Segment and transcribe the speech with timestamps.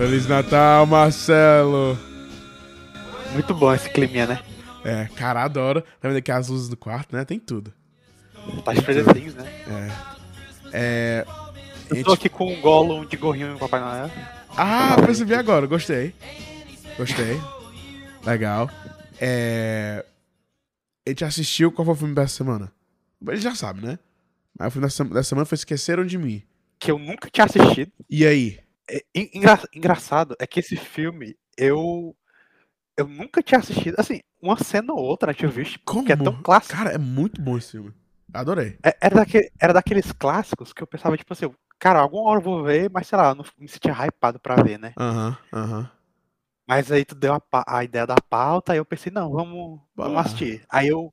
[0.00, 1.94] Feliz Natal, Marcelo!
[3.34, 4.42] Muito bom esse climinha, né?
[4.82, 5.82] É, cara, adoro.
[5.82, 7.22] Tá vendo aqui as luzes do quarto, né?
[7.22, 7.70] Tem tudo.
[8.64, 9.04] Tá Stranger
[9.34, 9.92] né?
[10.72, 10.72] É.
[10.72, 11.26] É.
[11.90, 14.10] Eu tô aqui com um Gollum de gorrinho no Papai Noel.
[14.56, 16.14] Ah, percebi agora, gostei.
[16.96, 17.38] Gostei.
[18.24, 18.70] Legal.
[19.20, 20.02] É.
[21.06, 22.72] A gente assistiu qual foi o filme dessa semana?
[23.28, 23.98] Ele já sabe, né?
[24.58, 26.42] Mas o filme dessa, dessa semana foi Esqueceram de Mim.
[26.78, 27.92] Que eu nunca tinha assistido.
[28.08, 28.60] E aí?
[28.90, 32.16] É, engra, engraçado é que esse filme eu.
[32.96, 33.94] Eu nunca tinha assistido.
[33.98, 35.80] Assim, uma cena ou outra eu tinha visto.
[35.84, 36.04] Como?
[36.04, 36.76] Que é tão clássico.
[36.76, 37.94] Cara, é muito bom esse filme.
[38.32, 38.78] Adorei.
[38.84, 42.44] É, era, daquele, era daqueles clássicos que eu pensava, tipo assim, cara, alguma hora eu
[42.44, 44.92] vou ver, mas sei lá, eu não me sentia hypado pra ver, né?
[44.96, 45.78] Aham, uhum, aham.
[45.80, 45.88] Uhum.
[46.68, 50.18] Mas aí tu deu a, a ideia da pauta, aí eu pensei, não, vamos, vamos
[50.18, 50.64] assistir.
[50.70, 51.12] Aí eu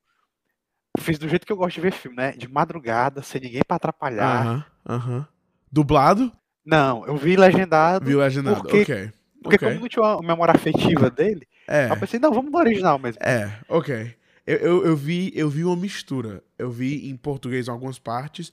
[0.99, 2.33] fiz do jeito que eu gosto de ver filme, né?
[2.33, 4.45] De madrugada, sem ninguém pra atrapalhar.
[4.45, 5.27] Aham, aham.
[5.71, 6.31] Dublado?
[6.67, 8.05] Não, eu vi legendado.
[8.05, 9.11] Vi legendado, porque, ok.
[9.41, 9.69] Porque okay.
[9.69, 11.89] como não tinha uma memória afetiva dele, é.
[11.89, 13.23] eu pensei, não, vamos no original mesmo.
[13.23, 14.13] É, ok.
[14.45, 16.43] Eu, eu, eu, vi, eu vi uma mistura.
[16.57, 18.51] Eu vi em português algumas partes.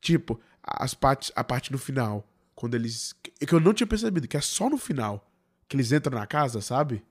[0.00, 2.26] Tipo, as partes, a parte no final.
[2.54, 3.14] Quando eles.
[3.38, 5.30] Que eu não tinha percebido, que é só no final
[5.68, 7.02] que eles entram na casa, sabe?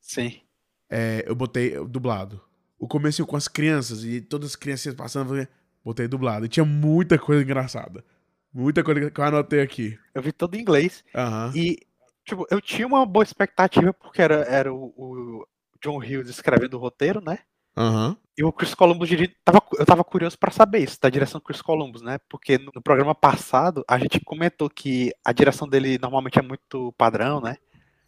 [0.00, 0.40] Sim.
[0.88, 2.40] É, eu botei dublado.
[2.78, 5.46] O começo com as crianças e todas as crianças passando,
[5.84, 6.46] botei dublado.
[6.46, 8.04] E tinha muita coisa engraçada.
[8.52, 9.98] Muita coisa que eu anotei aqui.
[10.14, 11.04] Eu vi todo em inglês.
[11.14, 11.52] Uhum.
[11.54, 11.78] E,
[12.24, 15.46] tipo, eu tinha uma boa expectativa porque era, era o, o
[15.82, 17.38] John Hughes escrevendo o roteiro, né?
[17.76, 18.16] Uhum.
[18.36, 19.08] E o Chris Columbus
[19.44, 22.18] tava, eu tava curioso para saber isso, da direção do Chris Columbus, né?
[22.28, 26.92] Porque no, no, programa passado a gente comentou que a direção dele normalmente é muito
[26.98, 27.56] padrão, né?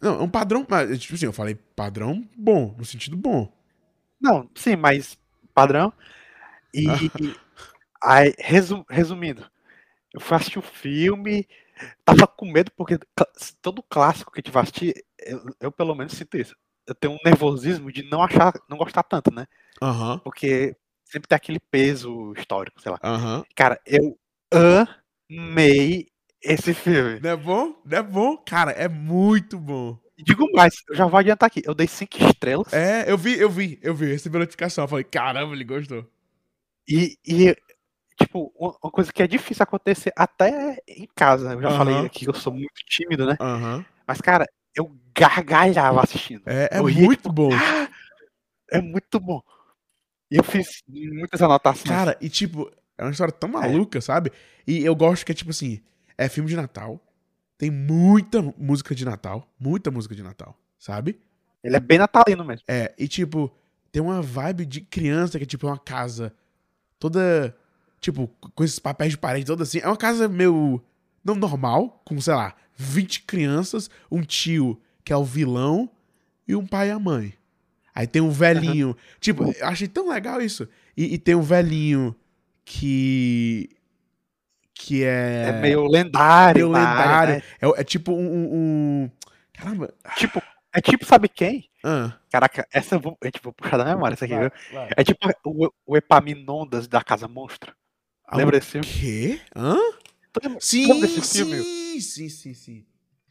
[0.01, 3.51] Não, é um padrão, mas tipo assim, eu falei padrão bom, no sentido bom.
[4.19, 5.17] Não, sim, mas
[5.53, 5.93] padrão.
[6.73, 7.35] E, e
[8.03, 9.49] aí, resum, resumindo,
[10.13, 11.47] eu fui assistir o filme,
[12.05, 12.99] tava com medo porque
[13.61, 16.55] todo clássico que a gente vai assistir, eu, eu pelo menos sinto isso
[16.87, 19.47] eu tenho um nervosismo de não achar, não gostar tanto, né?
[19.81, 20.19] Uhum.
[20.19, 20.75] Porque
[21.05, 22.99] sempre tem aquele peso histórico, sei lá.
[23.03, 23.43] Uhum.
[23.55, 24.17] Cara, eu
[25.31, 26.07] amei
[26.41, 27.19] esse filme.
[27.21, 27.81] Não é bom?
[27.85, 28.37] Não é bom?
[28.37, 29.97] Cara, é muito bom.
[30.17, 31.61] Digo mais, eu já vou adiantar aqui.
[31.65, 32.71] Eu dei cinco estrelas.
[32.71, 34.07] É, eu vi, eu vi, eu vi.
[34.07, 34.83] Recebi notificação.
[34.83, 36.07] Eu falei, caramba, ele gostou.
[36.87, 37.55] E, e
[38.33, 41.53] tipo, uma coisa que é difícil acontecer até em casa.
[41.53, 41.77] Eu já uhum.
[41.77, 43.37] falei aqui que eu sou muito tímido, né?
[43.39, 43.85] Uhum.
[44.07, 44.45] Mas, cara,
[44.75, 46.41] eu gargalhava assistindo.
[46.47, 47.51] É, é ria, muito tipo, bom.
[48.71, 49.39] É muito bom.
[50.31, 51.87] E eu fiz muitas anotações.
[51.87, 54.01] Cara, e tipo, é uma história tão maluca, é.
[54.01, 54.31] sabe?
[54.65, 55.79] E eu gosto que é tipo assim,
[56.17, 56.99] é filme de Natal,
[57.55, 61.19] tem muita música de Natal, muita música de Natal, sabe?
[61.63, 62.65] Ele é bem natalino mesmo.
[62.67, 63.55] É, e tipo,
[63.91, 66.33] tem uma vibe de criança que é tipo uma casa
[66.97, 67.55] toda,
[68.03, 69.79] tipo, com esses papéis de parede toda assim.
[69.79, 70.83] É uma casa meio,
[71.23, 75.89] não normal, com, sei lá, 20 crianças, um tio que é o vilão
[76.47, 77.33] e um pai e a mãe.
[77.95, 78.89] Aí tem um velhinho.
[78.89, 78.95] Uhum.
[79.19, 80.67] Tipo, eu achei tão legal isso.
[80.97, 82.15] E, e, tem um velhinho
[82.65, 83.69] que.
[84.73, 85.45] Que é.
[85.49, 86.69] É meio lendário.
[86.69, 87.11] Meio lendário.
[87.11, 87.43] Área, né?
[87.61, 89.11] é, é, tipo um, um,
[89.53, 89.93] Caramba.
[90.17, 90.41] Tipo.
[90.75, 91.69] É tipo, sabe quem?
[91.83, 92.13] Ah.
[92.31, 94.51] Caraca, essa eu vou, vou puxar da memória, essa aqui, vai, viu?
[94.73, 94.89] Vai.
[94.97, 97.75] É tipo o, o Epaminondas da Casa Monstro.
[98.37, 98.87] Lembra desse filme?
[98.87, 99.41] Quê?
[99.55, 99.77] Hã?
[100.59, 101.63] Sim, Lembra desse filme?
[101.63, 102.85] Sim, sim, sim, sim.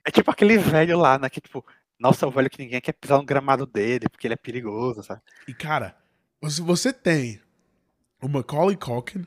[0.04, 1.28] É tipo aquele velho lá, né?
[1.28, 1.64] Que tipo,
[1.98, 5.02] nossa, é o velho que ninguém quer pisar no gramado dele, porque ele é perigoso,
[5.02, 5.20] sabe?
[5.46, 5.96] E cara,
[6.40, 7.40] você tem
[8.20, 9.24] o Macaulay Culkin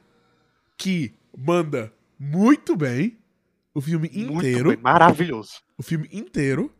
[0.77, 3.17] que manda muito bem
[3.73, 4.69] o filme inteiro.
[4.69, 5.61] Bem, maravilhoso.
[5.77, 6.73] O filme inteiro.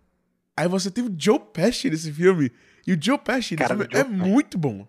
[0.56, 2.52] Aí você tem o Joe Pesci nesse filme.
[2.88, 4.30] E o Joe Pesci Cara, nesse filme é Pesci.
[4.30, 4.88] muito bom.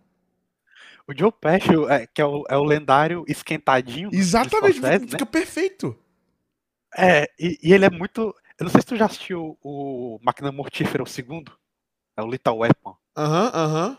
[1.09, 4.11] O Joe Pesci, é, que é o, é o lendário esquentadinho.
[4.13, 4.99] Exatamente, fica, né?
[4.99, 5.97] fica perfeito.
[6.97, 8.35] É, e, e, ele é muito.
[8.59, 11.53] Eu não sei se tu já assistiu o Máquina Mortífera, o segundo.
[12.17, 12.97] É o Little Weapon.
[13.17, 13.89] Aham, uhum, aham.
[13.91, 13.97] Uhum.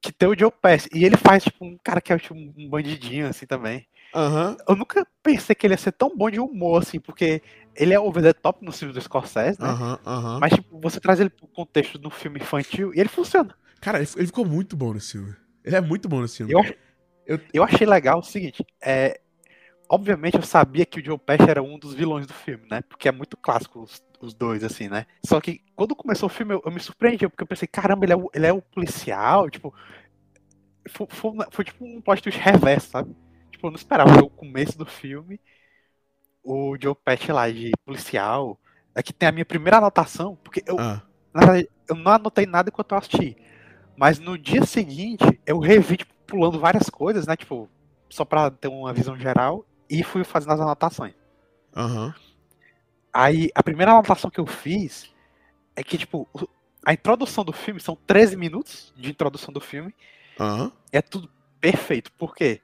[0.00, 0.88] Que tem o Joe Pesci.
[0.94, 3.86] E ele faz, tipo, um cara que é tipo, um bandidinho, assim, também.
[4.14, 4.50] Aham.
[4.50, 4.56] Uhum.
[4.68, 7.42] Eu nunca pensei que ele ia ser tão bom de humor, assim, porque
[7.74, 9.68] ele é over the top no filme do Scorsese, né?
[9.68, 10.38] Aham, aham.
[10.40, 13.54] Mas, tipo, você traz ele pro contexto do filme infantil e ele funciona.
[13.80, 15.34] Cara, ele, ele ficou muito bom nesse filme.
[15.64, 16.52] Ele é muito bom nesse filme.
[16.52, 16.62] Eu,
[17.26, 19.20] eu, eu achei legal o seguinte, é,
[19.88, 22.82] obviamente eu sabia que o Joe Pesci era um dos vilões do filme, né?
[22.82, 25.06] Porque é muito clássico os, os dois, assim, né?
[25.24, 28.12] Só que quando começou o filme eu, eu me surpreendi, porque eu pensei, caramba, ele
[28.12, 29.74] é o, ele é o policial, tipo.
[30.86, 33.16] Foi, foi, foi, tipo um plot twist reverso, sabe?
[33.50, 35.40] Tipo, eu não esperava o começo do filme,
[36.42, 38.60] o Joe Pesci lá de policial.
[38.94, 41.02] Aqui tem a minha primeira anotação, porque eu, ah.
[41.32, 43.36] na verdade, eu não anotei nada enquanto eu assisti.
[43.96, 47.36] Mas no dia seguinte, eu revi, tipo, pulando várias coisas, né?
[47.36, 47.68] Tipo,
[48.08, 51.14] só pra ter uma visão geral, e fui fazendo as anotações.
[51.76, 52.12] Uhum.
[53.12, 55.12] Aí, a primeira anotação que eu fiz
[55.76, 56.28] é que, tipo,
[56.84, 59.94] a introdução do filme são 13 minutos de introdução do filme.
[60.38, 60.72] Aham.
[60.92, 61.30] É tudo
[61.60, 62.12] perfeito.
[62.12, 62.60] Por quê?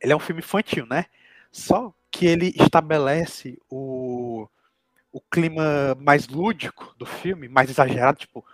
[0.00, 1.06] Ele é um filme infantil, né?
[1.50, 4.48] Só que ele estabelece o,
[5.12, 8.44] o clima mais lúdico do filme, mais exagerado, tipo,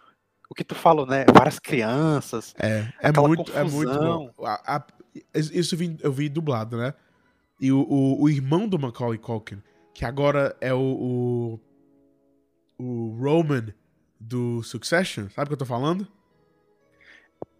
[0.54, 1.24] o que tu falou, né?
[1.34, 2.54] Várias crianças.
[2.58, 4.32] É, é muito, é muito confusão.
[4.36, 4.46] bom.
[4.46, 4.86] A- a-
[5.34, 6.94] isso eu vi, eu vi dublado, né?
[7.60, 9.60] E o, o, o irmão do Macaulay Culkin,
[9.92, 11.58] que agora é o,
[12.78, 13.66] o, o Roman
[14.18, 16.06] do Succession, sabe o que eu tô falando?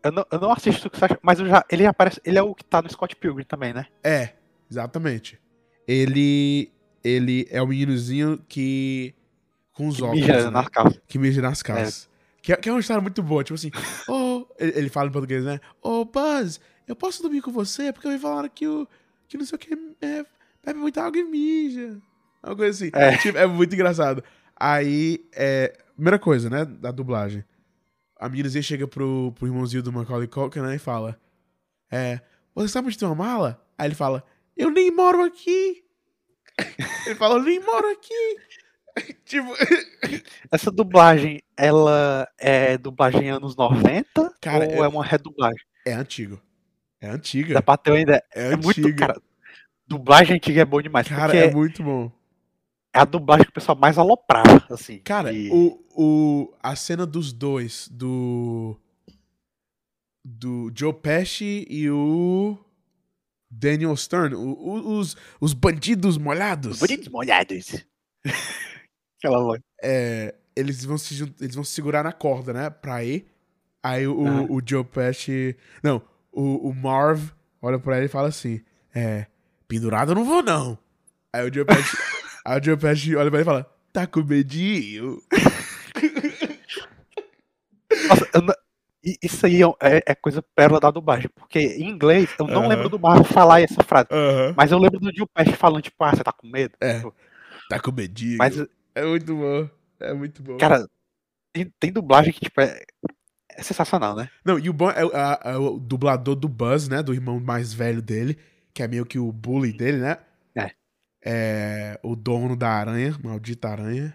[0.02, 2.20] Eu não, eu não assisto Succession, mas eu já, ele aparece.
[2.24, 3.86] Ele é o que tá no Scott Pilgrim também, né?
[4.02, 4.30] É,
[4.70, 5.38] exatamente.
[5.86, 6.70] Ele
[7.02, 9.14] ele é o meninozinho que
[9.72, 10.50] com os Que óculos, mija né?
[10.50, 11.00] nas calças.
[11.06, 12.04] que mija nas calças.
[12.04, 12.13] Que, é,
[12.44, 13.70] que é uma história muito boa, tipo assim,
[14.06, 15.58] oh, ele, ele fala em português, né?
[15.80, 17.90] Ô, Buzz, eu posso dormir com você?
[17.92, 18.86] Porque me falaram que o.
[19.26, 20.26] que não sei o que é,
[20.62, 21.98] bebe muita água e mija.
[22.42, 22.90] Uma coisa assim.
[22.94, 23.16] É.
[23.16, 24.22] Tipo, é muito engraçado.
[24.54, 25.74] Aí, é.
[25.94, 26.64] Primeira coisa, né?
[26.64, 27.44] Da dublagem.
[28.18, 30.74] A meninazinha chega pro, pro irmãozinho do Macaulay Culkin, né?
[30.74, 31.18] E fala:
[31.90, 32.20] É.
[32.54, 33.64] Você sabe onde tem uma mala?
[33.78, 34.22] Aí ele fala:
[34.54, 35.82] Eu nem moro aqui.
[37.06, 38.36] ele fala: Eu nem moro aqui.
[39.24, 39.48] tipo.
[40.50, 44.34] Essa dublagem, ela é dublagem anos 90?
[44.40, 45.60] Cara, ou eu- é uma redublagem?
[45.86, 46.40] É antigo.
[47.00, 47.54] É antiga.
[47.54, 48.22] Dá pra ter ainda.
[48.34, 48.80] É, É muito.
[48.80, 49.06] antiga.
[49.06, 49.22] Cara,
[49.86, 51.06] dublagem antiga é bom demais.
[51.08, 52.10] Cara, é muito bom.
[52.94, 54.98] é a dublagem que o pessoal mais aloprava, assim.
[55.00, 58.78] Cara, de- o, o, a cena dos dois, do.
[60.26, 62.56] Do Joe Pesci e o.
[63.50, 66.78] Daniel Stern, o- o- os, os bandidos molhados.
[66.80, 67.84] Bonitos molhados.
[69.24, 69.62] Aquela loja.
[69.82, 72.68] É, eles, vão se, eles vão se segurar na corda, né?
[72.68, 73.26] Pra ir.
[73.82, 75.56] Aí o, o Joe Pesci.
[75.82, 77.30] Não, o, o Marv
[77.62, 78.60] olha pra ele e fala assim:
[78.94, 79.26] É,
[79.66, 80.76] pendurado eu não vou, não.
[81.32, 81.96] Aí o Joe Pesci,
[82.44, 82.76] aí o Joe
[83.16, 85.22] olha pra ele e fala: Tá com medinho?
[88.08, 88.54] Nossa, eu não-
[89.22, 91.30] isso aí é, é coisa pérola da dublagem.
[91.34, 92.68] Porque em inglês, eu não Aham.
[92.68, 94.08] lembro do Marvel falar essa frase.
[94.10, 94.52] Aham.
[94.56, 96.74] Mas eu lembro do Gil Pest falando, tipo, ah, você tá com medo?
[96.80, 96.96] É.
[96.96, 97.14] Tipo,
[97.68, 98.38] Tá com medinho.
[98.38, 98.56] Mas,
[98.94, 99.68] É muito bom.
[100.00, 100.56] É muito bom.
[100.58, 100.86] cara,
[101.52, 102.82] tem, tem dublagem que, tipo, é,
[103.50, 104.28] é sensacional, né?
[104.44, 107.02] Não, e o bom é, o- a- é o dublador do Buzz, né?
[107.02, 108.38] Do irmão mais velho dele,
[108.72, 110.18] que é meio que o bully dele, né?
[110.56, 110.70] É.
[111.26, 114.14] É o dono da aranha, maldita aranha.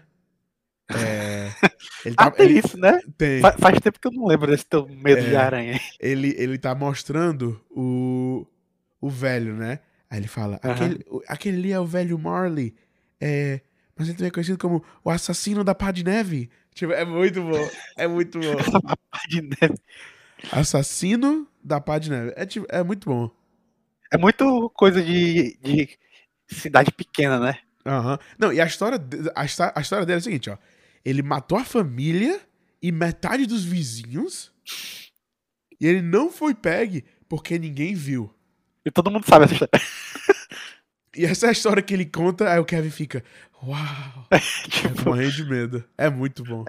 [0.92, 1.50] É,
[2.04, 3.00] ele Ah, tá, tem ele, isso, né?
[3.16, 3.40] tem.
[3.40, 5.28] Fa- Faz tempo que eu não lembro desse teu medo É.
[5.28, 5.80] de aranha.
[5.98, 8.46] Ele, ele tá mostrando o,
[9.00, 9.80] o velho, né?
[10.08, 10.72] Aí ele fala: Aham.
[10.74, 12.74] aquele, aquele ali é o velho Marley.
[13.20, 13.60] É,
[14.00, 16.48] mas ele também é conhecido como o assassino da pá de neve.
[16.72, 17.70] Tipo, é muito bom.
[17.98, 18.56] É muito bom.
[19.28, 19.74] De neve.
[20.50, 22.32] Assassino da pá de neve.
[22.34, 23.30] É, tipo, é muito bom.
[24.10, 25.98] É muito coisa de, de
[26.48, 27.58] cidade pequena, né?
[27.84, 28.18] Aham.
[28.38, 28.98] Não, e a história,
[29.34, 30.56] a, a história dele é a seguinte, ó.
[31.04, 32.40] Ele matou a família
[32.80, 34.50] e metade dos vizinhos.
[35.78, 38.34] E ele não foi pegue porque ninguém viu.
[38.82, 39.72] E todo mundo sabe essa história.
[41.16, 43.24] E essa é a história que ele conta, aí o Kevin fica,
[43.62, 44.26] uau,
[44.70, 45.84] Tipo, morrendo de medo.
[45.98, 46.64] É muito bom.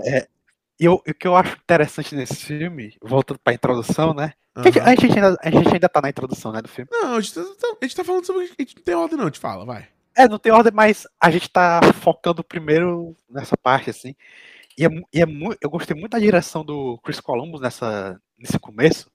[0.79, 4.33] e eu- o que eu acho interessante nesse filme, voltando pra introdução, né?
[4.63, 6.89] Que a, gente, a gente ainda, a gente ainda tá na introdução, né, do filme.
[6.91, 8.43] Não, a gente, tá, a gente tá falando sobre.
[8.45, 9.87] A gente não tem ordem, não, te fala, vai.
[10.13, 14.13] É, não tem ordem, mas a gente tá focando primeiro nessa parte, assim.
[14.77, 18.59] E, é, e é mu- eu gostei muito da direção do Chris Columbus nessa, nesse
[18.59, 19.09] começo,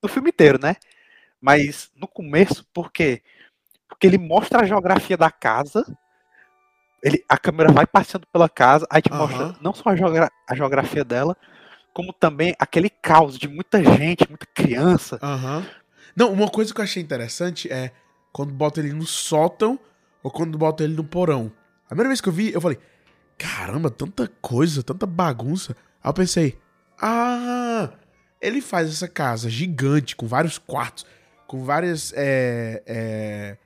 [0.00, 0.76] no filme inteiro, né?
[1.40, 3.22] Mas no começo, por quê?
[3.88, 5.84] Porque ele mostra a geografia da casa,
[7.02, 9.18] ele, a câmera vai passeando pela casa, aí te Aham.
[9.18, 11.36] mostra não só a, geogra- a geografia dela,
[11.92, 15.18] como também aquele caos de muita gente, muita criança.
[15.22, 15.66] Aham.
[16.14, 17.92] Não, uma coisa que eu achei interessante é
[18.32, 19.78] quando bota ele no sótão
[20.22, 21.52] ou quando bota ele no porão.
[21.86, 22.78] A primeira vez que eu vi, eu falei,
[23.38, 25.74] caramba, tanta coisa, tanta bagunça.
[26.02, 26.58] Aí eu pensei,
[27.00, 27.90] ah,
[28.40, 31.04] ele faz essa casa gigante, com vários quartos,
[31.46, 33.56] com várias é, é,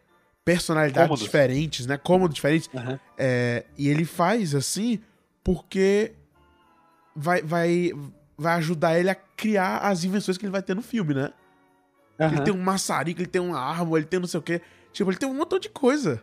[0.45, 1.25] personalidades Cômodos.
[1.25, 1.97] diferentes, né?
[1.97, 2.69] Cômodos diferentes.
[2.75, 2.99] Aham.
[3.17, 5.01] É, e ele faz assim
[5.43, 6.13] porque
[7.15, 7.93] vai, vai,
[8.37, 11.31] vai ajudar ele a criar as invenções que ele vai ter no filme, né?
[12.19, 12.45] Ele Aham.
[12.45, 14.61] tem um maçarico, ele tem uma arma, ele tem não sei o quê.
[14.93, 16.23] Tipo, ele tem um montão de coisa.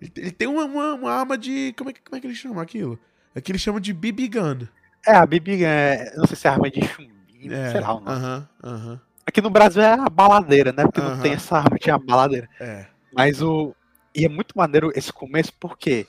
[0.00, 1.74] Ele, tem- ele tem uma, uma, uma arma de.
[1.76, 2.98] Como é, que- como é que ele chama aquilo?
[3.34, 4.66] É que ele chama de BB Gun.
[5.06, 8.00] É, a Bibi, é, não sei se é arma de chumbinho, É, sei lá o
[8.00, 8.10] nome.
[8.10, 9.00] Aham, aham.
[9.26, 10.84] Aqui no Brasil é a baladeira, né?
[10.84, 12.48] Porque não tem essa arma, tinha a baladeira.
[12.60, 12.86] É.
[13.12, 13.74] Mas o.
[14.14, 16.06] E é muito maneiro esse começo, porque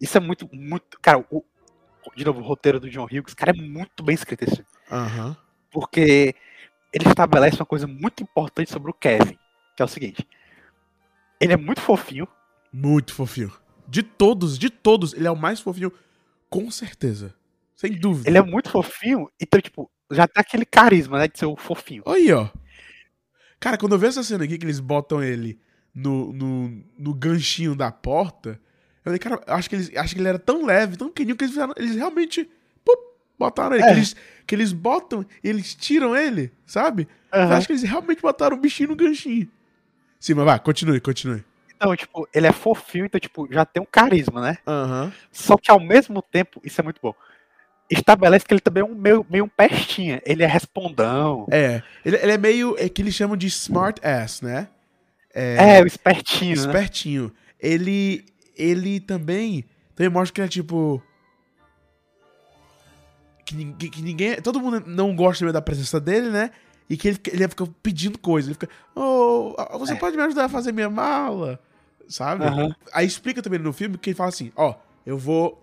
[0.00, 0.98] isso é muito, muito.
[1.00, 1.42] Cara, o,
[2.14, 4.64] de novo, o roteiro do John Hughes, cara, é muito bem escrito esse.
[4.90, 5.36] Aham.
[5.70, 6.34] Porque
[6.92, 9.38] ele estabelece uma coisa muito importante sobre o Kevin,
[9.76, 10.26] que é o seguinte.
[11.40, 12.26] Ele é muito fofinho,
[12.72, 13.52] Muito fofinho.
[13.88, 15.92] De todos, de todos, ele é o mais fofinho,
[16.50, 17.34] com certeza.
[17.74, 18.28] Sem dúvida.
[18.28, 22.02] Ele é muito fofinho, então, tipo, já tem aquele carisma, né, de ser o fofinho.
[22.06, 22.48] Aí, ó.
[23.60, 25.58] Cara, quando eu vejo essa cena aqui que eles botam ele
[25.96, 30.20] no, no, no ganchinho da porta, eu falei, cara, eu acho que, eles, acho que
[30.20, 32.48] ele era tão leve, tão pequenininho, que eles, eles realmente
[33.38, 33.84] botaram ele.
[33.84, 33.86] É.
[33.88, 37.08] Que, eles, que eles botam e eles tiram ele, sabe?
[37.32, 37.54] Eu Aham.
[37.56, 39.48] acho que eles realmente botaram o bichinho no ganchinho.
[40.20, 41.44] Sim, mas vai, continue, continue.
[41.74, 44.58] Então, tipo, ele é fofinho, então, tipo, já tem um carisma, né?
[44.66, 45.12] Aham.
[45.30, 47.14] Só que ao mesmo tempo, isso é muito bom.
[47.88, 50.20] Estabelece que ele também é um meio, meio um pestinha.
[50.24, 51.46] Ele é respondão.
[51.50, 51.82] É.
[52.04, 52.74] Ele, ele é meio.
[52.78, 54.68] É que eles chamam de smart ass, né?
[55.38, 56.62] É, o espertinho, né?
[56.62, 57.32] Espertinho.
[57.60, 58.24] Ele.
[58.56, 59.64] Ele também.
[59.94, 61.02] Também mostra que ele é tipo.
[63.44, 64.40] Que, ninguém- que ninguém.
[64.42, 66.50] Todo mundo não gosta da presença dele, né?
[66.88, 68.48] E que ele, ele fica pedindo coisa.
[68.48, 68.68] Ele fica.
[68.94, 69.96] Oh, você É.
[69.96, 71.60] pode me ajudar a fazer minha mala?
[72.08, 72.44] Sabe?
[72.44, 72.74] Aham.
[72.92, 74.74] Aí explica também no filme que ele fala assim: Ó,
[75.04, 75.62] eu vou.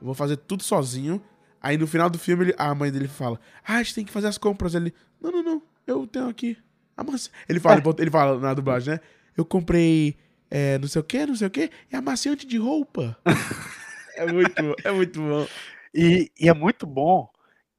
[0.00, 1.22] vou fazer tudo sozinho.
[1.62, 4.12] Aí no final do filme ele- a mãe dele fala: Ah, a gente tem que
[4.12, 4.74] fazer as compras.
[4.74, 5.62] Ele: Não, não, não.
[5.86, 6.56] Eu tenho aqui.
[6.96, 7.30] A maçã.
[7.48, 8.02] Ele fala, É.
[8.02, 9.00] ele fala na dublagem, né?
[9.36, 10.16] Eu comprei
[10.50, 13.16] é, não sei o que, não sei o que, é amaciante de roupa.
[14.16, 15.46] é muito, é muito bom.
[15.94, 17.28] E, e é muito bom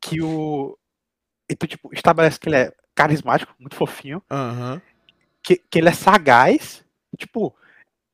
[0.01, 0.77] que o.
[1.49, 4.81] Então, tipo, estabelece que ele é carismático, muito fofinho, Aham.
[5.43, 6.83] que, que ele é sagaz.
[7.17, 7.55] Tipo,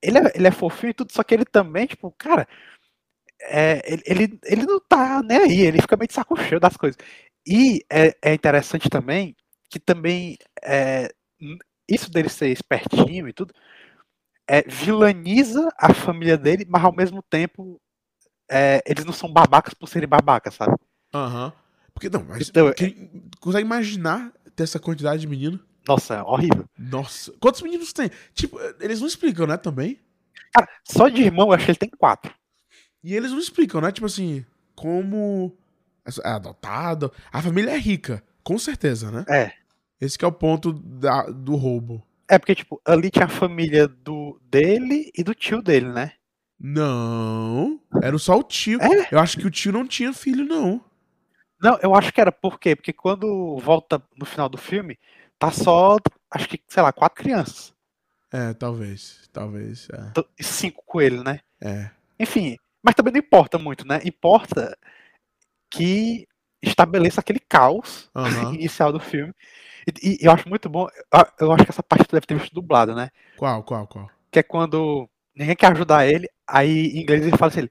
[0.02, 2.48] ele é, ele é fofinho e tudo, só que ele também, tipo, cara,
[3.42, 6.78] é, ele, ele, ele não tá nem aí, ele fica meio de saco cheio das
[6.78, 6.98] coisas.
[7.46, 9.36] E é, é interessante também
[9.74, 11.12] que também é,
[11.90, 13.52] isso dele ser espertinho e tudo
[14.48, 17.82] é, vilaniza a família dele, mas ao mesmo tempo
[18.52, 20.76] é, eles não são babacas por serem babacas, sabe?
[21.12, 21.52] Aham.
[21.92, 25.60] Porque não, mas Então, é- quem consegue imaginar ter essa quantidade de menino?
[25.88, 26.66] Nossa, é horrível.
[26.78, 27.34] Nossa.
[27.40, 28.12] Quantos meninos tem?
[28.36, 30.00] Tipo, eles não explicam, né, também?
[30.54, 32.32] Cara, só de irmão eu acho que ele tem quatro.
[33.04, 33.92] E eles não explicam, né?
[33.92, 35.58] Tipo assim, como
[36.24, 37.12] é adotado.
[37.32, 39.26] A família é rica, com certeza, né?
[39.28, 39.63] É.
[40.04, 42.04] Esse que é o ponto da- do roubo.
[42.30, 46.14] É porque, tipo, ali tinha a família do dele e do tio dele, né?
[46.60, 48.82] Não, era só o tio.
[48.82, 49.08] É?
[49.12, 50.82] Eu acho que o tio não tinha filho, não.
[51.62, 52.76] Não, eu acho que era por quê?
[52.76, 55.00] Porque quando volta no final do filme,
[55.40, 55.98] tá só,
[56.32, 57.74] acho que, sei lá, quatro crianças.
[58.32, 60.44] É, talvez, talvez, é.
[60.44, 61.40] Cinco com ele, né?
[61.62, 64.02] É, Enfim, mas também não importa muito, né?
[64.04, 64.78] Importa
[65.70, 66.28] que
[66.62, 68.54] estabeleça aquele caos Aham.
[68.56, 69.34] inicial do filme.
[70.02, 70.88] E, e eu acho muito bom,
[71.40, 73.10] eu- acho que essa parte tu deve ter visto dublada, né?
[73.38, 74.10] qual, qual, qual?
[74.32, 77.70] Que é quando ninguém quer ajudar ele, aí em inglês ele fala assim,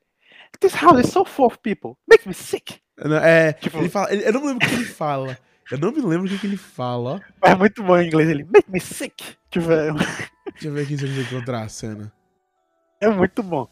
[0.61, 2.81] This house is so full of people, makes me sick.
[3.23, 5.39] É, Tipo- ele fala, ele- eu não me lembro o que ele fala.
[5.71, 8.45] Eu não me lembro o que, que ele fala, é muito bom em inglês ele,
[8.45, 9.37] make me sick.
[9.51, 12.13] Tipo, é, Deixa eu ver aqui se eu encontrar a cena.
[13.01, 13.67] é muito bom.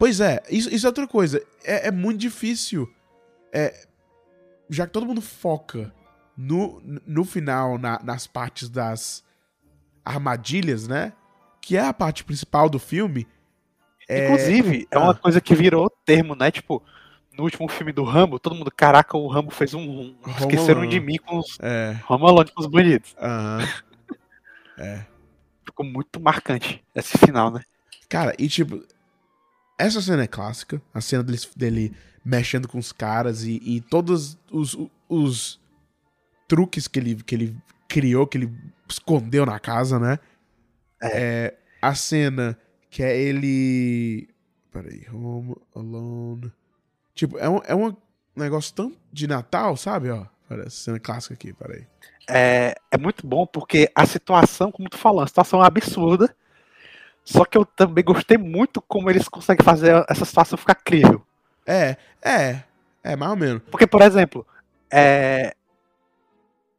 [0.00, 1.44] Pois é, isso, isso é outra coisa.
[1.62, 2.90] É, é muito difícil.
[3.52, 3.86] É,
[4.70, 5.92] já que todo mundo foca
[6.34, 9.22] no, no final, na- nas partes das
[10.02, 11.12] armadilhas, né?
[11.60, 13.28] Que é a parte principal do filme.
[14.08, 15.14] É, Inclusive, é uma ah.
[15.14, 16.50] coisa que virou termo, né?
[16.50, 16.82] Tipo,
[17.36, 19.82] no último filme do Rambo, todo mundo, caraca, o Rambo fez um.
[19.82, 21.58] um esqueceram de mim com os.
[21.60, 21.94] É.
[22.06, 22.14] Com
[22.56, 23.14] os bandidos.
[24.82, 25.04] É.
[25.62, 27.60] Ficou muito marcante esse final, né?
[28.08, 28.82] Cara, e tipo,
[29.86, 30.80] essa cena é clássica.
[30.92, 34.76] A cena dele, dele mexendo com os caras e, e todos os,
[35.08, 35.60] os
[36.46, 37.56] truques que ele, que ele
[37.88, 38.52] criou, que ele
[38.88, 40.18] escondeu na casa, né?
[41.02, 42.58] É, a cena
[42.90, 44.28] que é ele.
[44.70, 46.52] Peraí, Home Alone.
[47.14, 47.94] Tipo, é um, é um
[48.36, 50.10] negócio tão de Natal, sabe?
[50.10, 51.86] Ó, essa cena clássica aqui, peraí.
[52.28, 56.34] É, é muito bom porque a situação, como tu falou, a situação é absurda.
[57.24, 61.22] Só que eu também gostei muito como eles conseguem fazer essa situação ficar crível.
[61.66, 62.62] É, é,
[63.04, 63.62] é, mais ou menos.
[63.70, 64.46] Porque, por exemplo,
[64.90, 65.54] é...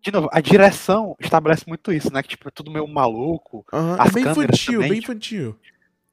[0.01, 2.21] de novo, a direção estabelece muito isso, né?
[2.21, 3.65] Que tipo, é tudo meio maluco.
[3.71, 5.55] As é bem infantil, também, bem tipo, infantil.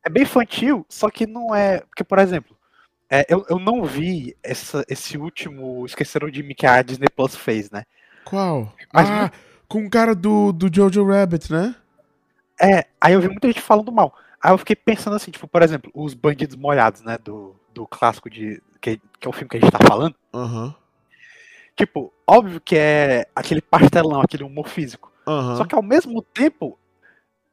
[0.05, 1.81] É bem infantil, só que não é.
[1.81, 2.57] Porque, por exemplo,
[3.11, 5.85] é, eu, eu não vi essa, esse último.
[5.87, 7.85] Esqueceram de mim que a Disney Plus fez, né?
[8.25, 8.73] Qual?
[8.93, 9.33] Mas ah,
[9.67, 11.75] com o cara do, do Jojo Rabbit, né?
[12.61, 14.15] É, aí eu vi muita gente falando mal.
[14.43, 17.19] Aí eu fiquei pensando assim, tipo, por exemplo, os bandidos molhados, né?
[17.19, 18.63] Do, do clássico de.
[18.81, 20.15] Que, que é o filme que a gente tá falando.
[20.33, 20.75] Aham.
[21.77, 25.13] Tipo, óbvio que é aquele pastelão, aquele humor físico.
[25.27, 25.57] Aham.
[25.57, 26.79] Só que ao mesmo tempo.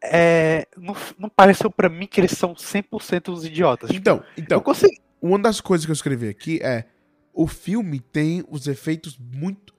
[0.04, 3.90] É, não, não pareceu pra mim que eles são 100% os idiotas.
[3.90, 5.02] Tipo, Então, então, consegui.
[5.20, 6.86] uma das coisas que eu escrevi aqui é
[7.34, 9.74] o filme tem os efeitos muito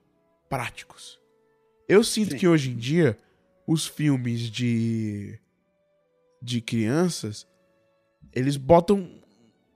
[0.49, 1.21] práticos.
[1.89, 2.39] Eu sinto Sim.
[2.39, 3.17] que hoje em dia
[3.67, 5.39] os filmes de
[6.41, 7.47] de crianças
[8.33, 9.11] eles botam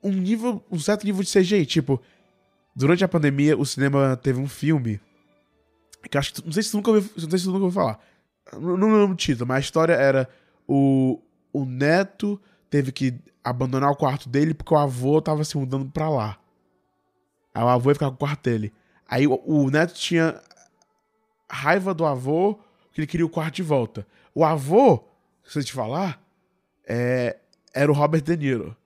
[0.03, 2.01] um nível, um certo nível de CGI, tipo,
[2.75, 5.01] durante a pandemia o cinema teve um filme
[6.11, 8.01] que acho que não sei se tu nunca ouviu, não sei se nunca ouviu falar.
[8.53, 10.29] Não, não lembro o título, mas a história era
[10.67, 11.21] o
[11.53, 16.09] o neto teve que abandonar o quarto dele porque o avô tava se mudando pra
[16.09, 16.39] lá.
[17.55, 18.73] Aí o avô ia ficar com o quarto dele.
[19.09, 20.41] Aí o, o neto tinha
[21.51, 22.59] raiva do avô,
[22.93, 24.07] que ele queria o quarto de volta.
[24.35, 25.05] O avô,
[25.45, 26.23] se eu te falar,
[26.87, 27.37] é,
[27.75, 28.77] era o Robert De Niro.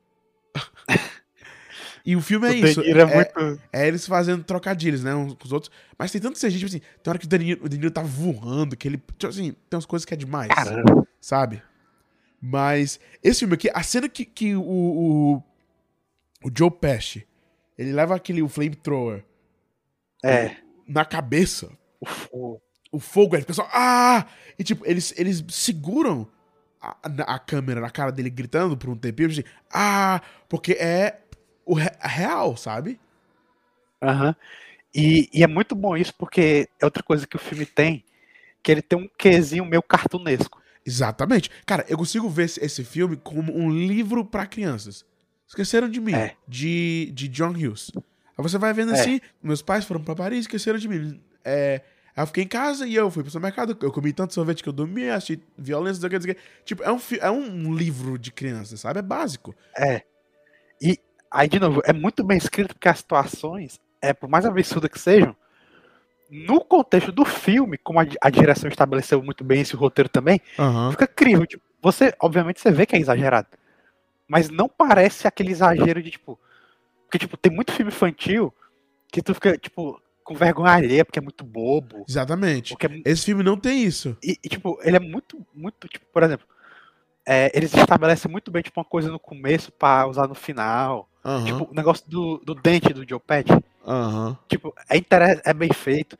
[2.05, 2.81] e o filme é o isso.
[2.81, 3.63] É, é, muito.
[3.73, 5.15] é eles fazendo trocadilhos, né?
[5.15, 5.71] Uns com os outros.
[5.99, 7.91] Mas tem tanto CG, tipo assim, tem hora que o De Niro, o De Niro
[7.91, 8.99] tá voando, que ele.
[9.19, 10.49] Tipo assim, tem umas coisas que é demais.
[10.49, 11.07] Caramba.
[11.21, 11.63] Sabe?
[12.41, 15.37] Mas esse filme aqui, a cena que, que o, o,
[16.45, 17.27] o Joe Pesci,
[17.79, 19.25] ele leva aquele o flamethrower
[20.23, 20.57] É.
[20.87, 21.71] na cabeça,
[22.31, 22.61] O,
[22.97, 24.27] o- fogo, aí o pessoal, ah!
[24.59, 26.27] E tipo, eles, eles seguram
[26.81, 26.97] a,
[27.35, 30.21] a câmera na cara dele gritando por um tempinho, assim, ah!
[30.49, 31.21] Porque é
[31.67, 33.01] o re- real, sabe?
[34.03, 34.35] Aham.
[34.95, 38.05] E, e é muito bom isso, porque é outra coisa que o filme tem,
[38.63, 40.63] que ele tem um quesinho meio cartunesco.
[40.87, 41.51] Exatamente.
[41.67, 45.05] Cara, eu consigo ver esse, filme como um livro pra crianças.
[45.49, 46.37] Esqueceram de mim, É.
[46.47, 47.91] de, de John Hughes.
[47.97, 48.03] Aí
[48.43, 49.01] você vai vendo É.
[49.01, 51.21] assim, meus pais foram pra Paris, esqueceram de mim.
[51.45, 51.81] É,
[52.16, 54.68] aí eu fiquei em casa e eu fui pro supermercado, eu comi tanto sorvete que
[54.68, 56.40] eu dormi, assisti violência, não sei o que.
[56.64, 59.00] Tipo, é um, é um livro de criança, sabe?
[59.00, 59.54] É básico.
[59.76, 60.02] É.
[60.80, 60.99] E
[61.30, 64.99] aí, de novo, é muito bem escrito porque as situações, é, por mais absurdas que
[64.99, 65.35] sejam,
[66.30, 70.90] no contexto do filme, como a, a direção estabeleceu muito bem esse roteiro também, Aham.
[70.90, 71.47] fica crível.
[71.47, 73.49] Tipo, você, obviamente, você vê que é exagerado.
[74.26, 76.38] Mas não parece aquele exagero de, tipo.
[77.05, 78.53] Porque, tipo, tem muito filme infantil
[79.12, 82.05] que tu fica, tipo, com vergonha alheia, porque é muito bobo.
[82.09, 82.71] Exatamente.
[82.71, 84.17] Porque é Esse filme não tem isso.
[84.23, 86.47] E, e, tipo, ele é muito, muito, tipo, por exemplo,
[87.27, 91.09] é, eles estabelecem muito bem, tipo, uma coisa no começo pra usar no final.
[91.25, 91.45] Aham.
[91.45, 93.51] Tipo, o negócio do, do dente do Joe Pet,
[93.87, 94.37] Aham.
[94.49, 96.19] tipo, é, é bem feito.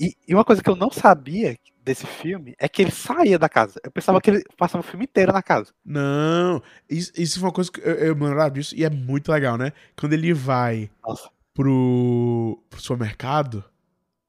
[0.00, 3.48] E, e uma coisa que eu não sabia desse filme é que ele saía da
[3.48, 3.80] casa.
[3.84, 5.72] Eu pensava que ele passava o filme inteiro na casa.
[5.84, 6.62] Não.
[6.88, 9.56] Isso, isso foi uma coisa que eu, eu me lembrava disso e é muito legal,
[9.56, 9.72] né?
[9.96, 11.28] Quando ele vai Nossa.
[11.54, 13.64] Pro, pro supermercado,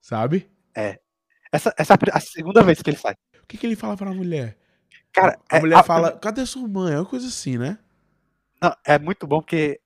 [0.02, 0.50] sabe?
[1.52, 3.14] Essa, essa é a a segunda vez que ele sai.
[3.44, 4.58] O que, que ele fala pra mulher?
[5.14, 6.94] Cara, A é, mulher a- fala, cadê sua mãe?
[6.94, 7.78] É uma coisa assim, né?
[8.62, 9.80] Não, é muito bom porque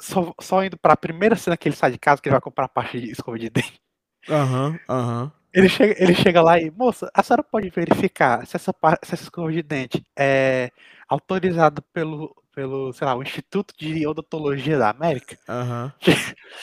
[0.00, 2.66] só, só indo pra primeira cena que ele sai de casa, que ele vai comprar
[2.66, 3.80] a parte de escova de dente.
[4.28, 5.32] Aham, aham.
[5.52, 8.72] Ele chega, ele chega lá e, moça, a senhora pode verificar se essa,
[9.04, 10.70] se essa escova de dente é
[11.08, 15.38] autorizada pelo, pelo, sei lá, o Instituto de Odontologia da América?
[15.48, 15.92] Aham.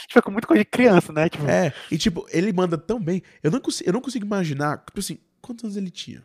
[0.09, 1.29] Fica com muita coisa de criança, né?
[1.29, 3.21] Tipo, É, e tipo, ele manda tão bem.
[3.41, 6.21] Eu não, consigo, eu não consigo imaginar, tipo assim, quantos anos ele tinha?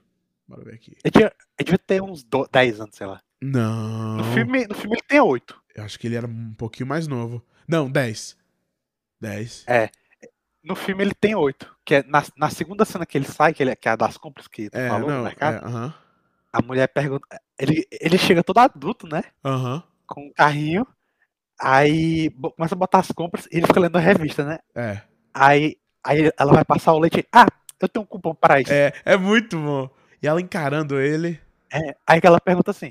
[0.49, 0.97] Bora ver aqui.
[1.05, 3.23] ele, tinha, ele devia ter uns do- 10 anos, sei lá.
[3.41, 4.17] Não.
[4.17, 5.55] No filme, no filme ele tem 8.
[5.77, 7.41] Eu acho que ele era um pouquinho mais novo.
[7.69, 8.37] Não, 10.
[9.21, 9.67] 10.
[10.65, 11.73] No filme ele tem 8.
[11.85, 14.17] Que é na, na segunda cena que ele sai, que, ele, que é a das
[14.17, 15.95] compras que tu É, falou no não, mercado, é,
[16.53, 17.41] a mulher pergunta.
[17.61, 19.23] Ele, ele chega todo adulto, né?
[19.45, 19.83] Aham.
[20.07, 20.87] Com um carrinho.
[21.61, 24.59] Aí começa a botar as compras e ele fica lendo a revista, né?
[24.75, 25.03] É.
[25.33, 27.27] Aí, aí ela vai passar o leite.
[27.31, 27.47] Ah,
[27.79, 28.73] eu tenho um cupom para isso.
[28.73, 29.91] É, é muito bom.
[30.23, 31.39] E ela encarando ele.
[31.71, 32.91] É, aí ela pergunta assim: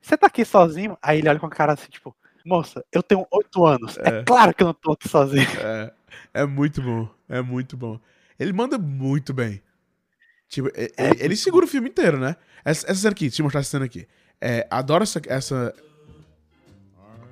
[0.00, 0.98] Você tá aqui sozinho?
[1.00, 3.96] Aí ele olha com a cara assim, tipo, moça, eu tenho oito anos.
[3.98, 4.20] É.
[4.20, 4.22] É.
[4.22, 5.48] claro que eu não tô aqui sozinho.
[5.62, 5.92] É,
[6.34, 7.08] é muito bom.
[7.26, 7.98] É muito bom.
[8.38, 9.62] Ele manda muito bem.
[10.50, 12.36] Tipo, e- ele, ele segura o filme inteiro, né?
[12.64, 14.06] Essa, essa cena aqui, deixa eu mostrar essa cena aqui.
[14.40, 15.22] É, adoro essa.
[15.28, 15.72] essa...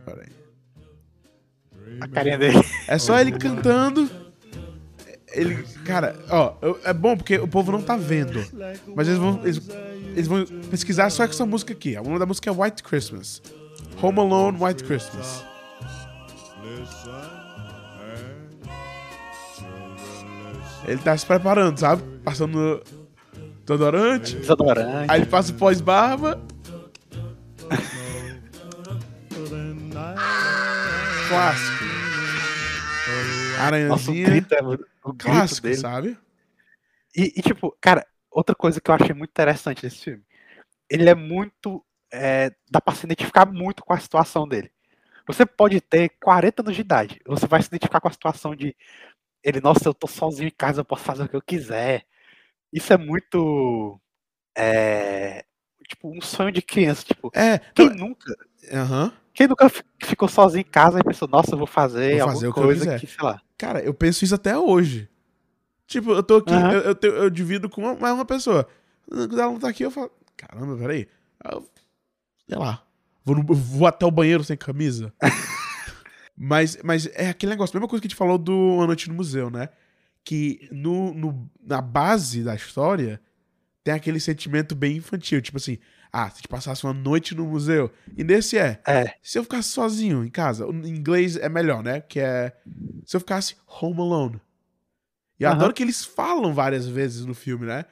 [0.07, 1.99] Pera aí.
[2.01, 2.59] A carinha dele.
[2.87, 4.09] É só ele cantando.
[5.33, 5.63] Ele.
[5.85, 6.55] Cara, ó,
[6.85, 8.41] é bom porque o povo não tá vendo.
[8.95, 9.41] Mas eles vão.
[9.43, 9.61] Eles,
[10.13, 11.99] eles vão pesquisar só essa música aqui.
[11.99, 13.43] O nome da música é White Christmas.
[14.01, 15.45] Home Alone, White Christmas.
[20.87, 22.03] Ele tá se preparando, sabe?
[22.25, 22.83] Passando
[23.69, 24.37] desodorante.
[24.37, 25.11] Desodorante.
[25.11, 26.41] Aí ele passa o pós-barba.
[31.29, 31.85] Clássico.
[33.59, 34.27] Nossa, o Aranhazinha.
[34.27, 35.77] grito é o grito Clássico, dele.
[35.79, 36.19] sabe?
[37.15, 40.23] E, e, tipo, cara, outra coisa que eu achei muito interessante desse filme.
[40.89, 41.85] Ele é muito.
[42.11, 44.71] É, dá pra se identificar muito com a situação dele.
[45.27, 47.21] Você pode ter 40 anos de idade.
[47.27, 48.75] Você vai se identificar com a situação de.
[49.45, 52.05] Ele, nossa, eu tô sozinho em casa, eu posso fazer o que eu quiser.
[52.73, 54.01] Isso é muito.
[54.57, 55.45] É,
[55.89, 57.05] tipo, um sonho de criança.
[57.05, 58.35] Tipo, É, quem nunca.
[58.73, 59.13] aham.
[59.33, 62.35] Quem nunca fi- ficou sozinho em casa e pensou, nossa, eu vou fazer Vou alguma
[62.35, 63.01] fazer eu coisa quiser.
[63.01, 63.41] que, sei lá.
[63.57, 65.09] Cara, eu penso isso até hoje.
[65.87, 66.73] Tipo, eu tô aqui, Aham.
[66.73, 68.69] eu, eu, tenho- eu divido com uma, mais uma pessoa.
[69.09, 71.09] Quando ela não tá aqui, eu falo, caramba, peraí.
[71.45, 71.67] Aí eu,
[72.49, 72.83] sei lá.
[73.25, 75.15] Vou, no- vou até o banheiro sem camisa.
[76.37, 79.09] mas, mas é aquele negócio, a mesma coisa que a gente falou do Uma Noite
[79.09, 79.69] no Museu, né?
[80.29, 83.19] Que no, no- na base da história
[83.83, 85.41] tem aquele sentimento bem infantil.
[85.41, 85.79] Tipo assim,
[86.13, 87.91] ah, se gente passasse uma noite no museu.
[88.15, 92.03] E nesse é, É, se eu ficasse sozinho em casa, em inglês é melhor, né?
[92.03, 92.53] Que é
[93.07, 94.39] se eu ficasse home alone.
[95.41, 95.57] E eu Aham.
[95.57, 97.87] adoro que eles falam várias vezes no filme, né?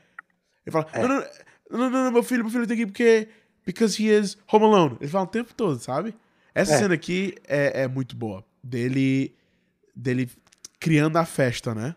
[0.66, 1.00] Ele fala, É.
[1.00, 1.24] não, não,
[1.70, 3.28] não, não, não, meu filho, meu filho tem que ir porque
[3.64, 4.98] because he is home alone.
[5.00, 6.14] Ele fala o tempo todo, sabe?
[6.54, 6.78] Essa É.
[6.80, 8.44] cena aqui é, é muito boa.
[8.62, 9.34] Dele,
[9.94, 10.28] dele
[10.78, 11.96] criando a festa, né?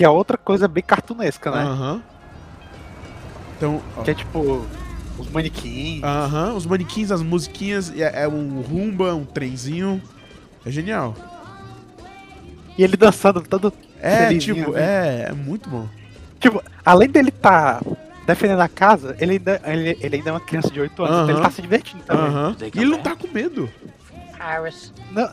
[0.00, 1.60] Que é outra coisa bem cartunesca, né?
[1.62, 2.02] Aham.
[3.54, 4.66] Então, ó, Que é tipo,
[5.18, 6.02] os manequins.
[6.02, 10.00] aham, os manequins, as musiquinhas, é, é um rumba, um trenzinho.
[10.64, 11.14] É genial.
[12.78, 13.74] E ele dançando todo.
[14.00, 14.80] É, tipo, né?
[14.80, 15.86] é, é muito bom.
[16.38, 17.82] Tipo, além dele tá
[18.26, 21.30] defendendo a casa, ele ainda, ele, ele ainda é uma criança de 8 anos, então
[21.36, 22.24] ele tá se divertindo também.
[22.24, 22.56] Aham.
[22.58, 23.68] E ele não tá com medo.
[24.38, 24.94] Paris.
[25.12, 25.30] Não,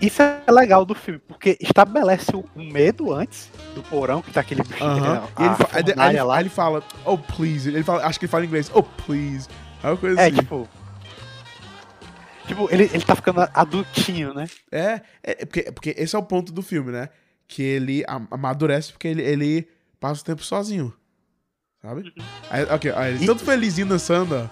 [0.00, 4.62] isso é legal do filme, porque estabelece o, medo antes do porão, que tá aquele
[4.62, 5.26] bichinho Aham.
[5.34, 6.36] que E ele, fa- aí, ele, fornalha lá.
[6.36, 7.68] aí ele fala, oh please.
[7.68, 9.48] Ele fala, acho que ele fala em inglês, oh please.
[9.82, 10.36] É uma coisa É, assim.
[10.36, 10.68] tipo.
[12.46, 14.46] Tipo, ele, ele tá ficando adultinho, né?
[14.72, 17.08] É, é porque, porque esse é o ponto do filme, né?
[17.46, 19.68] Que ele am- amadurece porque ele, ele
[20.00, 20.92] passa o tempo sozinho.
[21.80, 22.12] Sabe?
[22.50, 24.46] Aí, ok, aí ele E- todo felizinho dançando, ó.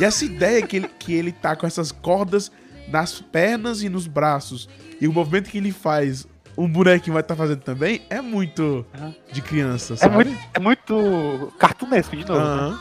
[0.00, 2.50] E essa ideia que ele, que ele tá com essas cordas
[2.88, 4.68] nas pernas e nos braços.
[5.00, 8.86] E o movimento que ele faz, um bonequinho vai estar fazendo também, é muito
[9.32, 10.14] de criança, É sabe?
[10.14, 12.40] muito, é muito cartunesco de novo.
[12.72, 12.78] né?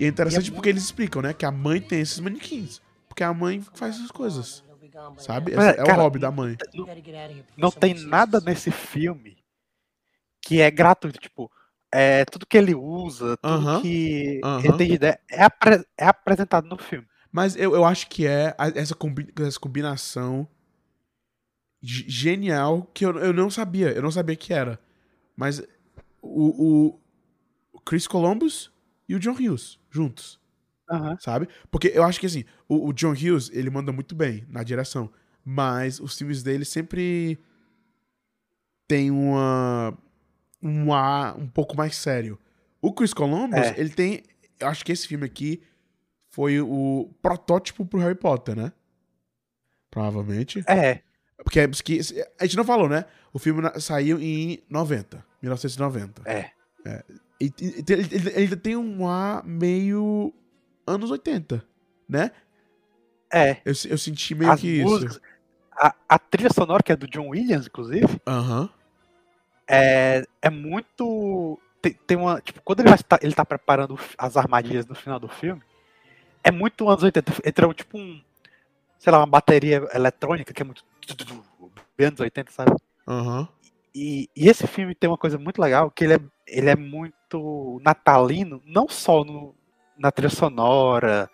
[0.00, 1.32] E é interessante E é porque eles explicam, né?
[1.34, 2.80] Que a mãe tem esses manequins.
[3.08, 4.62] Porque a mãe faz essas coisas.
[5.18, 5.54] Sabe?
[5.56, 6.56] Mas, é, o cara, hobby da mãe.
[7.56, 9.36] Não tem nada nesse filme
[10.40, 11.18] que é gratuito.
[11.18, 11.50] Tipo,
[11.92, 13.82] é, tudo que ele usa, tudo Aham.
[13.82, 14.64] que Aham.
[14.64, 17.06] ele tem de ideia, é, apre- é apresentado no filme.
[17.32, 20.48] Mas eu, eu acho que é essa, combi- essa combinação
[21.82, 23.90] ge- genial que eu, eu não sabia.
[23.92, 24.80] Eu não sabia que era.
[25.36, 25.62] Mas
[26.22, 27.00] o, o-
[27.84, 28.70] Chris Columbus
[29.08, 30.38] e o John Hughes juntos.
[30.90, 31.18] Aham.
[31.20, 31.48] sabe?
[31.70, 35.10] Porque eu acho que assim, o, o John Hughes, ele manda muito bem na direção,
[35.44, 37.38] mas os filmes dele sempre
[38.86, 39.96] tem uma
[40.62, 42.38] um ar um pouco mais sério.
[42.80, 43.78] O Chris Columbus, É.
[43.78, 44.22] ele tem,
[44.58, 45.62] eu acho que esse filme aqui
[46.38, 48.72] foi o protótipo pro Harry Potter, né?
[49.90, 50.62] Provavelmente.
[50.68, 51.00] É,
[51.42, 51.64] Porque é-
[52.38, 53.06] a gente não falou, né?
[53.32, 56.22] O filme saiu em 90, 1990.
[56.30, 56.50] é.
[57.40, 60.32] E, e- ele, ele- ele tem um ar meio
[60.86, 61.64] anos 80,
[62.08, 62.30] né?
[63.32, 63.56] É.
[63.64, 65.16] Eu, eu senti meio As que músicas.
[65.16, 65.20] isso.
[65.72, 68.70] A, a trilha sonora, que é do John Williams, inclusive, Aham.
[69.68, 71.58] é, é muito.
[71.82, 72.40] Tem, tem uma.
[72.40, 75.62] Tipo, quando ele, vai ele tá preparando as armadilhas no final do filme,
[76.42, 77.32] é muito anos 80.
[77.44, 78.20] Entra tipo um.
[78.98, 80.84] Sei lá, uma bateria eletrônica que é muito.
[81.96, 82.72] Bem anos 80, sabe?
[83.06, 83.48] Aham.
[83.94, 87.80] E, e esse filme tem uma coisa muito legal, que ele é, ele é muito
[87.82, 89.54] natalino, não só no,
[89.98, 91.28] na trilha sonora,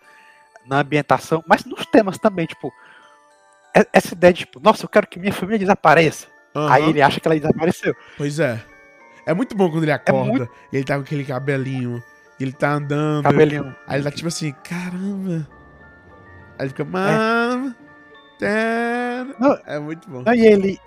[0.65, 2.73] na ambientação, mas nos temas também, tipo,
[3.75, 6.27] é- essa ideia de, tipo, nossa, eu quero que minha família desapareça.
[6.55, 6.71] aham.
[6.73, 7.95] Aí ele acha que ela desapareceu.
[8.17, 8.63] Pois é.
[9.27, 10.31] É muito bom quando ele acorda.
[10.31, 12.01] muito- e ele tá com aquele cabelinho.
[12.39, 13.23] Ele tá andando.
[13.23, 13.75] Cabelinho.
[13.87, 15.47] Aí ele tá tipo assim, caramba.
[16.57, 17.75] Aí ele fica, mano.
[19.39, 19.57] Não.
[19.65, 20.23] É muito bom.
[20.25, 20.79] Aí ele,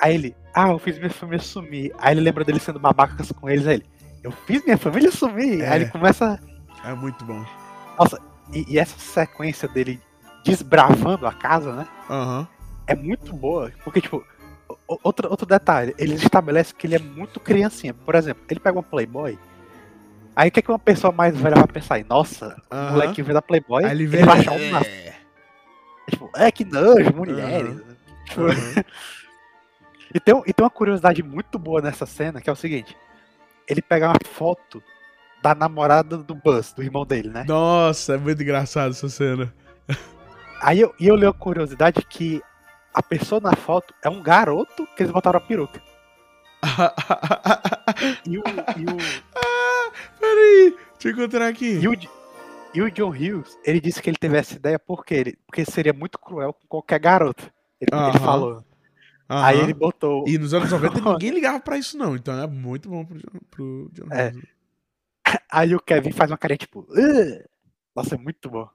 [0.00, 1.92] aí ele, ah, eu fiz minha família sumir.
[1.98, 3.86] Aí ele lembra dele sendo babacas com eles, aí ele,
[4.22, 5.60] eu fiz minha família sumir.
[5.60, 5.68] É.
[5.68, 6.40] Aí ele começa,
[6.84, 7.44] É muito bom.
[8.52, 10.00] e, e essa sequência dele
[10.44, 11.86] desbravando a casa, né?
[12.08, 12.46] Aham.
[12.86, 14.24] é muito boa, porque, tipo,
[15.02, 17.92] outro, outro detalhe, eles estabelecem que ele é muito criancinha.
[17.92, 19.36] Por exemplo, ele pega uma Playboy,
[20.36, 21.94] aí o que, é que uma pessoa mais velha vai pensar?
[21.96, 22.90] Aí, Nossa, o Aham.
[22.92, 24.24] moleque vê da Playboy, Aí ele ele, vê.
[24.24, 24.88] vai achar um massa.
[24.90, 25.14] É.
[26.10, 27.80] Tipo, é que nojo, mulheres.
[28.26, 28.54] Tipo, Aham.
[30.14, 32.96] e, tem, e tem uma curiosidade muito boa nessa cena, que é o seguinte,
[33.68, 34.82] ele pega uma foto
[35.42, 37.44] da namorada do Buzz, do irmão dele, né?
[37.46, 39.52] Nossa, é muito engraçado essa cena.
[40.60, 42.42] Aí eu, e eu leio a curiosidade que
[42.94, 45.80] a pessoa na foto é um garoto que eles botaram a peruca.
[48.26, 48.96] E o, e o,
[49.36, 51.78] ah, peraí, deixa eu encontrar aqui.
[51.78, 51.94] E o,
[52.74, 55.92] e o John Hughes, ele disse que ele teve essa ideia porque, ele, porque seria
[55.92, 57.44] muito cruel com qualquer garota.
[57.80, 58.18] Ele, ele Aham.
[58.18, 58.64] falou.
[59.30, 59.44] Aham.
[59.44, 60.24] Aí ele botou.
[60.28, 62.14] E nos anos 90 ninguém ligava pra isso, não.
[62.16, 64.28] Então é muito bom pro, John- pro John É.
[64.30, 64.44] Hughes.
[65.50, 66.80] Aí o Kevin faz uma carinha tipo.
[66.90, 67.44] "Ugh".
[67.94, 68.68] Nossa, é muito bom.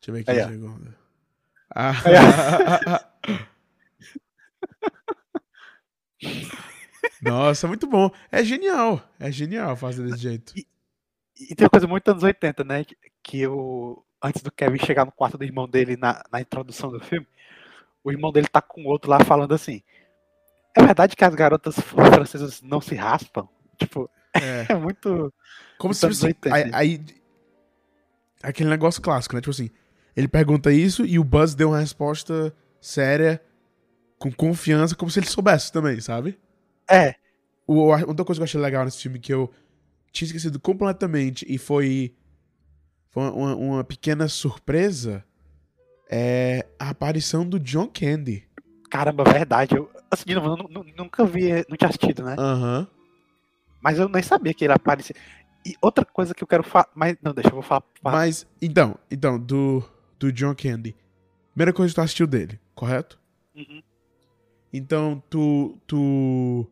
[0.00, 0.94] Deixa eu ver aqui Aí, um segundo.
[1.74, 1.92] Ah,
[7.22, 8.10] Nossa, muito bom.
[8.30, 9.02] É genial.
[9.18, 10.52] É genial fazer desse jeito.
[11.38, 12.84] E tem uma coisa muito anos 80, né?
[12.84, 14.02] que- Que o.
[14.22, 17.26] Antes do Kevin chegar no quarto do irmão dele na, na introdução do filme,
[18.02, 19.82] o irmão dele tá com o outro lá falando assim.
[20.76, 23.48] É verdade que as garotas francesas não se raspam?
[23.78, 24.66] Tipo, É.
[24.72, 25.32] é muito.
[25.78, 26.70] Como se 80, aí, né?
[26.72, 27.04] aí-
[28.42, 29.40] Aquele negócio clássico, né?
[29.40, 29.70] Tipo assim,
[30.16, 33.42] ele pergunta isso e o Buzz deu uma resposta séria,
[34.18, 36.38] com confiança, como se ele soubesse também, sabe?
[36.90, 37.14] É,
[37.68, 39.52] O, outra coisa que eu achei legal nesse filme que eu
[40.12, 42.14] tinha esquecido completamente e foi,
[43.10, 45.24] foi uma- uma, pequena surpresa
[46.08, 48.46] é a aparição do John Candy.
[48.88, 49.74] caramba, verdade.
[49.76, 52.36] Eu, assim, de novo, eu nu- nu- nunca vi, não tinha assistido, né?
[52.38, 52.86] Aham.
[53.80, 55.16] Mas eu nem sabia que ele aparecia.
[55.66, 56.88] E outra coisa que eu quero falar.
[56.94, 57.82] Mas não, deixa eu vou falar.
[58.00, 59.82] falar- Mas, então, então, do,
[60.20, 60.94] do John Candy.
[61.52, 63.18] Primeira coisa que tu assistiu dele, correto?
[63.56, 63.82] Uhum.
[64.72, 66.66] Então, tu, tu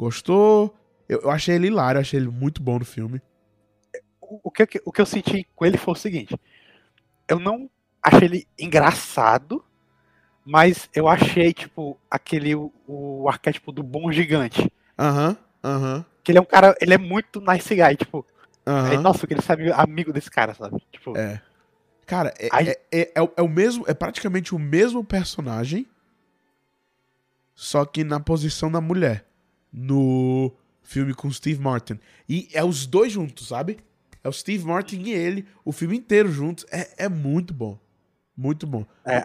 [0.00, 0.74] gostou?
[1.08, 3.20] Eu, eu achei ele hilário, eu achei ele muito bom no filme.
[4.20, 6.36] o, que, eu- o que eu senti com ele foi o seguinte:
[7.28, 7.68] eu não
[8.02, 9.64] achei ele engraçado,
[10.44, 14.70] mas eu achei, tipo, aquele o, o arquétipo do bom gigante.
[14.98, 18.26] Aham, aham, Que ele é um cara, ele é muito nice guy, tipo,
[18.66, 19.02] aí, aham.
[19.02, 20.80] nossa, eu queria ser amigo, desse cara, sabe?
[20.92, 21.40] Tipo, É.
[22.06, 25.86] Cara, é, Aí- é, é, é é o mesmo, é praticamente o mesmo personagem,
[27.54, 29.24] só que na posição da mulher.
[29.72, 30.52] No
[30.82, 31.98] filme com Steve Martin.
[32.28, 33.78] E é os dois juntos, sabe?
[34.22, 36.66] É o Steve Martin e ele, o filme inteiro juntos.
[36.70, 37.78] É, é muito bom.
[38.36, 38.84] Muito bom.
[39.04, 39.22] é,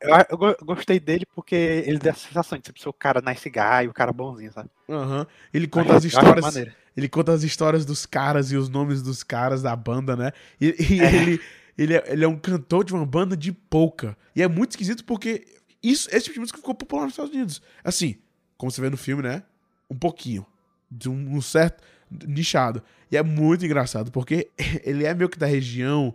[0.00, 3.20] eu, eu go- eu gostei dele porque ele dá a sensação de ser o cara
[3.22, 4.68] nice guy, o cara bonzinho, sabe?
[4.88, 5.26] Aham.
[5.54, 6.56] Ele conta Eu as histórias.
[6.96, 10.32] Ele conta as histórias dos caras e os nomes dos caras da banda, né?
[10.60, 11.14] E, e É.
[11.14, 11.40] ele,
[11.78, 14.16] ele, é, ele é um cantor de uma banda de polka.
[14.36, 15.46] E é muito esquisito porque
[15.82, 17.62] isso, esse tipo de música ficou popular nos Estados Unidos.
[17.82, 18.16] Assim,
[18.58, 19.42] como você vê no filme, né?
[19.90, 20.46] Um pouquinho.
[20.90, 21.82] De um, um certo
[22.26, 22.82] nichado.
[23.10, 24.48] E é muito engraçado porque
[24.84, 26.14] ele é meio que da região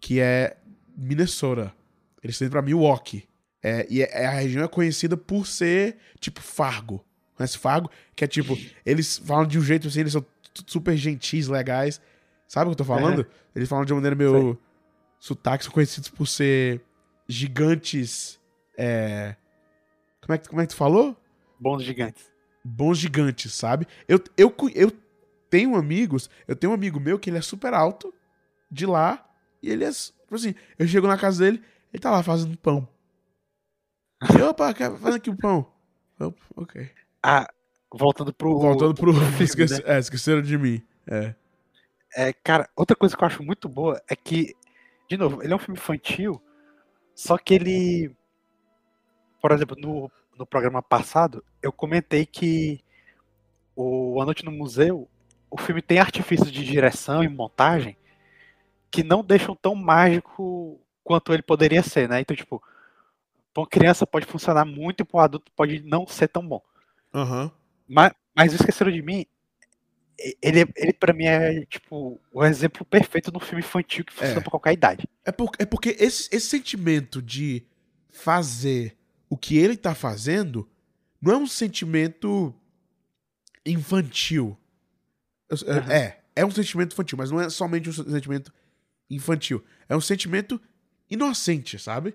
[0.00, 0.56] que é
[0.96, 1.72] Minnesota.
[2.22, 3.28] Eles estão indo pra Milwaukee.
[3.62, 7.04] É, e é- a região é conhecida por ser, tipo, Fargo.
[7.34, 7.90] Conhece Fargo?
[8.14, 10.24] Que é tipo, eles falam de um jeito assim, eles são
[10.66, 12.00] super gentis, legais.
[12.48, 13.26] Sabe o que eu tô falando?
[13.54, 14.58] Eles falam de uma maneira meio.
[15.18, 16.80] Sotaque, são conhecidos por ser
[17.28, 18.38] gigantes.
[18.78, 19.34] É.
[20.20, 21.16] Como é que, como é que tu falou?
[21.58, 22.30] Bons gigantes.
[22.66, 23.86] Bons gigantes, sabe?
[24.08, 24.92] Eu, eu, eu
[25.48, 28.12] tenho amigos, eu tenho um amigo meu que ele é super alto,
[28.70, 29.24] de lá,
[29.62, 29.90] e ele é.
[29.90, 32.88] Tipo assim, eu chego na casa dele, ele tá lá fazendo pão.
[34.38, 35.70] Eu, opa, fazer aqui o pão.
[36.18, 36.90] Eu, ok.
[37.22, 37.48] Ah,
[37.92, 38.58] voltando pro.
[38.58, 39.12] Voltando pro.
[39.14, 39.96] filme, esquece- né?
[39.96, 40.82] é, esqueceram de mim.
[41.06, 41.34] É.
[42.16, 44.54] É, cara, outra coisa que eu acho muito boa é que,
[45.08, 46.42] de novo, ele é um filme infantil,
[47.14, 48.16] só que ele.
[49.40, 52.80] Por exemplo, no, no programa passado, eu comentei que
[53.74, 55.08] o A Noite no Museu,
[55.50, 57.96] o filme tem artifícios de direção e montagem
[58.90, 62.20] que não deixam tão mágico quanto ele poderia ser, né?
[62.20, 62.62] Então, tipo,
[63.52, 66.62] pra uma criança pode funcionar muito e pra um adulto pode não ser tão bom.
[67.14, 67.50] Aham.
[67.88, 69.24] Mas, mas Esqueceram de Mim,
[70.42, 74.38] ele, ele para mim é, tipo, o exemplo perfeito de um filme infantil que funciona
[74.38, 74.42] É.
[74.42, 75.06] pra qualquer idade.
[75.24, 77.64] É, por- é porque esse, esse sentimento de
[78.10, 78.95] fazer
[79.28, 80.68] o que ele tá fazendo
[81.20, 82.54] não é um sentimento
[83.64, 84.56] infantil.
[85.50, 85.92] É- Aham.
[85.92, 88.52] É, é um sentimento infantil, mas não é somente um sentimento
[89.10, 89.64] infantil.
[89.88, 90.60] É um sentimento
[91.10, 92.14] inocente, sabe?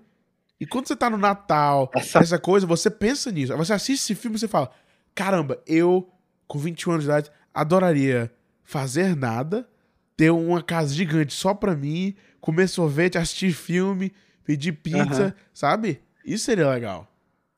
[0.59, 3.51] E quando você tá no Natal, Essa- essa coisa, você pensa nisso.
[3.51, 4.71] Aí Você assiste esse filme e você fala:
[5.15, 6.11] caramba, eu,
[6.47, 8.31] com 21 anos de idade, adoraria
[8.63, 9.67] fazer nada,
[10.15, 15.33] ter uma casa gigante só pra mim, comer sorvete, assistir filme, pedir pizza, Aham.
[15.53, 16.01] sabe?
[16.25, 17.07] Isso seria legal.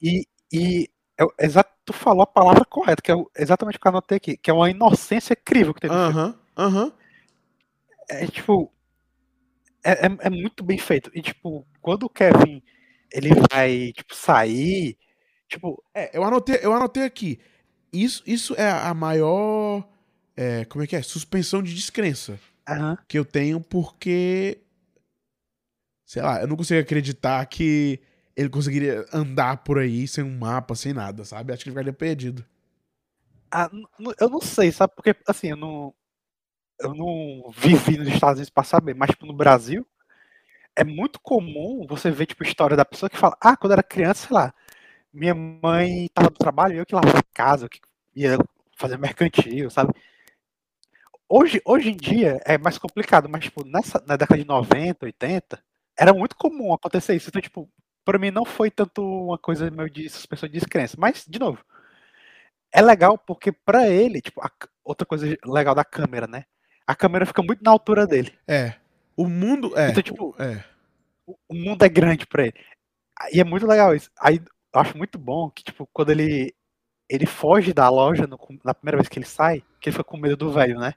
[0.02, 3.88] E, e é o- exa- tu falou a palavra correta, que é exatamente o que
[3.88, 6.20] eu anotei aqui, que é uma inocência incrível que tem no filme.
[6.20, 6.92] Aham, aham.
[8.10, 8.72] É tipo.
[9.84, 11.12] É, é, é muito bem feito.
[11.14, 12.62] E, tipo, quando o Kevin
[13.12, 14.98] ele vai, tipo, sair.
[15.48, 17.40] Tipo, É, eu anotei, eu anotei aqui.
[17.92, 19.88] Isso, isso é a maior.
[20.36, 21.02] é, como é que é?
[21.02, 24.60] Suspensão de descrença aham, que eu tenho porque.
[26.06, 28.00] Sei lá, eu não consigo acreditar que
[28.36, 31.54] ele conseguiria andar por aí sem um mapa, sem nada, sabe?
[31.54, 32.46] Acho que ele ficaria perdido.
[33.52, 33.70] Ah,
[34.20, 34.94] eu não sei, sabe?
[34.96, 35.94] Porque, assim, eu não.
[36.80, 39.88] Eu não vivi nos Estados Unidos pra saber, mas, tipo, no Brasil,
[40.76, 43.84] é muito comum você ver, tipo, história da pessoa que fala, ah, quando eu era
[43.84, 44.54] criança, sei lá,
[45.14, 47.82] minha mãe tava do trabalho, eu que lavava a casa, eu que
[48.16, 48.38] ia
[48.78, 49.94] fazer mercantil, sabe?
[51.28, 55.64] Hoje, hoje em dia é mais complicado, mas, tipo, nessa, na década de 90, 80,
[55.98, 57.30] era muito comum acontecer isso.
[57.30, 57.70] Então, tipo,
[58.06, 60.96] pra mim não foi tanto uma coisa meio de suspensão de descrença.
[61.00, 61.64] Mas, de novo,
[62.72, 64.50] é legal porque pra ele, tipo, a
[64.84, 66.46] outra coisa legal da câmera, né?
[66.88, 68.34] A câmera fica muito na altura dele.
[68.48, 68.74] É.
[69.16, 69.78] O mundo.
[69.78, 69.90] É.
[69.90, 70.64] Então, tipo, é.
[71.26, 72.56] o o mundo é grande pra ele.
[73.32, 74.10] E é muito legal isso.
[74.20, 74.42] Aí
[74.74, 76.54] eu acho muito bom que, tipo, quando ele
[77.10, 80.18] ele foge da loja no na primeira vez que ele sai, que ele foi com
[80.18, 80.94] medo do velho, né?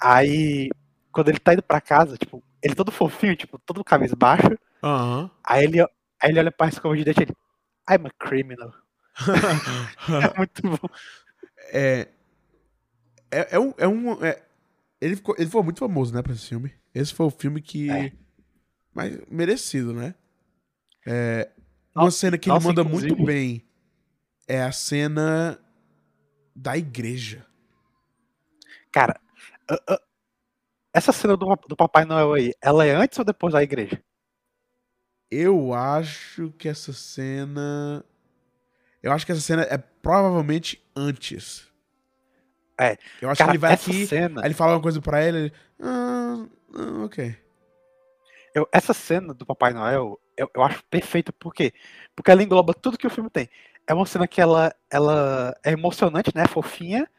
[0.00, 0.68] Aí,
[1.12, 5.30] quando ele tá indo pra casa, tipo, ele todo fofinho, tipo, todo cabisbaixo, Aham.
[5.44, 5.88] aí ele, aí
[6.30, 7.32] ele olha pra escova de dente e ele,
[7.90, 8.72] I'm a criminal.
[10.34, 10.88] É muito bom.
[11.72, 12.08] é,
[13.30, 13.74] é, é um.
[13.78, 14.42] É um é-
[15.00, 16.74] ele, ficou, ele foi muito famoso, né, pra esse filme.
[16.94, 17.90] Esse foi o filme que.
[17.90, 18.12] É.
[18.94, 20.14] Mais merecido, né?
[21.06, 21.50] É,
[21.94, 23.62] uma Nossa, cena que ele nossa, manda inclusive- muito bem
[24.46, 25.58] é a cena
[26.54, 27.44] da igreja.
[28.92, 29.18] Cara,
[30.92, 34.02] essa cena do, do Papai Noel aí, ela é antes ou depois da igreja?
[35.36, 38.04] Eu acho que essa cena.
[39.02, 41.68] Eu acho que essa cena é provavelmente antes.
[42.78, 42.96] É.
[43.20, 44.06] Eu acho Cara, que ele vai aqui.
[44.06, 45.38] cena, Aí ele fala uma coisa pra ele.
[45.38, 47.36] ele ah, ah, ok.
[48.54, 51.72] eu- essa cena do Papai Noel, eu, eu acho perfeita, por quê?
[52.14, 53.48] Porque ela engloba tudo que o filme tem.
[53.88, 56.46] É uma cena que ela, ela é emocionante, né?
[56.46, 57.10] Fofinha.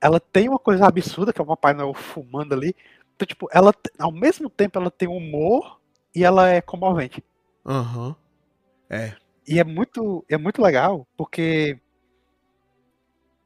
[0.00, 2.74] Ela tem uma coisa absurda, que é o Papai Noel fumando ali.
[3.14, 5.80] Então, tipo, ela, ao mesmo tempo, ela tem humor
[6.14, 7.22] e ela é comovente.
[7.64, 8.14] Aham.
[8.90, 9.14] É.
[9.48, 11.78] E é muito, é muito legal, porque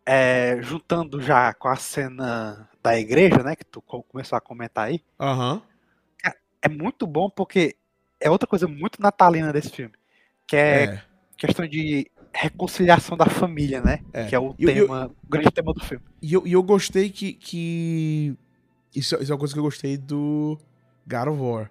[0.04, 4.88] é, juntando já com a cena da igreja, né, que tu co- começou a comentar
[4.88, 5.62] aí, Aham.
[6.62, 7.76] é muito bom porque
[8.20, 9.94] é outra coisa muito natalina desse filme,
[10.46, 11.02] que é, É.
[11.36, 14.26] questão de reconciliação da família, né, É.
[14.26, 16.04] que é o eu- eu- tema, o grande tema do filme.
[16.20, 17.32] E eu, e eu gostei que.
[17.32, 18.36] que...
[18.94, 20.58] Isso, isso é uma coisa que eu gostei do
[21.06, 21.70] God of War.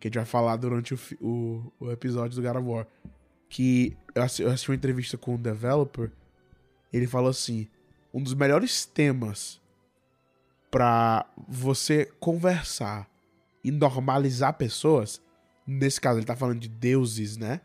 [0.00, 2.86] Que a gente vai falar durante o, o, o episódio do God of War.
[3.48, 6.10] Que eu assi- eu assisti uma entrevista com um developer.
[6.92, 7.68] Ele falou assim:
[8.12, 9.60] um dos melhores temas
[10.70, 13.08] pra você conversar
[13.62, 15.20] e normalizar pessoas.
[15.66, 17.60] Nesse caso, ele tá falando de deuses, né?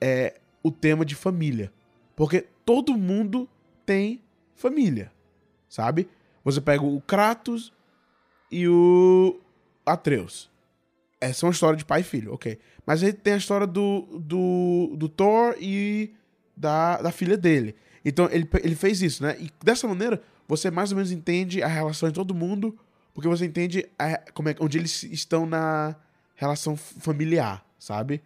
[0.00, 1.72] É o tema de família.
[2.14, 3.48] Porque todo mundo
[3.86, 4.20] tem
[4.54, 5.12] família,
[5.68, 6.08] sabe?
[6.44, 7.72] Você pega o Kratos
[8.50, 9.40] e o
[9.86, 10.50] Atreus.
[11.20, 12.58] Essa é uma história de pai e filho, ok.
[12.86, 16.14] Mas aí tem a história do, do, do Thor e
[16.56, 17.74] da, da filha dele.
[18.04, 19.36] Então ele, ele fez isso, né?
[19.40, 22.78] E dessa maneira você mais ou menos entende a relação de todo mundo,
[23.12, 25.96] porque você entende a- como é, onde eles estão na
[26.36, 28.22] relação familiar, sabe?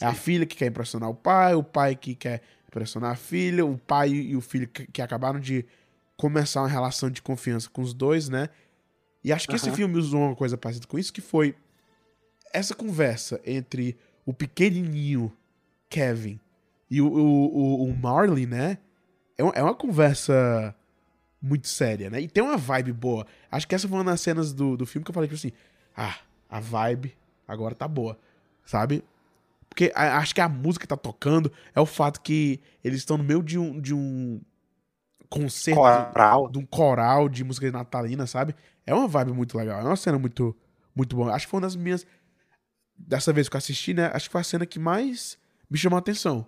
[0.00, 0.20] É a Sim.
[0.20, 4.10] filha que quer impressionar o pai, o pai que quer impressionar a filha, o pai
[4.10, 5.64] e o filho que, que acabaram de
[6.16, 8.48] começar uma relação de confiança com os dois, né?
[9.24, 9.76] E acho que esse Aham.
[9.76, 11.54] filme usou uma coisa parecida com isso, que foi
[12.52, 15.32] essa conversa entre o pequenininho
[15.88, 16.38] Kevin
[16.90, 18.78] e o, o, o- Marley, né?
[19.38, 20.74] É uma, é uma conversa
[21.40, 22.20] muito séria, né?
[22.20, 23.26] E tem uma vibe boa.
[23.50, 25.52] Acho que essa foi uma das cenas do, do filme que eu falei, tipo assim,
[25.96, 26.16] ah,
[26.48, 27.14] a vibe
[27.46, 28.18] agora tá boa,
[28.64, 29.04] sabe?
[29.68, 33.18] Porque a- acho que a música que tá tocando é o fato que eles estão
[33.18, 34.40] no meio de um, de um
[35.28, 36.48] concerto, Coral.
[36.48, 38.54] de um coral de música natalina, sabe?
[38.86, 40.56] É uma vibe muito legal, é uma cena muito,
[40.94, 41.32] muito boa.
[41.34, 42.06] Acho que foi uma das minhas.
[42.98, 44.10] Dessa vez que eu assisti, né?
[44.12, 45.38] Acho que foi a cena que mais
[45.70, 46.46] me chamou a atenção.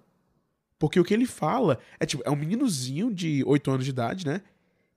[0.78, 4.24] Porque o que ele fala é tipo, é um meninozinho de 8 anos de idade,
[4.26, 4.42] né?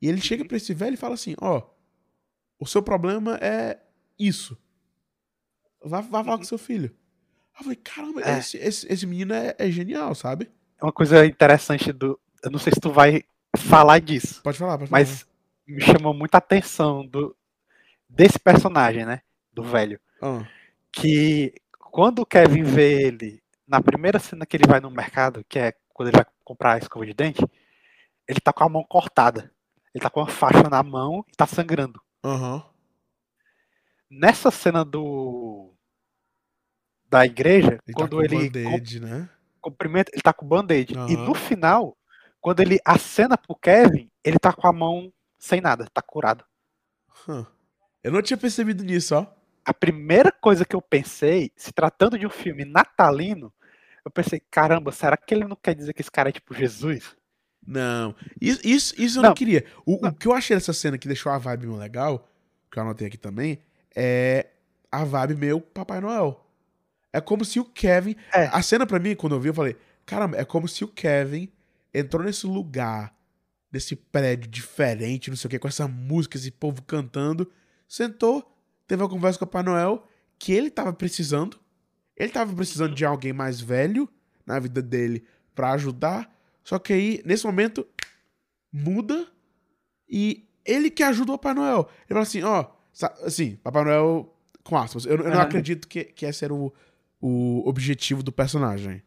[0.02, 1.62] E ele chega pra esse velho e fala assim: Ó,
[2.60, 3.80] o seu problema é
[4.18, 4.58] isso.
[5.84, 6.96] Vai, vai falar com seu filho.
[7.58, 8.38] Eu falei: Caramba, É.
[8.40, 10.50] esse, esse, esse menino é, é genial, sabe?
[10.80, 12.20] É uma coisa interessante do.
[12.44, 13.24] Eu não sei se tu vai
[13.58, 15.02] falar disso, Pode falar, pode falar.
[15.02, 15.26] mas
[15.68, 17.36] me chamou muita atenção do,
[18.10, 19.22] desse personagem, né?
[19.54, 20.00] Do velho.
[20.22, 20.48] Ah,
[20.92, 25.60] Que quando o Kevin vê ele, na primeira cena que ele vai no mercado, que
[25.60, 27.42] é quando ele vai comprar a escova de dente,
[28.28, 29.52] ele tá com a mão cortada.
[29.94, 32.02] Ele tá com uma faixa na mão e tá sangrando.
[32.24, 32.64] Aham.
[34.10, 35.74] Nessa cena do.
[37.10, 39.30] Da igreja, Ele quando tá com ele band-aid, né?
[39.60, 40.94] cumprimenta, ele tá com band-aid.
[40.94, 41.26] E Aham.
[41.26, 41.98] no final,
[42.40, 46.46] quando ele acena pro Kevin, ele tá com a mão sem nada, tá curado.
[47.28, 47.46] Hum.
[48.04, 49.28] Eu não tinha percebido nisso, ó.
[49.64, 53.54] A primeira coisa que eu pensei, se tratando de um filme natalino,
[54.04, 57.16] eu pensei, caramba, será que ele não quer dizer que esse cara é tipo Jesus?
[57.66, 58.16] Não.
[58.40, 59.36] Isso, isso, isso eu não, Não.
[59.36, 59.64] queria.
[59.86, 62.28] O, o que eu achei dessa cena que deixou a vibe meio legal,
[62.72, 63.60] que eu anotei aqui também,
[63.96, 64.48] é
[64.92, 66.44] a vibe meio Papai Noel.
[67.14, 68.16] É como se o Kevin.
[68.34, 68.46] É.
[68.48, 71.52] A cena pra mim, quando eu vi, eu falei: caramba, é como se o Kevin
[71.94, 73.14] entrou nesse lugar,
[73.72, 77.52] nesse prédio diferente, não sei o que, com essa música, esse povo cantando,
[77.88, 78.51] sentou,
[78.92, 80.06] teve uma conversa com o Papai Noel
[80.38, 81.58] que ele tava precisando.
[82.18, 84.10] Ele tava precisando de alguém mais velho
[84.46, 85.24] na vida dele
[85.56, 86.30] pra ajudar.
[86.62, 87.88] Só que aí, nesse momento,
[88.70, 89.26] muda
[90.10, 91.90] e ele que ajuda o Papai Noel.
[92.02, 92.66] Ele fala assim, ó,
[93.24, 95.06] assim, Papai Noel com aspas.
[95.06, 96.74] Eu, eu não acredito que, que esse era o,
[97.22, 99.02] o objetivo do personagem.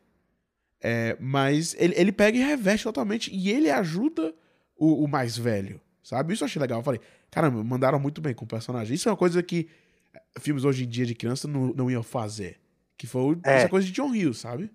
[0.81, 4.35] É, mas ele, ele pega e reveste totalmente e ele ajuda
[4.77, 6.33] o, o mais velho, sabe?
[6.33, 6.79] Isso eu achei legal.
[6.79, 7.03] Eu falei,
[7.35, 8.95] caramba, mandaram muito bem com o personagem.
[8.95, 9.69] Isso é uma coisa que
[10.15, 12.61] eh, filmes hoje em dia de criança não, não iam fazer.
[12.97, 13.55] Que foi É.
[13.57, 14.71] essa coisa de John Hill, sabe?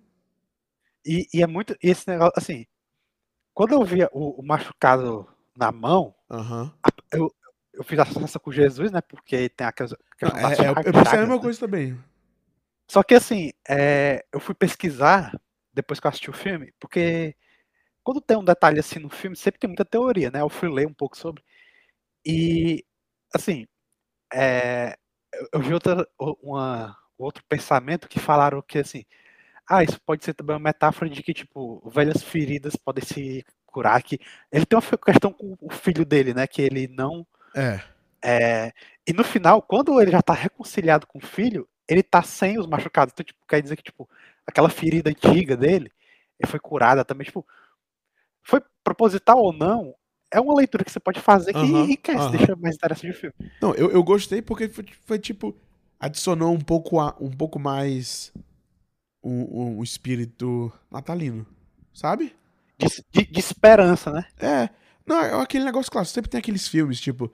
[1.06, 1.74] E, e é muito.
[1.82, 2.66] e esse negócio, assim.
[3.54, 6.72] Quando eu via o, o machucado na mão, Aham.
[7.12, 7.32] eu
[7.82, 9.00] fiz a associação com Jesus, né?
[9.00, 9.92] Porque tem aquelas.
[9.92, 11.40] Não, aquelas é, é, eu pensei a mesma né?
[11.42, 11.98] coisa também.
[12.90, 15.40] Só que assim, é, eu fui pesquisar
[15.72, 17.34] depois que eu assisti o filme, porque
[18.02, 20.40] quando tem um detalhe assim no filme, sempre tem muita teoria, né?
[20.40, 21.42] Eu fui ler um pouco sobre.
[22.24, 22.84] E,
[23.34, 23.66] assim,
[24.32, 24.96] é,
[25.52, 26.06] eu, vi outra,
[26.42, 29.04] uma, outro pensamento que falaram que, assim,
[29.68, 34.02] ah, isso pode ser também uma metáfora de que, tipo, velhas feridas podem se curar.
[34.02, 34.18] Que
[34.52, 36.46] ele tem uma questão com o filho dele, né?
[36.46, 37.26] Que ele não.
[37.56, 37.80] É.
[38.22, 38.72] É,
[39.06, 42.66] e no final, quando ele já tá reconciliado com o filho, ele tá sem os
[42.66, 43.12] machucados.
[43.12, 44.08] Então, tipo, quer dizer que, tipo,
[44.46, 45.90] aquela ferida antiga dele
[46.40, 47.26] ele foi curada também.
[47.26, 47.46] Tipo,
[48.42, 49.94] foi proposital ou não,
[50.32, 53.34] é uma leitura que você pode fazer que enriquece, deixa mais interessante o filme.
[53.60, 55.56] Não, eu, eu gostei porque foi, foi, tipo.
[55.98, 58.32] Adicionou um pouco, a- um pouco mais.
[59.22, 61.46] Um, um espírito natalino.
[61.92, 62.34] Sabe?
[62.78, 64.24] De, de- de esperança, né?
[64.38, 64.70] É.
[65.06, 66.14] Não, é aquele negócio clássico.
[66.14, 67.30] Sempre tem aqueles filmes, tipo.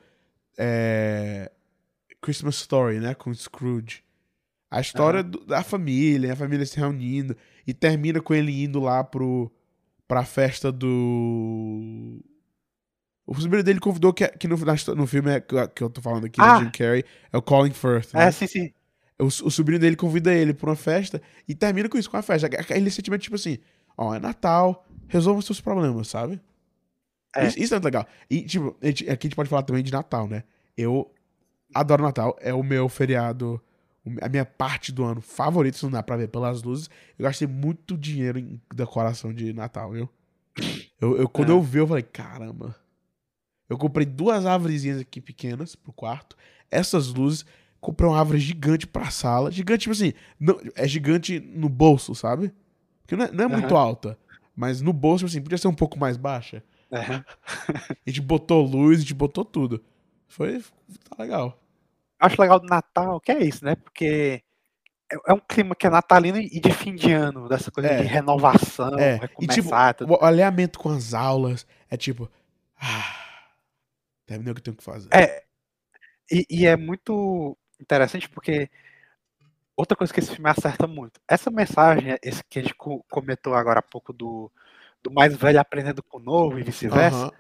[0.59, 1.51] É.
[2.21, 3.15] Christmas Story, né?
[3.15, 4.03] Com Scrooge.
[4.69, 7.37] A história do- da família, a família se reunindo.
[7.67, 9.49] E termina com ele indo lá pro.
[10.09, 12.21] pra festa do.
[13.27, 14.57] O sobrinho dele convidou que, que no,
[14.95, 16.61] no filme é, que eu- tô falando aqui, Ah.
[16.61, 18.15] Jim Carrey, é o Colin Firth.
[18.15, 18.25] Né?
[18.27, 18.73] É, sim, sim.
[19.19, 22.23] O, o sobrinho dele convida ele pra uma festa e termina com isso, com a
[22.23, 22.47] festa.
[22.47, 23.59] Aquele sentimento, tipo assim,
[23.97, 26.41] ó, é Natal, resolva os seus problemas, sabe?
[27.35, 27.49] É.
[27.49, 28.07] Isso, isso é muito legal.
[28.31, 30.45] E, tipo, a gente- aqui a gente pode falar também de Natal, né?
[30.77, 31.11] Eu
[31.75, 33.61] adoro Natal, é o meu feriado,
[34.23, 36.89] a minha parte do ano favorita, se não dá pra ver pelas luzes.
[37.19, 40.09] Eu gastei muito dinheiro em decoração de Natal, viu?
[41.01, 41.53] Eu, eu- quando É.
[41.53, 42.77] eu vi, eu falei, caramba.
[43.69, 46.37] Eu comprei duas árvorezinhas aqui pequenas pro quarto.
[46.71, 47.45] Essas luzes.
[47.81, 49.51] Comprei uma árvore gigante pra sala.
[49.53, 52.53] Gigante, tipo assim, não, é gigante no bolso, sabe?
[53.03, 54.19] Porque não é, não é muito alta.
[54.55, 56.63] Mas no bolso, tipo assim, podia ser um pouco mais baixa.
[56.91, 57.01] É.
[57.89, 59.83] A gente botou luz, a gente botou tudo.
[60.29, 60.61] Foi.
[61.09, 61.61] Tá legal.
[62.19, 63.75] Acho legal do Natal, que é isso, né?
[63.77, 64.43] Porque
[65.13, 68.01] é, é um clima que é natalino e de fim de ano, dessa coisa É.
[68.03, 70.13] de renovação, É, e tipo, recomeçar, tudo.
[70.15, 72.29] o alinhamento com as aulas é tipo.
[72.81, 73.15] Ah,
[74.27, 75.09] terminei o que eu tenho que fazer.
[75.15, 75.45] É,
[76.31, 78.69] e, e é muito interessante porque
[79.77, 81.21] outra coisa que esse filme acerta muito.
[81.29, 84.51] Essa mensagem, esse que a gente co- comentou agora há pouco do,
[85.03, 87.31] do mais velho aprendendo com o novo e vice-versa,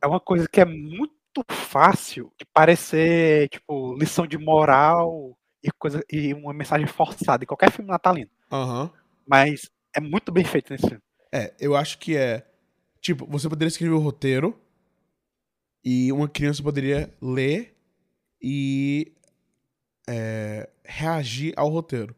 [0.00, 1.12] é uma coisa que é muito
[1.50, 7.70] fácil de parecer, tipo, lição de moral e, coisa, e uma mensagem forçada em qualquer
[7.70, 8.30] filme natalino.
[8.50, 8.90] Aham.
[9.26, 11.02] Mas é muito bem feito nesse filme.
[11.32, 12.46] É, eu acho que é.
[13.00, 14.56] Tipo, você poderia escrever o roteiro
[15.84, 17.76] e uma criança poderia ler
[18.40, 19.12] e
[20.08, 22.14] é, reagir ao roteiro.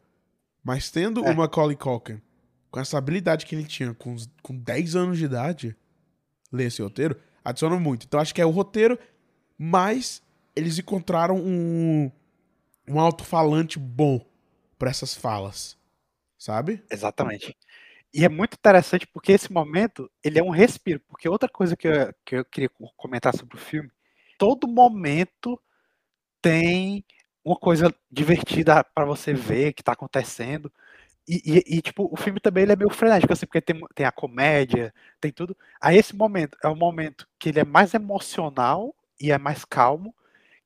[0.63, 1.31] Mas tendo É.
[1.31, 2.21] o Macaulay Culkin,
[2.71, 5.77] com essa habilidade que ele tinha com, com 10 anos de idade,
[6.53, 8.07] ler esse roteiro, adiciona muito.
[8.07, 8.99] Então acho que é o roteiro,
[9.59, 10.23] mas
[10.57, 12.11] eles encontraram um,
[12.89, 14.25] um alto-falante bom
[14.79, 15.77] pra essas falas.
[16.39, 16.83] Sabe?
[16.91, 17.57] Exatamente.
[18.15, 21.01] E é muito interessante porque esse momento, ele é um respiro.
[21.09, 23.91] Porque outra coisa que eu, que eu queria co- comentar sobre o filme,
[24.39, 25.61] todo momento
[26.43, 27.05] tem
[27.45, 30.73] uma coisa divertida para você ver que tá acontecendo.
[31.29, 34.07] E, e- e, tipo, o filme também ele é meio frenético, assim, porque tem, tem
[34.07, 35.57] a comédia, tem tudo.
[35.81, 40.15] Aí esse momento é um momento que ele é mais emocional e é mais calmo,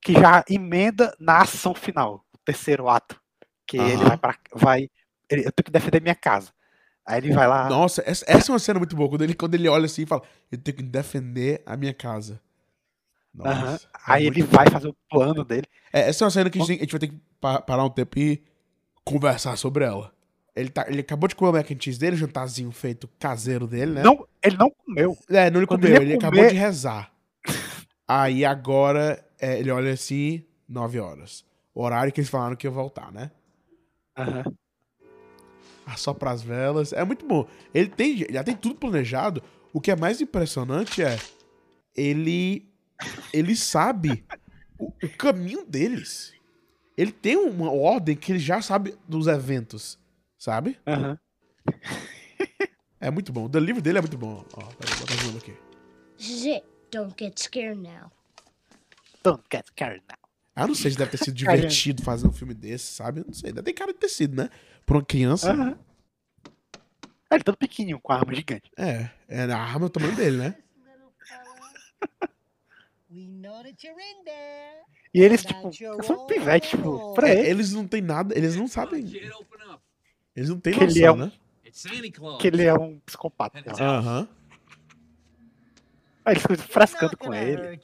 [0.02, 3.20] que já emenda na ação final, o terceiro ato.
[3.66, 4.08] Que ele Aham.
[4.10, 4.90] vai para vai
[5.30, 6.52] ele- eu tenho que defender minha casa.
[7.08, 7.68] Aí ele vai lá.
[7.70, 9.08] Nossa, essa, essa é uma cena muito boa.
[9.08, 12.40] Quando ele, quando ele olha assim e fala, eu tenho que defender a minha casa.
[13.34, 14.56] Nossa, é aí muito ele bom.
[14.56, 15.64] vai fazer o plano dele.
[15.92, 17.60] É, essa é uma cena que a gente, tem- a gente vai ter que pa-
[17.62, 18.42] parar um tempo e
[19.04, 20.12] conversar sobre ela.
[20.54, 23.66] Ele, tá, ele acabou de comer o mac and cheese dele, o jantarzinho feito caseiro
[23.66, 24.02] dele, né?
[24.02, 25.16] Não, ele não comeu.
[25.30, 27.12] É, não ele Quando comeu, ele ele, ia acabou comer- de rezar.
[28.06, 31.44] Aí agora é, ele olha assim, 9 horas.
[31.74, 33.30] O horário que eles falaram que ia voltar, né?
[34.16, 34.44] Aham.
[35.88, 36.92] Assopra as velas.
[36.92, 37.46] É muito bom.
[37.72, 39.42] Ele tem, já tem tudo planejado.
[39.72, 41.18] O que é mais impressionante é
[41.96, 42.68] ele
[43.32, 44.24] ele sabe
[44.78, 46.32] o, o caminho deles.
[46.96, 49.98] Ele tem uma ordem que ele já sabe dos eventos.
[50.38, 50.78] sabe?
[50.86, 51.18] Aham.
[53.00, 53.48] É muito bom.
[53.48, 54.44] O livro dele é muito bom.
[54.54, 55.54] Ó, peraí, vou botar de novo aqui.
[56.90, 58.10] Don't get scared now.
[59.22, 60.18] Don't get scared now.
[60.56, 63.20] Ah, não sei se deve ter sido divertido fazer um filme desse, sabe?
[63.20, 63.52] Eu Não sei.
[63.52, 64.50] Deve ter cara de ter sido, né?
[64.88, 65.52] Pra uma criança.
[65.52, 65.78] Aham.
[67.30, 68.70] Ah, Ele todo pequenininho, com a arma gigante.
[68.76, 69.10] É.
[69.28, 70.56] É a arma é o tamanho dele, né?
[75.14, 75.70] E eles, tipo,
[76.02, 77.14] são pivetes, tipo, role.
[77.14, 77.50] pra É, ele.
[77.50, 79.04] eles não têm nada, eles não sabem.
[80.34, 81.32] Eles não têm Que ele noção, é um- né?
[81.66, 82.40] It's Santa Claus.
[82.40, 83.62] Que ele é um psicopata.
[83.66, 83.98] lá.
[83.98, 84.28] Aham.
[86.24, 87.80] Aí eles ficam not com ele.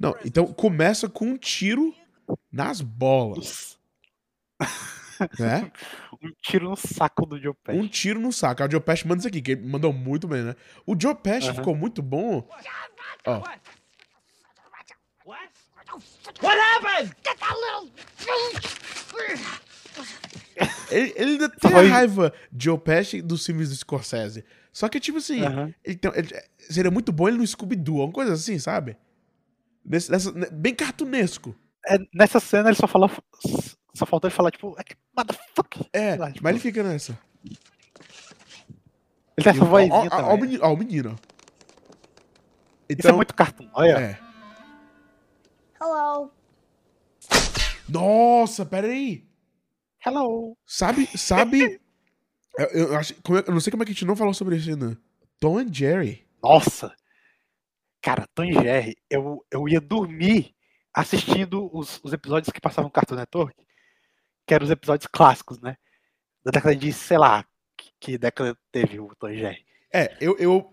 [0.00, 1.94] Não, então começa com um tiro
[2.50, 3.78] nas bolas,
[5.38, 5.70] né?
[6.22, 7.78] Um tiro no saco do Joe Pesci.
[7.78, 8.62] Um tiro no saco.
[8.62, 10.56] A Joe Pesci manda isso aqui, que ele mandou muito bem, né?
[10.86, 12.48] O Joe Pesci ficou muito bom.
[13.26, 13.42] Ó,
[15.26, 16.58] What?
[16.76, 17.14] Happened?
[20.90, 24.44] ele, ele ainda tem Foi- a raiva de Joe Pesci dos filmes do Scorsese.
[24.72, 25.40] Só que, tipo assim,
[25.84, 28.96] ele tem- ele- seria muito bom ele no Scooby-Doo, uma coisa assim, sabe?
[29.84, 31.54] Nesse- nessa- bem cartunesco.
[31.86, 33.10] É, nessa cena ele só fala.
[33.96, 34.76] Só faltou ele falar, tipo,
[35.16, 35.86] motherfucker.
[35.92, 37.18] É, lá, tipo, mas ele fica nessa.
[37.44, 37.56] Ele
[39.44, 40.64] tem essa vozinha ó, ó, ó o menino.
[40.64, 41.10] ó, o menino.
[42.88, 43.68] Isso é Então, muito cartoon.
[43.74, 43.92] Olha.
[43.98, 44.18] é.
[45.80, 46.30] Hello.
[47.88, 49.24] Nossa, peraí.
[50.04, 50.56] Hello.
[50.66, 51.80] Sabe, sabe.
[52.58, 54.34] eu, eu acho, como é- eu não sei como é que a gente não falou
[54.34, 54.98] sobre isso ainda.
[55.40, 56.26] Tom and Jerry.
[56.42, 56.94] Nossa.
[58.02, 60.54] Cara, Tom e Jerry, eu, eu ia dormir
[60.94, 63.54] assistindo os, os episódios que passavam no Cartoon Network,
[64.46, 65.76] que eram os episódios clássicos, né?
[66.44, 67.44] Da década de, sei lá,
[67.76, 69.64] que, que década teve o Tom Jerry.
[69.92, 70.72] É, eu, eu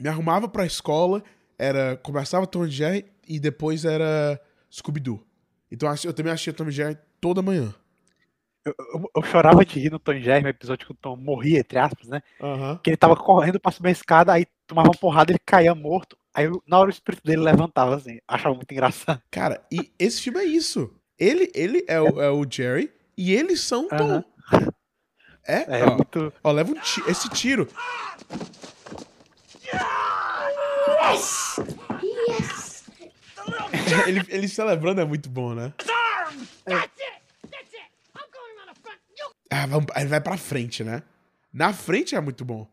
[0.00, 1.22] me arrumava pra escola,
[1.58, 1.96] era.
[1.98, 4.40] Começava Tom Jerry e depois era
[4.70, 5.24] Scooby-Doo.
[5.70, 7.74] Então eu também assistia Tom Jerry toda manhã.
[8.64, 11.58] Eu, eu- eu chorava de rir no Tom Jerry, no episódio que o Tom morria,
[11.60, 12.22] entre aspas, né?
[12.40, 12.78] Aham.
[12.82, 16.16] Que ele tava correndo pra subir a escada, aí tomava uma porrada, ele caía morto.
[16.32, 18.18] Aí na hora o espírito dele levantava, assim.
[18.26, 19.20] Achava muito engraçado.
[19.30, 20.94] Cara, e esse filme é isso.
[21.18, 24.24] Ele, ele é, o, é o Jerry e eles são o Tom.
[24.52, 24.72] Aham.
[25.46, 25.80] É?
[25.80, 26.32] É ó, muito.
[26.44, 27.68] ó, leva um ti- esse tiro.
[32.28, 32.84] Yes.
[34.06, 35.72] ele, ele celebrando é muito bom, né?
[39.50, 41.02] Ah, vamos, aí vai pra frente, né?
[41.52, 42.66] Na frente é muito bom.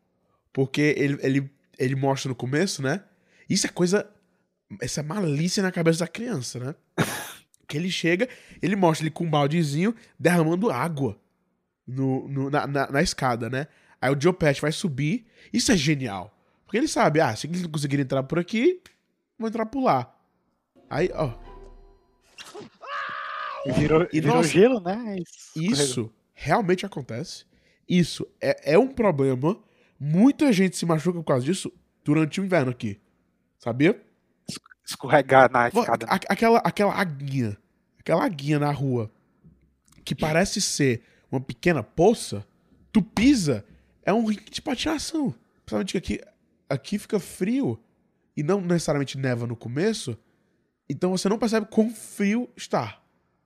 [0.53, 3.03] Porque ele, ele, ele mostra no começo, né?
[3.49, 4.09] Isso é coisa.
[4.81, 6.75] Essa malícia na cabeça da criança, né?
[7.70, 8.28] Que ele chega,
[8.61, 11.17] ele mostra ele com um baldezinho derramando água
[11.88, 13.67] no, no- na, na, na escada, né?
[14.01, 15.26] Aí o Joe Pesci vai subir.
[15.53, 16.36] Isso é genial.
[16.65, 18.82] Porque ele sabe, ah, se eles não conseguirem entrar por aqui,
[19.38, 20.13] vão entrar por lá.
[20.89, 21.34] Aí, ó,
[23.76, 25.17] Virou, E virou nossa, gelo, né?
[25.55, 27.45] Isso realmente acontece.
[27.88, 29.57] Isso é, é um problema.
[29.99, 31.72] Muita gente se machuca por causa disso
[32.03, 32.99] durante o inverno aqui.
[33.57, 34.01] Sabia?
[34.89, 36.07] Escorregar na escada.
[36.09, 37.55] aquela, aquela aguinha.
[37.99, 39.11] Aquela aguinha na rua.
[40.03, 42.43] Que parece ser uma pequena poça.
[42.91, 43.63] Tu pisa.
[44.03, 45.35] É um ringue de patinação.
[45.63, 46.21] Principalmente que aqui,
[46.67, 47.79] aqui fica frio.
[48.35, 50.17] E não necessariamente neva no começo.
[50.89, 52.99] Então você não percebe quão frio está.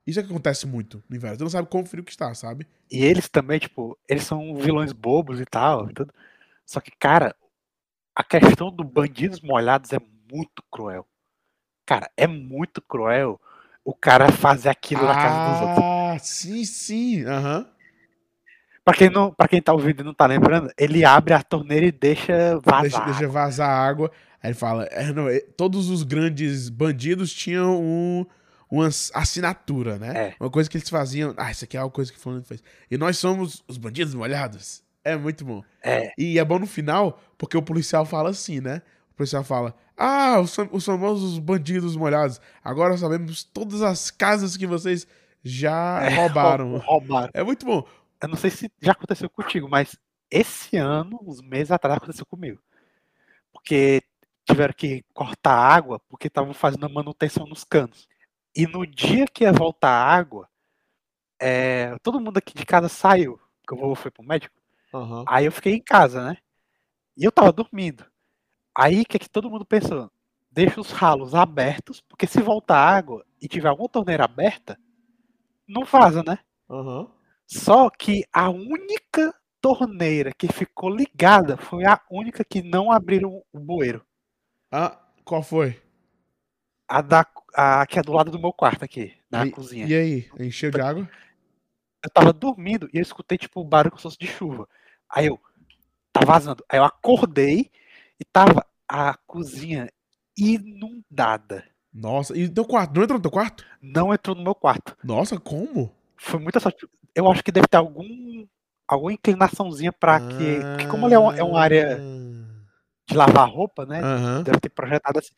[0.08, 1.38] Isso é que acontece muito no inverno.
[1.38, 2.66] Você não sabe quão frio que está, sabe?
[2.90, 5.90] E eles também, tipo, eles são vilões bobos e tal.
[5.90, 6.14] tudo.
[6.66, 7.36] Só que, cara,
[8.16, 10.00] a questão do bandidos molhados é
[10.32, 11.06] muito cruel.
[11.86, 13.40] Cara, é muito cruel
[13.84, 15.84] o cara fazer aquilo na casa dos outros.
[15.84, 17.26] Ah, sim, sim.
[17.26, 17.68] Aham.
[18.86, 21.86] Pra quem, não, pra quem tá ouvindo e não tá lembrando, ele abre a torneira
[21.86, 22.82] e deixa vazar.
[22.82, 24.12] Deixa, deixa vazar a água.
[24.42, 28.26] Aí ele fala: é, não, é, todos os grandes bandidos tinham um,
[28.70, 30.14] uma assinatura, né?
[30.16, 30.36] É.
[30.38, 31.34] Uma coisa que eles faziam.
[31.38, 32.62] Ah, isso aqui é uma coisa que fulano fez.
[32.92, 34.84] E nós somos os bandidos molhados.
[35.02, 35.64] É muito bom.
[35.82, 38.82] É, E é bom no final, porque o policial fala assim, né?
[39.14, 42.42] O policial fala: Ah, os, fam- os famosos bandidos molhados.
[42.64, 45.08] Agora sabemos todas as casas que vocês
[45.44, 46.72] já é, roubaram.
[46.72, 47.30] rou- roubaram.
[47.34, 47.86] É muito bom.
[48.22, 49.96] Eu não sei se já aconteceu contigo, mas
[50.32, 52.60] esse ano, uns meses atrás, aconteceu comigo.
[53.52, 54.02] Porque
[54.46, 58.08] tiveram que cortar a água porque estavam fazendo a manutenção nos canos.
[58.56, 60.50] E no dia que ia voltar a água,
[61.40, 64.56] é, todo mundo aqui de casa saiu, porque o vovô foi pro médico.
[64.94, 65.26] Aham.
[65.28, 66.38] Aí eu fiquei em casa, né?
[67.18, 68.06] E eu tava dormindo.
[68.76, 70.12] Aí que, que todo mundo pensou?
[70.52, 74.80] Deixa os ralos abertos, porque se voltar água e tiver alguma torneira aberta,
[75.68, 76.40] não vaza, né?
[76.70, 77.08] Aham.
[77.48, 83.60] Só que a única torneira que ficou ligada foi a única que não abriram o
[83.60, 84.06] bueiro.
[84.72, 85.80] Ah, qual foi?
[86.88, 89.88] A, da, a que é do lado do meu quarto aqui, na E- cozinha.
[89.88, 90.30] E aí?
[90.40, 91.10] Encheu de água?
[92.04, 94.68] eu tava dormindo e eu escutei, tipo, o barulho como se fosse de chuva.
[95.10, 95.40] Aí eu,
[96.14, 96.64] tá vazando.
[96.70, 97.72] Aí eu acordei
[98.20, 99.90] e tava a cozinha
[100.38, 101.64] inundada.
[101.94, 102.96] Nossa, e teu quarto?
[102.96, 103.66] Não entrou no teu quarto?
[103.82, 104.98] Não entrou no meu quarto.
[105.04, 105.94] Nossa, como?
[106.18, 106.88] Foi muita sorte.
[107.14, 108.46] Eu acho que deve ter algum,
[108.88, 110.60] alguma inclinaçãozinha pra que.
[110.72, 112.00] Porque como ele é uma, é uma área
[113.08, 114.02] de lavar roupa, né?
[114.44, 115.34] Deve ter projetado assim.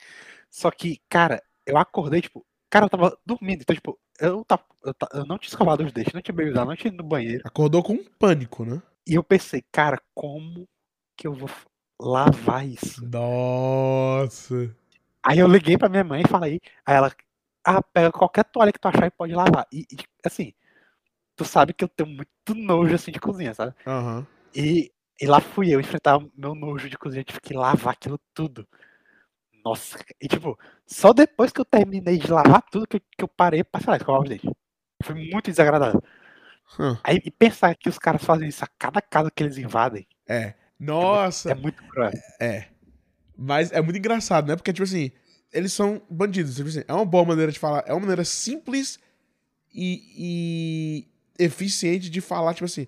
[0.50, 3.62] Só que, cara, eu acordei, tipo, cara, eu tava dormindo.
[3.62, 6.64] Então, tipo, eu, tava, eu, ta- eu não tinha escovado os dentes, não tinha bebido
[6.64, 7.42] não tinha ido no banheiro.
[7.46, 8.82] Acordou com um pânico, né?
[9.08, 10.68] E eu pensei, cara, como
[11.18, 11.50] que eu vou
[12.00, 13.06] lavar isso?
[13.06, 14.76] Nossa.
[15.24, 17.12] Aí eu liguei pra minha mãe e falei, aí ela,
[17.66, 19.66] ah, pega qualquer toalha que tu achar e pode lavar.
[19.72, 20.54] E, e, assim,
[21.36, 23.76] tu sabe que eu tenho muito nojo assim de cozinha, sabe?
[23.88, 24.26] Aham.
[24.56, 24.92] E,
[25.22, 28.68] e lá fui eu enfrentar meu nojo de cozinha, tive que lavar aquilo tudo.
[29.66, 33.28] Nossa, e tipo, só depois que eu terminei de lavar tudo que, eu- que eu
[33.28, 34.50] parei pra, sei lá, escovar os dentes.
[35.04, 36.02] Foi muito desagradável.
[36.80, 36.98] Hum.
[37.04, 40.56] Aí, e pensar que os caras fazem isso a cada casa que eles invadem É.
[40.80, 41.52] Nossa.
[41.52, 42.12] é muito cruel.
[42.40, 42.66] É.
[43.38, 44.56] Mas é muito engraçado, né?
[44.56, 45.12] Porque, tipo assim,
[45.52, 46.56] eles são bandidos.
[46.56, 47.84] Tipo assim, é uma boa maneira de falar.
[47.86, 49.00] É uma maneira simples
[49.74, 51.06] e,
[51.38, 52.88] e eficiente de falar, tipo assim.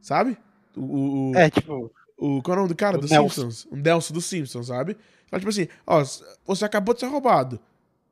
[0.00, 0.36] Sabe?
[0.76, 2.98] O, o, É, tipo, o, qual é o nome do cara?
[2.98, 3.50] Do Nelson.
[3.50, 3.66] Simpsons.
[3.70, 4.96] O Nelson do Simpsons, sabe?
[5.28, 6.04] Fala, tipo assim, ó,
[6.46, 7.60] você acabou de ser roubado.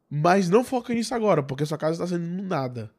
[0.08, 2.90] Mas não foca nisso agora, porque sua casa tá sendo inundada.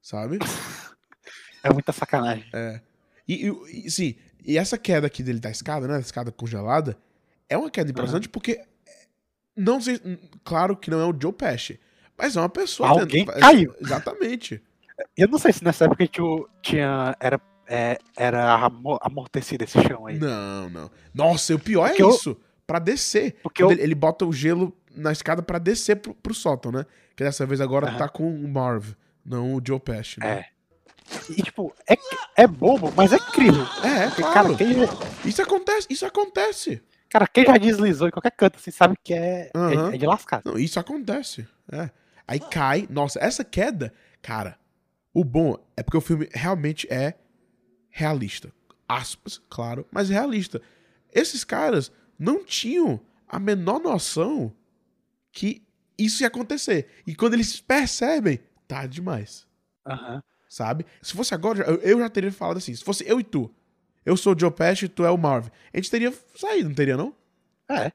[0.00, 0.38] Sabe?
[1.62, 2.48] é muita sacanagem.
[2.52, 2.80] É.
[3.26, 5.94] E, e, e, sim, e essa queda aqui dele da escada, né?
[5.94, 6.96] Da escada congelada,
[7.48, 8.60] é uma queda impressionante porque.
[9.56, 10.00] Não sei.
[10.44, 11.80] Claro que não é o Joe Pesci.
[12.16, 12.88] Mas é uma pessoa.
[12.88, 13.74] Alguém caiu.
[13.80, 14.62] Exatamente.
[15.16, 17.16] Eu não sei se nessa época tio, tinha.
[17.20, 20.18] Era, é, era amo- amortecido esse chão aí.
[20.18, 20.90] Não, não.
[21.14, 22.36] Nossa, e o pior Porque é eu- isso.
[22.66, 23.36] Pra descer.
[23.42, 26.84] Porque eu- ele, ele bota o gelo na escada pra descer pro, pro sótão, né?
[27.16, 27.96] Que dessa vez agora Aham.
[27.98, 28.90] tá com o Marv,
[29.24, 30.18] não o Joe Pesci.
[30.20, 30.40] Né?
[30.40, 30.46] É.
[31.30, 31.96] E tipo, é,
[32.42, 33.64] é bobo, mas é incrível.
[33.82, 34.56] É, é, Porque, claro.
[34.56, 36.82] cara, quem, Isso acontece, isso acontece.
[37.08, 39.94] cara, quem já deslizou em qualquer canto, assim, sabe que é, é- Aham.
[39.94, 40.42] é, de lascar.
[40.44, 41.46] Não, isso acontece.
[41.70, 41.90] É.
[42.26, 42.86] Aí cai.
[42.90, 44.58] Nossa, essa queda, cara,
[45.14, 47.14] o bom é porque o filme realmente é
[47.90, 48.52] realista.
[48.88, 50.60] Aspas, claro, mas realista.
[51.12, 54.52] Esses caras não tinham a menor noção
[55.32, 55.62] que
[55.98, 56.88] isso ia acontecer.
[57.06, 59.46] E quando eles percebem, tá demais.
[59.86, 60.22] Aham.
[60.48, 60.86] Sabe?
[61.02, 62.74] Se fosse agora, eu, já teria falado assim.
[62.74, 63.50] Se fosse eu e tu.
[64.04, 65.48] Eu sou o Joe Pesci e tu é o Marv.
[65.72, 67.14] A gente teria saído, não teria, não?
[67.68, 67.92] É.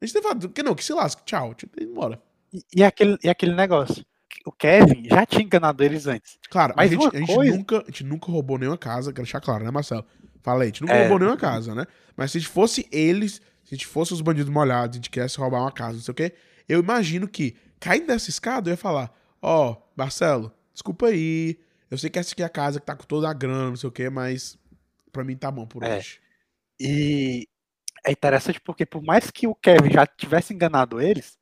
[0.00, 2.20] A gente teria falado, que não, que se lasque, tchau, tinha ido embora.
[2.52, 4.04] E, e aquele, e aquele negócio.
[4.44, 6.38] O Kevin já tinha enganado eles antes.
[6.50, 9.22] Claro, Mas a, gente, a, gente coisa- nunca, a gente nunca roubou nenhuma casa, quero
[9.24, 10.04] deixar claro, né, Marcelo?
[10.42, 11.00] Falei, a gente nunca É.
[11.02, 11.86] roubou nenhuma casa, né?
[12.16, 15.60] Mas se fosse eles, se a gente fosse os bandidos molhados, a gente quisesse roubar
[15.60, 16.32] uma casa, não sei o quê,
[16.68, 21.58] eu imagino que, caindo dessa escada, eu ia falar, ó, Marcelo, desculpa aí,
[21.94, 23.76] eu sei que essa aqui é a casa que tá com toda a grana, não
[23.76, 24.58] sei o quê, mas
[25.12, 25.96] pra mim tá bom por É.
[25.96, 26.20] hoje.
[26.80, 27.48] E
[28.06, 31.38] é interessante porque por mais que o Kevin já tivesse enganado eles,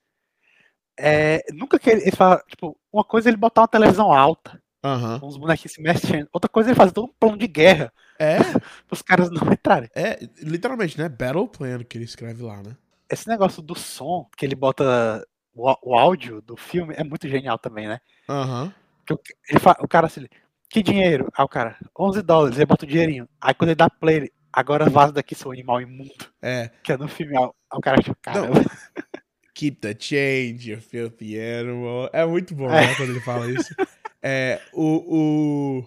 [0.98, 4.62] é, nunca que ele, ele fala, tipo, uma coisa é ele botar uma televisão alta,
[4.84, 5.18] Aham.
[5.20, 7.92] com os bonequinhos se mexendo, outra coisa é ele fazer todo um plano de guerra
[8.18, 8.38] É,
[8.88, 9.90] pros caras não entrarem.
[9.94, 11.09] é, literalmente, né?
[11.09, 12.76] Battle Plan que ele escreve lá, né?
[13.09, 17.59] Esse negócio do som, que ele bota o, o áudio do filme, é muito genial
[17.59, 18.00] também, né?
[18.28, 18.74] Aham.
[19.07, 20.26] Que o, ele fa- o cara assim,
[20.72, 21.28] que dinheiro?
[21.36, 23.28] Aí o cara, 11 dólares, ele bota o dinheirinho.
[23.40, 26.10] Aí quando ele dá play, ele, agora vaza daqui, seu animal imundo.
[26.40, 26.70] É.
[26.82, 28.54] Que é no filme, aí o cara acha, caramba.
[29.54, 32.08] Keep the change, you filthy animal.
[32.12, 32.86] É muito bom, É.
[32.86, 33.74] né, quando ele fala isso.
[34.24, 35.84] É, o, o,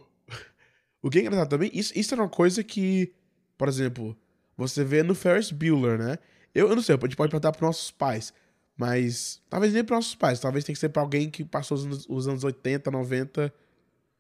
[1.01, 3.13] o que é engraçado também, isso, isso era uma coisa que,
[3.57, 4.13] por exemplo,
[4.57, 6.17] você vê no Ferris Bueller, né?
[6.53, 8.33] Eu, eu não sei, a gente pode perguntar pros nossos pais,
[8.75, 11.85] mas talvez nem pros nossos pais, talvez tenha que ser pra alguém que passou os
[11.85, 13.53] anos, os anos 80, 90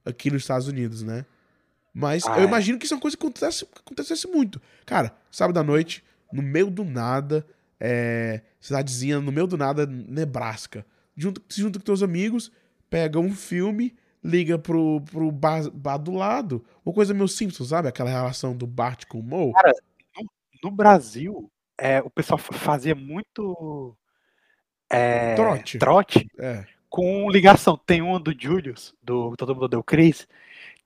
[0.05, 1.25] aqui nos Estados Unidos, né?
[1.93, 2.47] Mas Ah, eu é.
[2.47, 4.61] imagino que isso é uma coisa que acontece, que acontecesse muito.
[4.85, 7.45] Cara, sábado à noite, no meio do nada,
[7.79, 10.85] é, cidadezinha no meio do nada, Nebraska.
[11.15, 12.51] Junto, se junta com teus amigos,
[12.89, 16.65] pega um filme, liga pro, pro bar, bar do lado.
[16.85, 17.87] Uma coisa meio Simpsons, sabe?
[17.87, 19.53] Aquela relação do Bart com o Moe.
[20.63, 21.49] No Brasil,
[21.79, 23.95] é, o pessoal fa- fazia muito
[24.89, 25.77] é, Trote.
[25.79, 26.65] trote É.
[26.95, 27.77] com ligação.
[27.85, 30.25] Tem um do Julius, do Todo Mundo Deu Cris,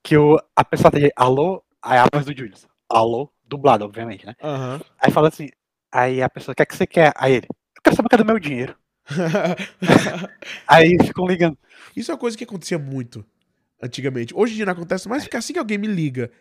[0.01, 2.67] que o, a pessoa tem alô, aí a voz do Julius.
[2.89, 4.35] Alô, dublado, obviamente, né?
[4.41, 4.81] Aham.
[4.99, 5.49] Aí fala assim,
[5.91, 7.13] aí a pessoa, o que é que você quer?
[7.15, 8.75] Aí ele, eu quero saber cadê meu dinheiro.
[10.67, 11.55] Aí ficam ligando.
[11.95, 13.23] Isso é uma coisa que acontecia muito
[13.79, 14.33] antigamente.
[14.35, 16.31] Hoje em dia não acontece mais, porque assim que alguém me liga.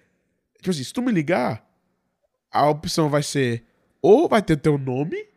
[0.57, 1.63] Tipo assim, se tu me ligar,
[2.51, 3.67] a opção vai ser
[4.01, 5.29] ou vai ter teu nome,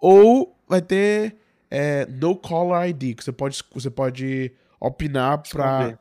[0.00, 1.36] ou vai ter
[1.70, 5.98] é, no caller ID, que você pode, você pode opinar pra, Esconder.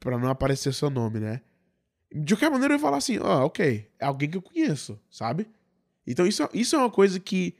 [0.00, 1.40] Pra não aparecer seu nome, né?
[2.12, 5.46] De qualquer maneira, eu ia falar assim, ó, ok, é alguém que eu conheço, sabe?
[6.06, 7.54] Então isso, isso é uma coisa que,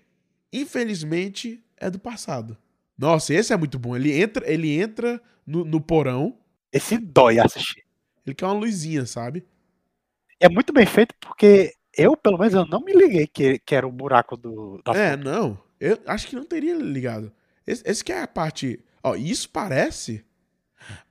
[0.52, 2.56] infelizmente, é do passado.
[2.96, 3.94] Nossa, esse é muito bom.
[3.94, 6.36] Ele entra, ele entra no, no porão,
[6.72, 7.84] Esse dói assistir.
[8.26, 9.46] ele quer uma luzinha, sabe?
[10.40, 13.86] É muito bem feito porque eu, pelo menos, eu não me liguei que, que era
[13.86, 15.58] o buraco do, É, não.
[15.80, 17.32] Eu acho que não teria ligado.
[17.68, 18.82] Esse, esse que é a parte.
[19.02, 20.24] Ó, isso parece.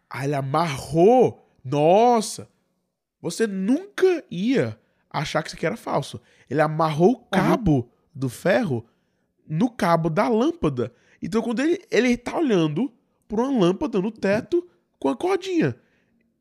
[0.09, 1.47] Ah, ele amarrou.
[1.63, 2.49] Nossa!
[3.21, 4.79] Você nunca ia
[5.09, 6.19] achar que isso aqui era falso.
[6.49, 8.85] Ele amarrou o cabo do ferro
[9.47, 10.91] no cabo da lâmpada.
[11.21, 12.91] Então, quando ele, ele tá olhando
[13.27, 14.67] por uma lâmpada no teto
[14.99, 15.75] com a cordinha.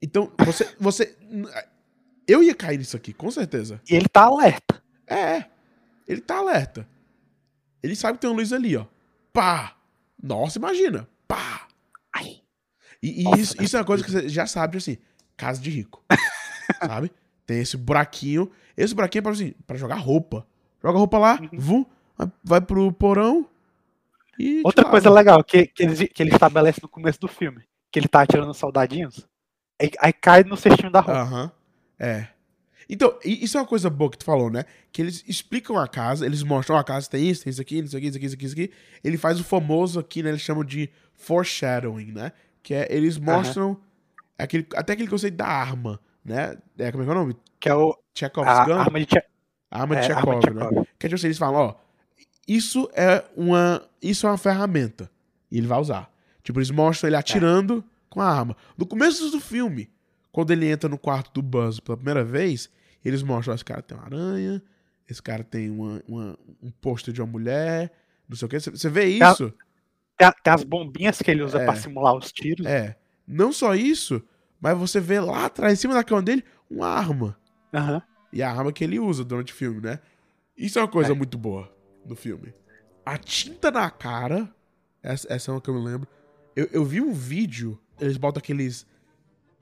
[0.01, 0.65] Então, você.
[0.81, 1.17] você
[2.27, 3.81] eu ia cair nisso aqui, com certeza.
[3.89, 4.83] E ele tá alerta.
[5.07, 5.45] É,
[6.09, 6.89] ele tá alerta.
[7.83, 8.87] Ele sabe que tem uma luz ali, ó.
[9.33, 9.76] Pá!
[10.23, 11.09] Nossa, imagina.
[11.29, 11.67] Pá!
[12.15, 12.41] Ai.
[13.03, 14.97] E, e Nossa, isso, isso é uma coisa que você já sabe, assim,
[15.37, 16.03] casa de rico.
[16.81, 17.11] sabe?
[17.47, 18.51] Tem esse buraquinho.
[18.77, 20.47] Esse buraquinho é pra, assim, pra jogar roupa.
[20.83, 21.85] Joga roupa lá, vum,
[22.45, 23.49] vai- pro porão
[24.39, 24.63] e.
[24.65, 28.09] Outra coisa legal que, que, ele, que ele estabelece no começo do filme, que ele
[28.09, 29.27] tá atirando os soldadinhos,
[29.81, 31.21] aí, aí cai no cestinho da roupa.
[31.21, 31.53] Aham.
[31.99, 32.29] É.
[32.89, 34.65] Então, isso é uma coisa boa que tu falou, né?
[34.93, 37.79] Que eles explicam a casa, eles mostram ó, a casa tem isso, tem isso aqui,
[37.81, 38.71] isso aqui, isso aqui, isso aqui, isso aqui.
[39.03, 40.29] Ele faz o famoso aqui, né?
[40.31, 42.33] Eles chamam de foreshadowing, né?
[42.63, 43.77] Que é, eles mostram
[44.39, 46.57] aquele, até aquele conceito da arma, né?
[46.79, 47.37] É, como é que é o nome?
[47.59, 48.75] Que é o, Chekhov's a, gun?
[48.79, 49.25] arma de Che-
[49.71, 50.87] A arma de é, Chekhov, arma de né?
[50.99, 51.75] Que é tipo assim, eles falam, ó,
[52.47, 55.11] isso é uma, isso é uma ferramenta
[55.51, 56.11] e ele vai usar.
[56.43, 58.57] Tipo, eles mostram ele atirando com a arma.
[58.79, 59.91] No começo do filme,
[60.37, 62.69] quando ele entra no quarto do Buzz pela primeira vez,
[63.03, 64.63] eles mostram, esse cara tem uma aranha,
[65.09, 67.91] esse cara tem uma, uma- um pôster de uma mulher,
[68.29, 68.61] não sei o que.
[68.61, 69.51] Você vê isso?
[70.19, 71.65] Tem, tem as bombinhas que ele usa É.
[71.65, 72.67] pra simular os tiros.
[72.67, 72.97] É.
[73.27, 74.23] Não só isso,
[74.61, 77.35] mas você vê lá atrás, em cima da cama dele, uma arma.
[77.73, 78.03] Aham.
[78.31, 80.01] E a arma que ele usa durante o filme, né?
[80.55, 81.15] Isso é uma coisa É.
[81.15, 81.75] muito boa
[82.05, 82.53] no filme.
[83.07, 84.55] A tinta na cara,
[85.03, 86.07] essa, essa é uma que eu me lembro.
[86.55, 88.87] Eu, eu vi um vídeo, eles botam aqueles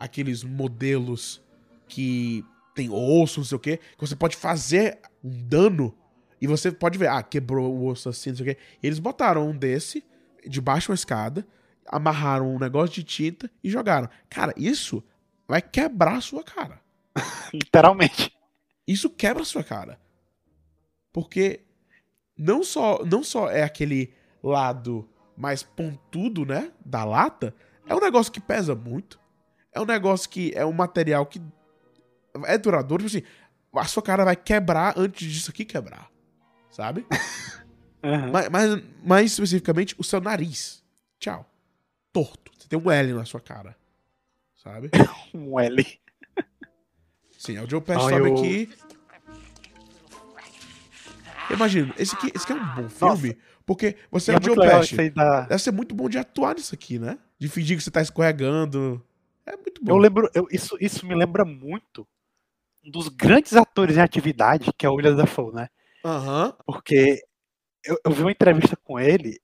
[0.04, 1.42] aqueles modelos
[1.88, 2.44] que
[2.74, 5.96] tem osso, não sei o quê, que você pode fazer um dano
[6.40, 8.60] e você pode ver, ah, quebrou o osso assim, não sei o quê.
[8.82, 10.04] E eles botaram um desse
[10.46, 11.46] debaixo de uma escada,
[11.86, 14.10] amarraram um negócio de tinta e jogaram.
[14.28, 15.02] Cara, isso
[15.48, 16.82] vai quebrar a sua cara.
[17.54, 18.30] Literalmente.
[18.86, 19.98] Isso quebra a sua cara.
[21.12, 21.60] Porque
[22.36, 27.54] não só, não só é aquele lado mais pontudo, né, da lata,
[27.86, 29.18] é um negócio que pesa muito.
[29.74, 31.42] É um negócio que é um material que
[32.46, 33.26] é duradouro, tipo assim,
[33.74, 36.10] a sua cara vai quebrar antes disso aqui quebrar.
[36.70, 37.04] Sabe?
[38.02, 38.30] Aham.
[38.32, 40.84] mas, mas, mais especificamente, o seu nariz.
[41.18, 41.48] Tchau.
[42.12, 42.52] Torto.
[42.56, 43.76] Você tem um L na sua cara.
[44.62, 44.90] Sabe?
[45.34, 45.84] Um L.
[47.38, 48.70] Sim, é o Joe Pesci sobe eu- aqui.
[51.50, 54.42] Imagina, esse aqui, esse aqui é um bom filme, porque você E é é o
[54.42, 55.10] Joe Pesci.
[55.10, 55.40] da...
[55.42, 57.18] Deve ser muito bom de atuar nisso aqui, né?
[57.38, 59.04] De fingir que você tá escorregando.
[59.46, 59.92] É muito bom.
[59.92, 62.06] Eu lembro, eu- isso, isso me lembra muito
[62.84, 65.68] um dos grandes atores em atividade, que é o William Dafoe, né?
[66.04, 66.54] Aham.
[66.66, 67.22] Porque
[67.84, 69.40] eu, eu vi uma entrevista com ele,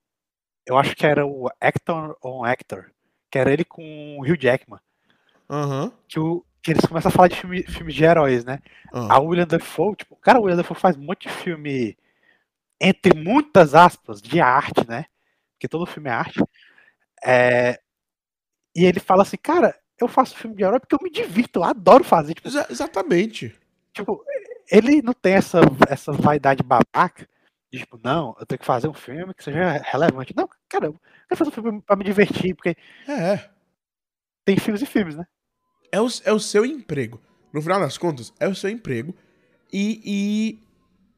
[0.65, 2.91] eu acho que era o Actor on Actor,
[3.31, 4.79] que era ele com o Hugh Jackman,
[5.49, 5.91] Aham.
[6.07, 8.59] que, o, que eles começam a falar de filme, filmes de heróis, né?
[8.93, 9.15] ah.
[9.15, 11.97] A William Dafoe, tipo, cara, o William Dafoe faz um monte de filme,
[12.79, 15.05] entre muitas aspas, de arte, né?
[15.53, 16.39] Porque todo filme é arte.
[17.23, 17.79] É,
[18.75, 21.63] e ele fala assim, cara, eu faço filme de herói porque eu me divirto, eu
[21.63, 22.33] adoro fazer.
[22.33, 23.53] Tipo, Exa- exatamente.
[23.93, 24.23] tipo,
[24.71, 27.27] ele não tem essa, essa vaidade babaca
[27.71, 30.33] de, tipo, não, eu tenho que fazer um filme que seja relevante.
[30.35, 30.93] Não, cara, eu
[31.27, 32.75] quero fazer um filme pra me divertir, porque
[33.07, 33.49] É.
[34.45, 35.25] tem filmes e filmes, né?
[35.91, 37.21] É o, é o seu emprego.
[37.53, 39.13] No final das contas, é o seu emprego.
[39.73, 40.59] E, e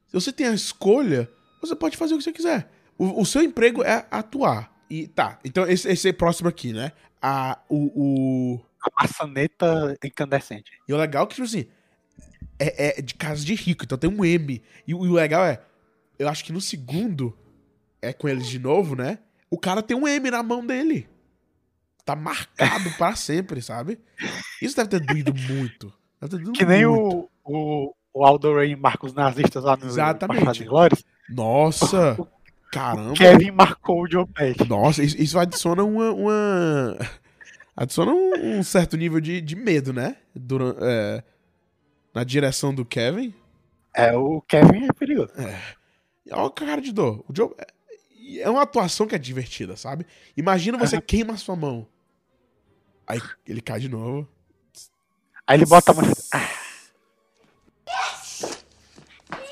[0.08, 1.30] se você tem a escolha,
[1.60, 2.70] você pode fazer o que você quiser.
[2.98, 4.72] O, o seu emprego é atuar.
[4.90, 6.92] E tá, então esse, esse próximo aqui, né?
[7.22, 7.90] A, o,
[8.56, 10.70] o, A maçaneta incandescente.
[10.88, 11.66] E o legal é que, tipo assim,
[12.58, 14.62] é, é de casa de rico, então tem um M.
[14.86, 15.60] E, o- e o legal é,
[16.18, 17.36] eu acho que no segundo,
[18.02, 19.18] é com eles de novo, né?
[19.50, 21.08] O cara tem um M na mão dele.
[22.04, 23.98] Tá marcado pra sempre, sabe?
[24.60, 25.92] Isso deve ter doído muito.
[26.20, 27.30] Deve ter doído Que nem muito.
[27.44, 30.66] o, o, o Aldo Ray marca os nazistas lá no Exatamente.
[31.30, 32.16] Nossa!
[32.70, 33.14] Caramba!
[33.14, 34.68] Kevin marcou o Joe Pesci.
[34.68, 36.10] Nossa, isso, isso adiciona uma.
[36.12, 36.98] uma-
[37.76, 40.16] Adiciona um, um certo nível de, de medo, né?
[40.34, 41.22] Duran- é,
[42.14, 43.34] na direção do Kevin.
[43.94, 45.32] É, o Kevin é perigoso.
[46.30, 47.24] Olha o cara de dor.
[47.28, 47.50] O Joe.
[47.58, 47.66] É
[48.40, 50.06] é uma atuação que é divertida, sabe?
[50.34, 51.86] Imagina você queima a sua mão.
[53.06, 54.26] Aí ele cai de novo.
[55.46, 56.04] Aí ele bota a mão.
[56.32, 56.48] Ah,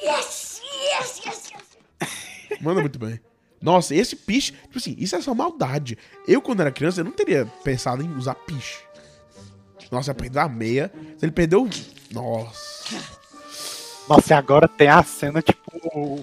[0.02, 2.60] Yes, yes, yes, yes.
[2.62, 3.20] Manda muito bem.
[3.62, 5.96] Nossa, esse piche, tipo assim, isso é só maldade.
[6.26, 8.80] Eu, quando era criança, eu não teria pensado em usar piche.
[9.90, 10.90] Nossa, ia perder a meia.
[11.18, 11.68] Se ele perdeu.
[12.10, 12.96] Nossa.
[14.08, 16.22] Nossa, e agora tem a cena tipo.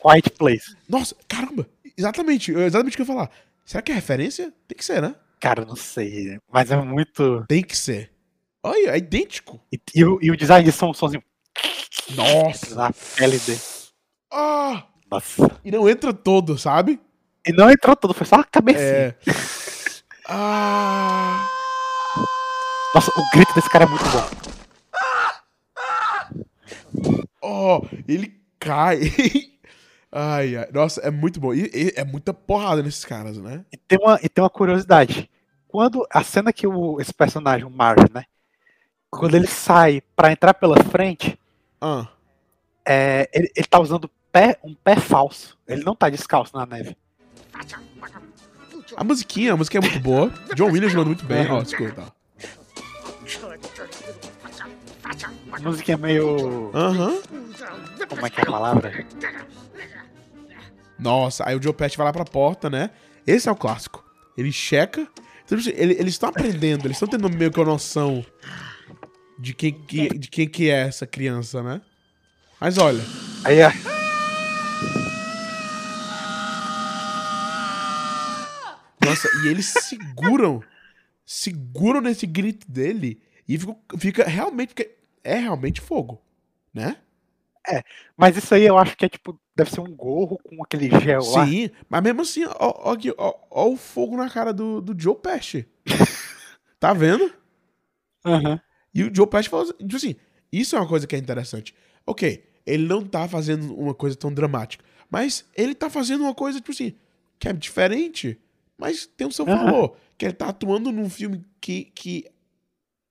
[0.00, 0.76] Quiet Place.
[0.88, 1.68] Nossa, caramba.
[1.96, 3.30] Exatamente, exatamente o que eu ia falar.
[3.64, 4.52] Será que é referência?
[4.66, 5.14] Tem que ser, né?
[5.40, 6.38] Cara, eu não sei.
[6.50, 7.44] Mas é muito.
[7.46, 8.10] Tem que ser.
[8.62, 9.60] Olha, é idêntico.
[9.72, 11.22] E, e o, e o design de som, somzinho
[12.14, 12.74] Nossa.
[12.74, 13.60] na pele dele.
[14.32, 15.50] Ah, Nossa.
[15.64, 17.00] e não entra todo, sabe?
[17.46, 18.84] E não entrou tudo, foi só a cabecinha.
[18.84, 19.14] É.
[20.26, 21.46] Ah.
[22.94, 24.24] Nossa, o grito desse cara é muito bom.
[27.42, 29.00] Oh, ele cai.
[30.10, 30.68] Ai, ai.
[30.72, 31.52] Nossa, é muito bom.
[31.52, 33.64] E, e é muita porrada nesses caras, né?
[33.72, 35.28] E tem uma, e tem uma curiosidade.
[35.68, 38.24] Quando a cena que o, esse personagem, o Marge, né?
[39.10, 41.36] Quando ele sai pra entrar pela frente,
[41.80, 42.06] Ah.
[42.86, 45.56] é, ele, ele tá usando pé, um pé falso.
[45.66, 46.96] Ele não tá descalço na neve.
[48.96, 50.32] A musiquinha, a música é muito boa.
[50.56, 51.48] John Williams jogando muito bem.
[51.50, 52.02] Ó, escuta.
[52.02, 52.24] ó.
[55.52, 56.70] A música é meio.
[56.74, 57.20] Aham.
[58.08, 59.06] Como é que é a palavra?
[60.98, 62.90] Nossa, aí o Joe Pesci vai lá pra porta, né?
[63.26, 64.04] Esse é o clássico.
[64.36, 65.06] Ele checa.
[65.44, 68.24] Então, assim, ele- eles estão aprendendo, eles estão tendo meio que uma noção
[69.38, 71.80] de quem, que, de quem que é essa criança, né?
[72.60, 73.02] Mas olha,
[73.44, 73.70] Aí é.
[79.04, 80.62] Nossa, e eles seguram,
[81.24, 84.74] seguram nesse grito dele e fica, fica realmente,
[85.22, 86.22] é realmente fogo,
[86.72, 86.96] né?
[88.16, 89.38] Mas isso aí eu acho que é tipo.
[89.56, 91.46] Deve ser um gorro com aquele gel lá.
[91.46, 95.14] Sim, mas mesmo assim, ó, ó, ó, ó o fogo na cara do, do Joe
[95.14, 95.66] Pesci.
[96.80, 97.32] tá vendo?
[98.24, 98.60] Aham.
[98.92, 100.16] E o Joe Pesci falou assim, tipo assim,
[100.52, 101.72] isso é uma coisa que é interessante.
[102.04, 106.58] Ok, ele não tá fazendo uma coisa tão dramática, mas ele tá fazendo uma coisa,
[106.58, 106.94] tipo assim,
[107.38, 108.40] que é diferente,
[108.78, 109.96] mas tem o seu valor.
[110.18, 112.24] Que ele tá atuando num filme que, que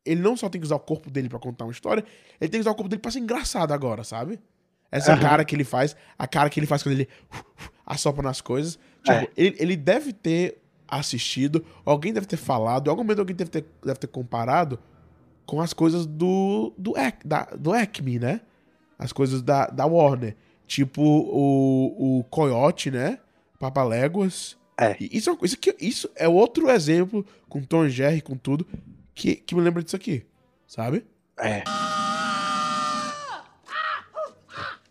[0.06, 2.04] ele não só tem que usar o corpo dele pra contar uma história,
[2.40, 4.40] ele tem que usar o corpo dele pra ser engraçado agora, sabe?
[4.92, 7.08] Essa cara que ele faz, a cara que ele faz quando ele
[7.86, 8.78] assopra nas coisas.
[9.04, 9.28] Tipo, É.
[9.36, 13.66] ele, ele deve ter assistido, alguém deve ter falado, em algum momento alguém deve ter,
[13.84, 14.78] deve ter comparado
[15.46, 16.94] com as coisas do do,
[17.26, 18.42] da, do Acme, né?
[19.00, 20.36] As coisas da, da Warner.
[20.68, 23.20] Tipo o, o Coyote, né?
[23.60, 24.56] Papaléguas.
[24.78, 24.96] É.
[25.00, 28.66] E Isso é, coisa que, isso é outro exemplo, com Tom Jerry, com tudo,
[29.14, 30.26] que, que me lembra disso aqui.
[30.68, 31.06] Sabe?
[31.38, 31.64] É.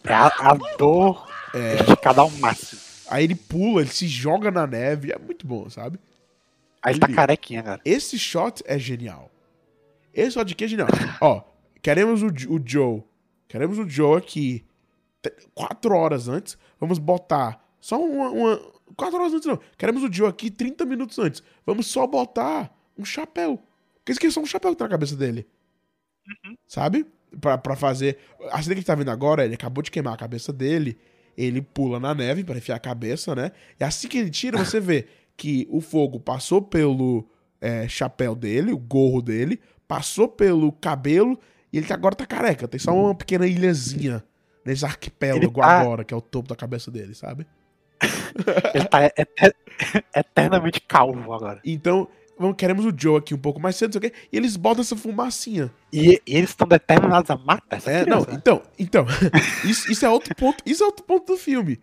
[0.05, 1.75] É a, a dor É.
[1.83, 2.81] esticada ao máximo.
[3.09, 5.13] Aí ele pula, ele se joga na neve.
[5.13, 5.99] É muito bom, sabe?
[6.83, 7.81] Aí ele tá carequinha, cara.
[7.85, 9.31] Esse shot é genial.
[10.15, 10.89] Esse shot aqui é genial.
[11.21, 11.43] Ó,
[11.81, 13.03] queremos o, o Joe.
[13.49, 14.65] Queremos o Joe aqui.
[15.55, 16.57] Quatro horas antes.
[16.81, 18.61] Vamos botar só uma, uma-
[18.97, 19.59] Quatro horas antes não.
[19.77, 21.43] Queremos o Joe aqui 30 minutos antes.
[21.67, 23.61] Vamos só botar um chapéu.
[23.99, 25.47] Porque isso aqui é só um chapéu que tá na cabeça dele.
[26.67, 27.07] Sabe?
[27.41, 28.19] Pra, pra fazer.
[28.51, 30.99] A cena que gente tá vendo agora, ele acabou de queimar a cabeça dele.
[31.37, 33.53] Ele pula na neve pra enfiar a cabeça, né?
[33.81, 37.27] E assim que ele tira, você vê que o fogo passou pelo
[37.61, 41.39] é, chapéu dele, o gorro dele, passou pelo cabelo
[41.73, 42.69] e ele agora tá careca.
[42.69, 44.23] Tem só uma pequena ilhazinha
[44.65, 47.47] nesse arquipélago Ele tá- agora, que é o topo da cabeça dele, sabe?
[48.75, 49.55] Ele tá eter-
[50.15, 51.61] eternamente calvo agora.
[51.65, 52.09] Então,
[52.39, 54.57] vamos, queremos o Joe aqui um pouco mais cedo, não sei o quê, e eles
[54.57, 55.73] botam essa fumacinha.
[55.93, 58.31] E, e eles estão determinados a matar essa É, não, criança.
[58.33, 58.37] né?
[58.37, 59.07] então, então,
[59.65, 61.81] isso, isso é outro ponto, isso é outro ponto do filme.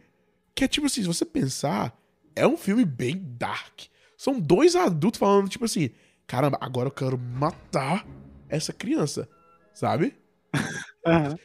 [0.56, 1.94] Que é tipo assim, se você pensar,
[2.36, 3.82] é um filme bem dark.
[4.18, 5.90] São dois adultos falando, tipo assim,
[6.28, 8.06] caramba, agora eu quero matar
[8.50, 9.30] essa criança,
[9.74, 10.16] sabe?
[11.06, 11.38] Aham.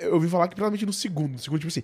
[0.00, 1.82] Eu ouvi falar que principalmente no segundo, no segundo, tipo assim,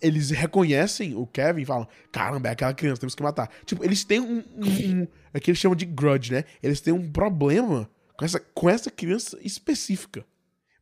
[0.00, 3.50] eles reconhecem o Kevin e falam, caramba, é aquela criança, temos que matar.
[3.64, 6.44] Tipo, eles têm um, um, um é que eles chamam de grudge, né?
[6.62, 10.24] Eles têm um problema com essa, com essa criança específica.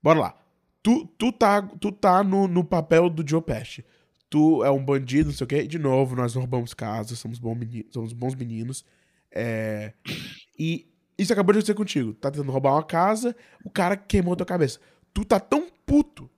[0.02, 0.38] Bora lá.
[0.82, 3.84] Tu, tu tá, tu tá no, no papel do Joe Pesci.
[4.28, 5.66] Tu é um bandido, não sei o quê.
[5.66, 8.84] De novo, nós roubamos casas, somos, bom meni- somos bons meninos.
[9.30, 9.92] É...
[10.58, 12.14] E isso acabou de acontecer contigo.
[12.14, 14.80] Tá tentando roubar uma casa, o cara queimou tua cabeça.
[15.14, 16.28] Tu tá tão puto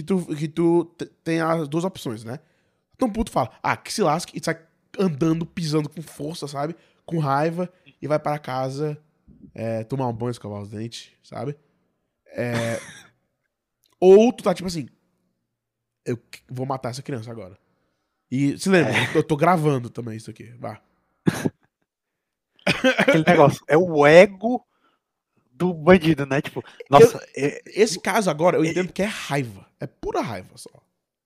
[0.00, 2.40] que tu, que tu te- tem as duas opções, né?
[2.96, 4.58] Tão puto fala, ah, que se lasque, e sai
[4.98, 6.74] andando, pisando com força, sabe?
[7.06, 7.70] Com raiva,
[8.00, 8.98] e vai para casa
[9.54, 11.56] é, tomar um banho, escovar os dentes, sabe?
[12.26, 12.78] É,
[14.00, 14.88] ou tu tá tipo assim,
[16.04, 17.58] eu vou matar essa criança agora.
[18.30, 20.80] E se lembra, tô- eu tô gravando também isso aqui, vá.
[22.98, 23.64] Aquele negócio.
[23.68, 24.64] É o ego
[25.60, 26.40] do bandido, né?
[26.40, 29.66] Tipo, nossa, é, Esse caso agora, eu entendo que é raiva.
[29.78, 30.70] É pura raiva só.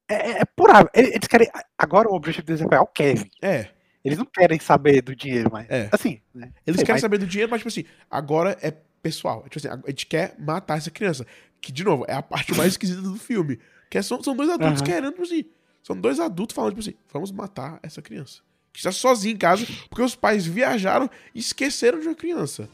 [0.09, 0.91] é, é pura.
[0.93, 1.49] Eles querem.
[1.78, 3.30] Agora o objetivo deles é pegar o Kevin.
[3.41, 3.68] É.
[4.05, 5.66] Eles não querem saber do dinheiro, mas.
[5.70, 5.89] É.
[5.93, 6.53] Assim, né?
[6.66, 8.70] Eles Sei, querem mas- saber do dinheiro, mas, tipo assim, agora é
[9.01, 9.45] pessoal.
[9.49, 11.24] Tipo assim, a gente quer matar essa criança.
[11.61, 13.59] Que, de novo, é a parte mais esquisita do filme.
[13.89, 14.91] Que é- são, são dois adultos Aham.
[14.91, 15.45] querendo, tipo assim.
[15.82, 18.41] São dois adultos falando, tipo assim, vamos matar essa criança.
[18.72, 22.68] Que está sozinho em casa, porque os pais viajaram e esqueceram de uma criança.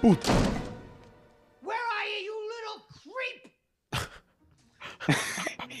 [0.00, 0.32] Puta.
[1.62, 3.52] Where are you, you little creep?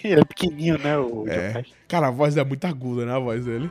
[0.04, 0.98] Ele é pequenininho, né?
[0.98, 1.64] O É.
[1.86, 3.12] Cara, a voz é muito aguda, né?
[3.12, 3.70] A voz dele.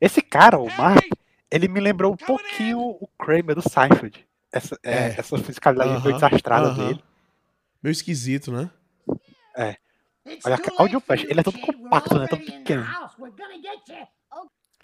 [0.00, 1.04] Esse cara, o Mark,
[1.50, 4.24] ele me lembrou um pouquinho o Kramer do Seinfeld.
[4.52, 5.14] Essa, é, É.
[5.18, 6.88] essa fisicalidade Aham, meio desastrada aham.
[6.88, 7.04] dele.
[7.82, 8.70] Meio esquisito, né?
[9.58, 9.78] It's
[10.44, 10.56] Olha,
[10.96, 12.26] o Pesci, you, ele é todo compacto, né?
[12.26, 12.86] Todo in the pequeno.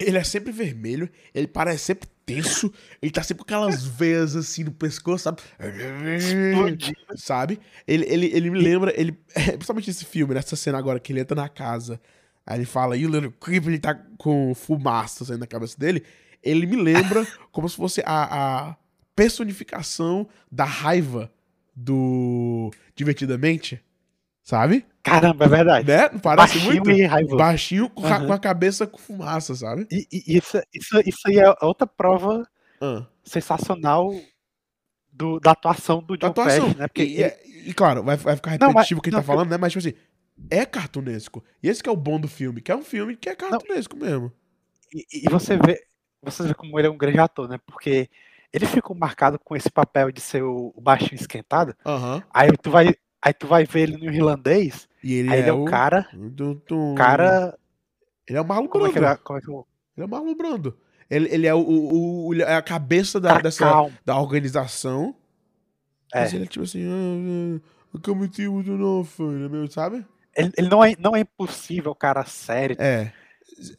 [0.00, 4.64] Ele é sempre vermelho, ele parece sempre tenso, ele tá sempre com aquelas veias assim
[4.64, 5.40] no pescoço, sabe?
[6.16, 6.96] Explodindo.
[7.16, 7.60] Sabe?
[7.86, 9.12] Ele, ele, ele me lembra, ele,
[9.54, 12.00] principalmente nesse filme, nessa cena agora que ele entra na casa,
[12.44, 16.02] aí ele fala, you little creep, ele tá com fumaça saindo da cabeça dele.
[16.42, 18.76] Ele me lembra como se fosse a, a
[19.14, 21.32] personificação da raiva
[21.74, 23.80] do Divertidamente,
[24.42, 24.84] sabe?
[25.04, 25.86] Caramba, é verdade.
[25.86, 26.08] Né?
[26.10, 26.90] Não parece Baixinho muito?
[26.90, 27.36] e raivoso.
[27.36, 29.86] Baixinho com, com a cabeça com fumaça, sabe?
[29.92, 32.42] E, e isso, isso, isso aí é outra prova
[32.80, 33.06] Ah.
[33.22, 34.10] sensacional
[35.12, 36.68] do, da atuação do Joe atuação.
[36.68, 36.88] Né?
[36.88, 39.26] Porque e, é- e, claro, vai, vai ficar Não, repetitivo o que ele tá não,
[39.26, 39.56] falando, né?
[39.58, 39.96] Mas, tipo assim,
[40.50, 41.44] é cartunesco.
[41.62, 43.96] E esse que é o bom do filme, que é um filme que é cartunesco
[43.96, 44.32] mesmo.
[44.92, 45.80] E, e você vê,
[46.22, 47.58] você vê como ele é um grande ator, né?
[47.66, 48.08] Porque
[48.52, 51.76] ele ficou marcado com esse papel de ser o, baixinho esquentado.
[51.84, 52.22] Aham.
[52.32, 52.94] Aí tu vai,
[53.24, 54.88] aí tu vai ver ele no irlandês.
[55.02, 56.94] E ele aí é, ele é o cara, Tum, tum.
[56.94, 57.58] cara,
[58.28, 59.14] Ele é o Marlon como é que Brando.
[59.14, 59.66] ele, como é que eu,
[59.96, 60.78] Ele é o Marlon Brando.
[61.10, 63.92] Ele, ele é o, o, o- é a cabeça da, cara dessa, calmo.
[64.04, 65.14] da organização.
[66.12, 66.20] É.
[66.20, 67.60] Mas ele é tipo assim, ah,
[67.94, 70.04] ah, como muito não, filho, meu, sabe?
[70.36, 72.76] Ele, ele não é, não é impossível, o cara sério.
[72.78, 73.12] É.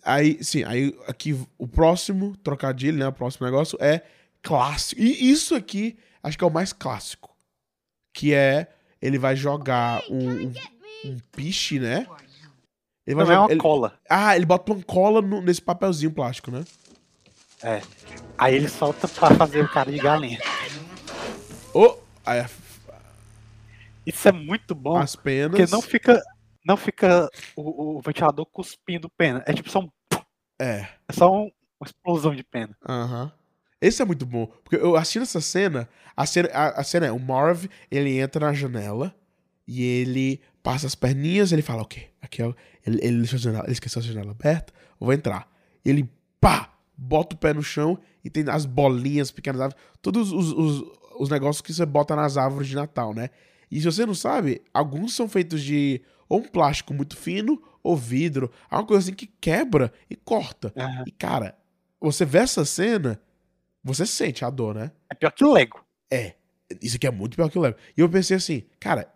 [0.04, 3.08] Aí, sim, aí aqui o próximo trocadilho, né?
[3.08, 4.04] O próximo negócio é
[4.41, 5.02] clássico.
[5.02, 7.36] E isso aqui, acho que é o mais clássico.
[8.14, 8.68] Que é
[9.06, 10.53] ele vai jogar um, um,
[11.06, 12.08] um piche, né?
[13.06, 13.99] Ele vai Não é jogar- uma ele- cola.
[14.10, 16.64] Ah, ele bota uma cola no- nesse papelzinho plástico, né?
[17.64, 17.82] É.
[18.38, 20.39] Aí ele solta pra fazer o cara de galinha.
[21.74, 22.49] Oh, aí a-
[24.06, 25.51] Isso é muito bom, as penas.
[25.58, 26.22] porque não fica,
[26.66, 29.43] não fica o, o ventilador cuspindo pena.
[29.47, 29.89] É tipo só, um,
[30.60, 30.88] É.
[31.08, 32.76] é só um- uma explosão de pena.
[32.88, 33.32] Aham.
[33.82, 34.48] Esse é muito bom.
[34.64, 38.48] Porque eu assistindo essa cena, a cena, a, a cena é o Marv, ele entra
[38.48, 39.16] na janela
[39.68, 42.56] e ele passa as perninhas ele fala, ok, aqui é o.
[42.86, 45.48] Ele, ele, deixou a janela, ele esqueceu a janela aberta, eu vou entrar.
[45.84, 46.10] Ele,
[46.40, 50.84] pá, bota o pé no chão e tem as bolinhas, pequenas árvores, todos os, os,
[51.20, 53.30] os negócios que você bota nas árvores de Natal, né?
[53.70, 57.96] E se você não sabe, alguns são feitos de ou um plástico muito fino ou
[57.96, 60.74] vidro, alguma coisa assim que quebra e corta.
[60.76, 61.04] Aham.
[61.06, 61.56] E cara,
[62.00, 63.20] você vê essa cena,
[63.86, 64.92] você sente a dor, né?
[65.08, 65.80] É pior que o Lego.
[66.10, 66.34] É.
[66.82, 67.78] Isso aqui é muito pior que o Lego.
[67.96, 69.08] E eu pensei assim, cara,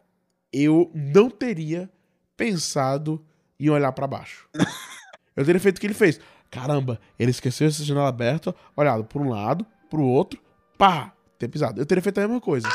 [0.54, 1.90] eu não teria
[2.38, 3.26] pensado
[3.60, 4.48] em olhar pra baixo.
[5.36, 6.20] eu teria feito o que ele fez.
[6.52, 10.40] Caramba, ele esqueceu essa janela aberta, olhado por um lado, pro outro,
[10.78, 11.82] pá, ter pisado.
[11.82, 12.68] Eu teria feito a mesma coisa.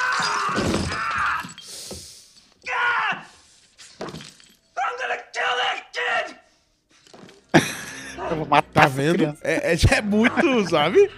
[8.31, 9.37] Eu vou matar Tá vendo?
[9.43, 11.09] É, é, é muito, sabe?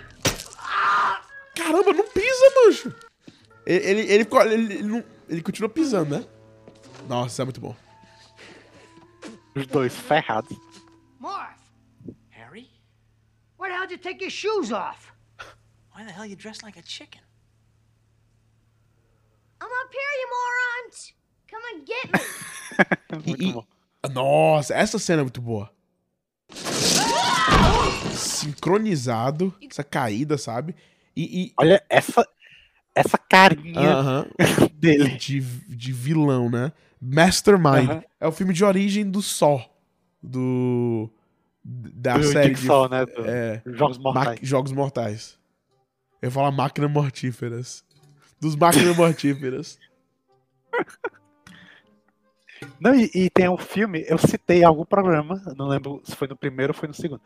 [1.57, 2.95] Caramba, não pisa, mancho.
[3.67, 6.27] Ele, ele, ele, ele, ele não- ele continua pisando, né?
[7.09, 7.75] Nossa, é muito bom.
[9.55, 10.57] Os dois ferrados.
[11.19, 11.59] Marv,
[12.31, 12.71] Harry?
[13.59, 15.11] why the hell did you take your shoes off?
[15.95, 17.23] Why the hell you dressed like a chicken?
[19.61, 21.15] I'm up here, you morons!
[21.51, 23.27] Come and get me!
[23.33, 23.65] Muito e- bom.
[24.13, 25.71] Nossa, essa cena é muito boa.
[28.15, 30.75] Sincronizado, essa caída, sabe?
[31.17, 31.45] E.
[31.47, 32.27] e- Olha essa,
[32.95, 34.27] essa carinha aham,
[34.75, 35.17] dele.
[35.17, 36.73] de, de vilão, né?
[37.01, 37.89] Mastermind.
[37.91, 38.03] Aham.
[38.21, 39.69] É o filme de origem do Só.
[40.23, 41.11] Do.
[41.65, 42.61] Da do série de.
[42.61, 43.05] Jigsaw, né?
[43.07, 43.63] do- É.
[43.67, 44.39] Jogos Mortais.
[44.43, 45.39] Jogos Mortais.
[46.23, 47.85] Eu ia falar máquinas mortíferas.
[48.41, 49.79] Dos máquinas mortíferas.
[52.81, 56.37] Não, e, e tem um filme, eu citei algum programa, não lembro se foi no
[56.37, 57.21] primeiro ou foi no segundo,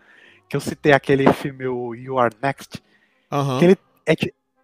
[0.48, 2.82] que eu citei aquele filme o You Are Next,
[3.30, 3.58] Aham.
[3.58, 4.12] que ele é,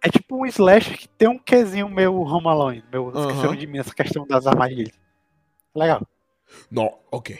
[0.03, 3.19] é tipo um slash que tem um quezinho meio Home Alone, meu, Aham.
[3.29, 4.93] esqueceram de mim essa questão das armadilhas.
[5.75, 6.01] Legal.
[6.71, 7.39] Não, ok.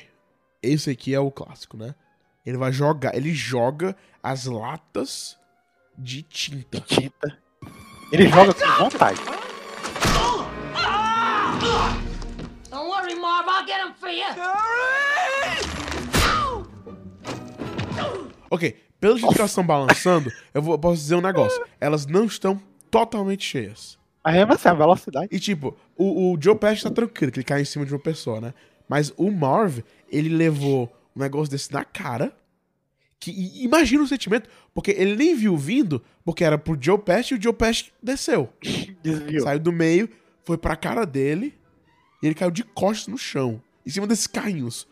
[0.61, 1.95] esse aqui é o clássico, né?
[2.45, 5.38] Ele vai jogar, ele joga as latas
[5.97, 6.80] de tinta.
[6.82, 7.38] Tinta.
[8.11, 9.19] Ele joga com vontade.
[12.69, 13.47] Don't worry, Marv.
[13.49, 14.25] I'll get him for you.
[18.49, 18.78] Ok,
[19.08, 21.64] pelo jeito que elas estão balançando, eu, vou, eu posso dizer um negócio.
[21.80, 23.97] Elas não estão totalmente cheias.
[24.24, 25.28] Mas mesmo assim, a velocidade.
[25.32, 27.99] E tipo, o, o Joe Pesci tá tranquilo, que ele cai em cima de uma
[27.99, 28.53] pessoa, né?
[28.88, 29.80] Mas o Marv,
[30.10, 32.36] ele levou um negócio desse na cara.
[33.20, 37.34] Que e imagina o sentimento, porque ele nem viu vindo, porque era pro Joe Pesci
[37.34, 38.49] e o Joe Pesci desceu.
[39.01, 39.43] Desviou.
[39.43, 40.10] Saiu do meio,
[40.43, 41.58] foi pra cara dele
[42.22, 44.86] e ele caiu de costas no chão, em cima desses carrinhos.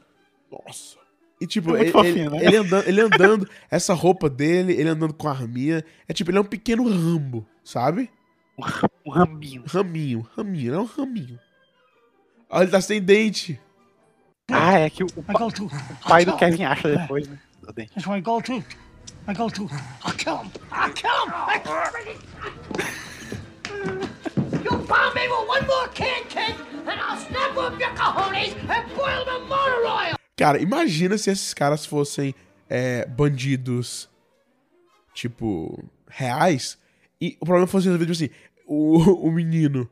[0.50, 1.05] Nossa.
[1.40, 2.46] E tipo, É ele, fofinho, ele, né?
[2.46, 6.38] ele andando, ele andando, essa roupa dele, ele andando com a arminha, é tipo, ele
[6.38, 8.10] é um pequeno rambo, sabe?
[8.58, 8.64] Um.
[9.12, 10.26] Raminho, raminho,
[10.68, 11.38] ele é um raminho.
[12.50, 13.60] Olha, ele tá sem dente.
[14.50, 17.38] Ah, é que o, o pa- o pai do Kevin acha depois, né?
[17.62, 17.92] do dente.
[17.98, 18.64] I go to.
[19.28, 19.68] I go to.
[20.18, 20.52] Kill him.
[20.72, 22.20] I'll kill him.
[24.64, 26.56] You bomb me with one more can, kid,
[26.88, 30.15] and I'll snap up your cojones and boil them motor oil.
[30.38, 32.36] Cara, imagina se esses caras fossem
[32.70, 34.10] é, bandidos,
[35.14, 36.78] tipo, reais,
[37.22, 38.34] e o problema fosse resolvido tipo assim,
[38.68, 39.90] o, o menino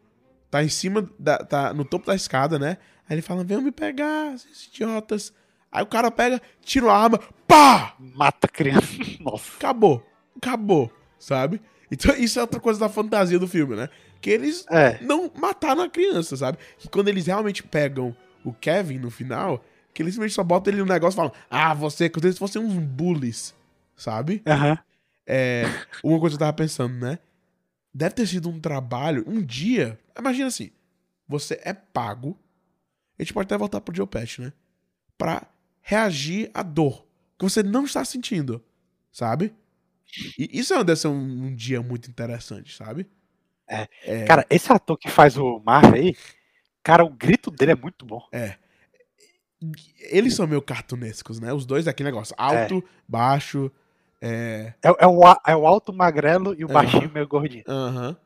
[0.52, 2.78] tá em cima, da, tá no topo da escada, né?
[3.08, 5.34] Aí ele fala, venham me pegar, esses idiotas.
[5.72, 7.96] Aí o cara pega, tira a arma, pá!
[8.00, 8.88] Mata a criança.
[9.20, 9.56] Nossa.
[9.58, 10.06] Acabou.
[10.38, 11.62] Acabou, sabe?
[11.90, 13.90] Então isso é outra coisa da fantasia do filme, né?
[14.22, 15.00] Que eles É.
[15.02, 16.58] não mataram a criança, sabe?
[16.78, 19.64] Que quando eles realmente pegam o Kevin no final,
[19.94, 22.62] que eles simplesmente só botam ele no negócio e falam, ah, você, como se fossem
[22.62, 23.54] uns bullies,
[23.96, 24.42] sabe?
[24.48, 24.78] Aham.
[25.26, 25.64] É,
[26.04, 27.20] uma coisa que eu tava pensando, né?
[27.94, 30.00] Deve ter sido um trabalho, um dia.
[30.18, 30.72] Imagina assim:
[31.28, 32.38] você é pago.
[33.20, 34.54] A gente pode até voltar pro Joe Pesci, né?
[35.18, 35.48] Pra
[35.82, 37.06] reagir à dor
[37.38, 38.64] que você não está sentindo,
[39.12, 39.54] sabe?
[40.38, 43.08] E isso deve ser um, um dia muito interessante, sabe?
[44.04, 44.26] É.
[44.26, 46.16] Cara, esse ator que faz o Marv aí,
[46.84, 48.28] cara, o grito dele é muito bom.
[50.00, 51.54] Eles são meio cartunescos, né?
[51.54, 53.72] Os dois aqui negócio: alto, baixo.
[54.22, 54.74] É.
[54.82, 56.74] É, é o, é o alto magrelo e o Aham.
[56.74, 57.64] baixinho meio gordinho.
[57.68, 58.18] Aham.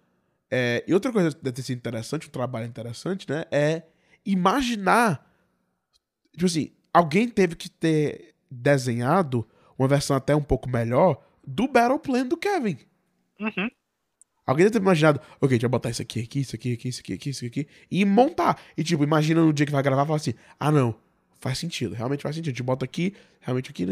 [0.49, 3.45] É, e outra coisa que deve ter sido interessante, um trabalho interessante, né?
[3.51, 3.83] É
[4.25, 5.25] imaginar.
[6.33, 9.45] Tipo assim, alguém teve que ter desenhado
[9.77, 12.77] uma versão até um pouco melhor do Battle Plan do Kevin.
[13.39, 13.69] Uhum.
[14.45, 17.01] Alguém deve ter imaginado, ok, deixa eu botar isso aqui, aqui, isso aqui, aqui, isso
[17.01, 18.61] aqui, aqui, isso aqui, e montar.
[18.77, 20.95] E tipo, imagina no dia que vai gravar e fala assim: ah, não,
[21.39, 22.51] faz sentido, realmente faz sentido.
[22.53, 23.85] Gente bota aqui, realmente aqui,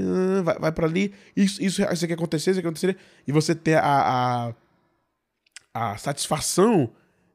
[0.44, 3.76] vai, vai pra ali, isso, isso, isso aqui acontecer, isso aqui acontecer, e você ter
[3.78, 4.54] a,
[5.74, 6.92] a, a satisfação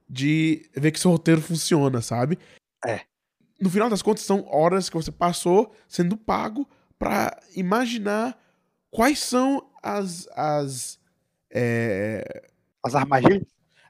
[0.09, 2.39] de ver que seu roteiro funciona, sabe?
[2.87, 3.01] É.
[3.61, 8.39] No final das contas, são horas que você passou sendo pago pra imaginar
[8.91, 10.27] quais são as.
[10.35, 10.99] as
[11.53, 12.43] é,
[12.85, 13.43] As armadilhas.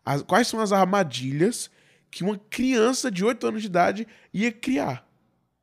[0.04, 1.70] as- quais são as armadilhas
[2.10, 5.06] que uma criança de 8 anos de idade ia criar.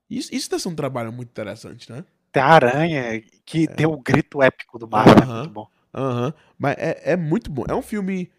[0.09, 2.03] Isso, isso deve ser um trabalho muito interessante, né?
[2.31, 5.39] Tem a aranha que tem o grito épico do Marvel, é Aham.
[5.39, 5.67] muito bom.
[5.93, 6.33] Aham.
[6.57, 7.63] Mas é, é muito bom.
[7.67, 8.31] É um filme.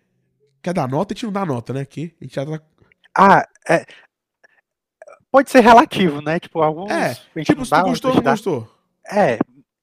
[0.63, 1.13] Quer dar nota?
[1.13, 1.81] A gente não dá nota, né?
[1.81, 2.15] Aqui.
[2.21, 2.61] A gente já tá.
[3.17, 3.85] Ah, é.
[5.31, 6.41] Pode ser relativo, né?
[6.41, 6.91] Tipo, alguns.
[6.91, 8.31] É, Tipo, se tu gostou ou não dá.
[8.33, 8.75] gostou?
[9.11, 9.39] É,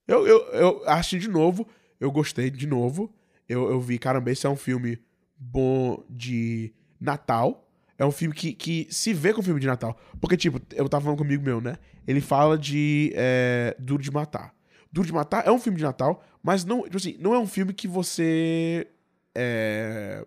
[0.08, 1.68] Eu, eu, eu assisti de novo.
[2.00, 3.14] Eu gostei de novo.
[3.48, 5.00] Eu, eu vi, caramba, esse é um filme
[5.38, 7.65] bom de Natal.
[7.98, 9.98] É um filme que, que se vê com filme de Natal.
[10.20, 11.78] Porque, tipo, eu tava falando comigo meu, né?
[12.08, 14.54] Ele fala de é, Duro de Matar.
[14.92, 17.48] Duro de Matar é um filme de Natal, mas não, tipo assim, não é um
[17.48, 18.88] filme que você.
[19.34, 20.26] É.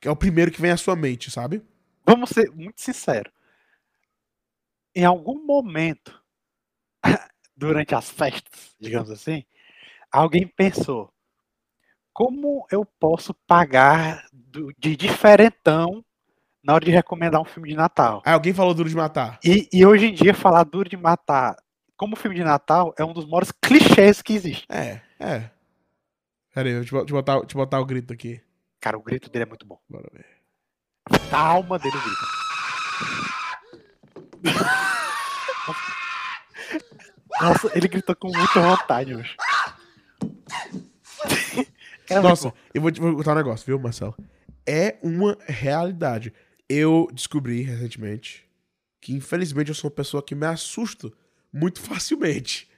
[0.00, 1.62] Que é o primeiro que vem à sua mente, sabe?
[2.04, 3.32] vamos ser muito sinceros.
[4.94, 6.22] Em algum momento,
[7.56, 9.44] durante as festas, digamos assim,
[10.12, 11.12] alguém pensou:
[12.12, 16.04] como eu posso pagar do- de diferentão
[16.62, 18.22] na hora de recomendar um filme de Natal?
[18.24, 19.38] Aí alguém falou Duro de Matar.
[19.44, 21.56] E, e hoje em dia, falar Duro de Matar
[21.98, 24.64] como filme de Natal é um dos maiores clichês que existe.
[24.70, 25.50] É, é.
[26.54, 28.40] Pera aí, eu te botar, deixa eu botar o grito aqui.
[28.80, 29.80] Cara, o grito dele é muito bom.
[29.88, 30.24] Bora ver.
[31.32, 32.26] A alma dele grita.
[37.40, 39.36] Nossa, ele gritou com muita vontade hoje.
[42.22, 44.16] Nossa, eu vou te vou contar um negócio, viu, Marcelo?
[44.66, 46.32] É uma realidade.
[46.68, 48.44] Eu descobri recentemente
[49.00, 51.12] que, infelizmente, eu sou uma pessoa que me assusto
[51.52, 52.68] muito facilmente.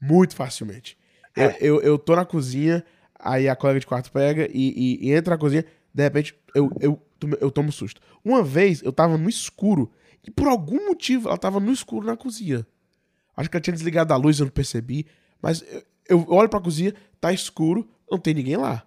[0.00, 0.96] Muito facilmente.
[1.36, 1.58] Eu, É.
[1.60, 2.84] eu, eu tô na cozinha,
[3.18, 4.68] aí a colega de quarto pega e,
[5.02, 8.00] e- e entra na cozinha, de repente eu, eu, tomo- eu tomo susto.
[8.24, 9.90] Uma vez eu tava no escuro
[10.26, 12.66] e por algum motivo ela tava no escuro na cozinha.
[13.36, 15.06] Acho que ela tinha desligado a luz, eu não percebi.
[15.42, 18.84] Mas eu, eu olho pra cozinha, tá escuro, não tem ninguém lá.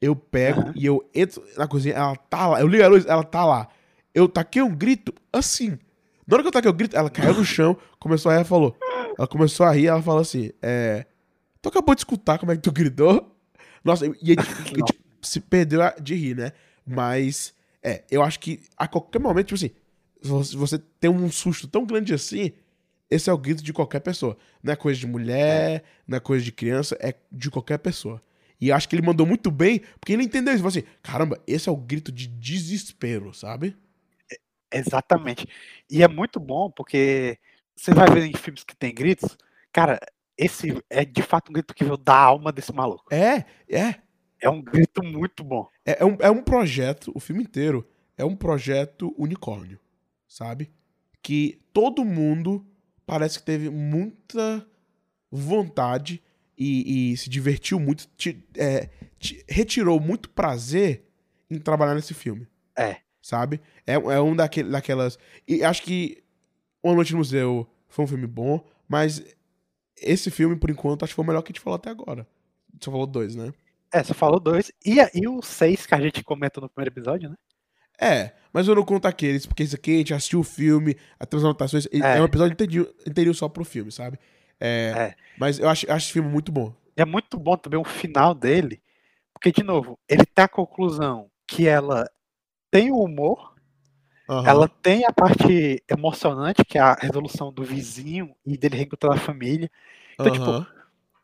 [0.00, 0.72] Eu pego Aham.
[0.76, 2.60] e eu entro na cozinha, ela tá lá.
[2.60, 3.68] Eu ligo a luz, ela tá lá.
[4.14, 5.78] Eu taquei um grito assim.
[6.26, 8.44] Na hora que eu taquei o grito, ela caiu no chão, começou a rir, ela
[8.44, 8.76] falou.
[9.18, 11.06] Ela começou a rir, ela falou assim: É.
[11.60, 13.34] Tu acabou de escutar como é que tu gritou?
[13.82, 16.52] Nossa, e a gente, a gente se perdeu de rir, né?
[16.86, 21.66] Mas, é, eu acho que a qualquer momento, tipo assim, se você tem um susto
[21.66, 22.52] tão grande assim,
[23.10, 24.36] esse é o grito de qualquer pessoa.
[24.62, 28.22] Não é coisa de mulher, não é coisa de criança, é de qualquer pessoa.
[28.60, 30.64] E eu acho que ele mandou muito bem, porque ele entendeu isso.
[30.64, 33.76] Ele falou assim, caramba, esse é o grito de desespero, sabe?
[34.74, 35.46] Exatamente.
[35.90, 37.38] E é muito bom porque
[37.76, 39.36] você vai ver em filmes que tem gritos,
[39.72, 40.00] cara,
[40.36, 43.04] esse é de fato um grito que veio da alma desse maluco.
[43.14, 43.96] É, é.
[44.40, 45.68] É um grito muito bom.
[45.86, 49.78] É, é um, é um projeto, o filme inteiro é um projeto unicórnio,
[50.28, 50.70] sabe?
[51.22, 52.66] Que todo mundo
[53.06, 54.66] parece que teve muita
[55.30, 56.22] vontade
[56.58, 61.06] e, e se divertiu muito, ti- é, ti- retirou muito prazer
[61.50, 62.48] em trabalhar nesse filme.
[62.78, 62.98] É.
[63.24, 63.58] Sabe?
[63.86, 65.18] É, é um daquele, daquelas.
[65.48, 66.22] E acho que
[66.82, 69.24] Uma Noite no Museu foi um filme bom, mas
[69.96, 72.26] esse filme, por enquanto, acho que foi o melhor que a gente falou até agora.
[72.82, 73.50] Só falou dois, né?
[73.90, 74.70] É, você falou dois.
[74.84, 77.36] E, e o seis que a gente comentou no primeiro episódio, né?
[77.98, 81.38] É, mas eu não conto aqueles, porque esse aqui a gente assistiu o filme, até
[81.38, 81.86] as anotações.
[81.86, 82.20] É, É.
[82.20, 84.18] um episódio inteirinho, inteirinho só pro filme, sabe?
[84.60, 85.14] É, É.
[85.38, 86.74] Mas eu acho, acho esse filme muito bom.
[86.94, 88.82] E é muito bom também o final dele,
[89.32, 92.06] porque, de novo, ele tem a conclusão que ela
[92.74, 93.54] tem o humor,
[94.28, 94.48] Aham.
[94.48, 99.20] ela tem a parte emocionante, que é a resolução do vizinho e dele reencontrando a
[99.20, 99.70] família.
[100.14, 100.66] Então, tipo, Aham.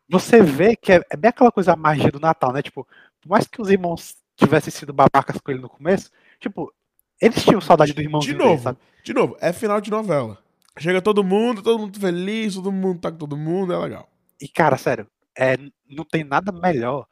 [0.08, 2.62] você vê que é, é bem aquela coisa a magia do Natal, né?
[2.62, 2.86] Tipo,
[3.20, 6.72] por mais que os irmãos tivessem sido babacas com ele no começo, tipo,
[7.20, 8.78] eles tinham saudade do irmãozinho De dele, novo, sabe?
[9.02, 10.38] de novo, é final de novela.
[10.78, 14.08] Chega todo mundo, todo mundo feliz, todo mundo tá com todo mundo, é legal.
[14.40, 17.08] E, cara, sério, é, não tem nada melhor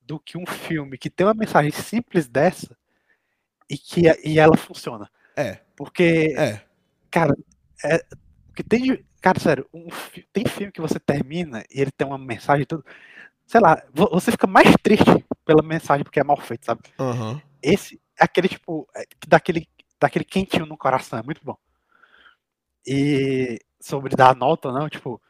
[0.00, 2.78] do que um filme que tem uma mensagem simples dessa
[3.70, 5.10] e que e ela funciona.
[5.36, 6.62] É, Porque, é.
[7.10, 7.36] cara,
[7.84, 8.04] é,
[8.50, 9.06] o que tem de.
[9.22, 9.88] Cara, sério, um
[10.32, 12.84] tem filme que você termina e ele tem uma mensagem e tudo.
[13.46, 16.82] Sei lá, vo- você fica mais triste pela mensagem porque é mal feito, sabe?
[16.98, 17.40] Aham.
[17.62, 19.68] Esse é aquele tipo, é, que dá aquele,
[20.00, 21.56] dá aquele quentinho no coração, é muito bom.
[22.86, 25.20] E sobre dar nota, não, tipo,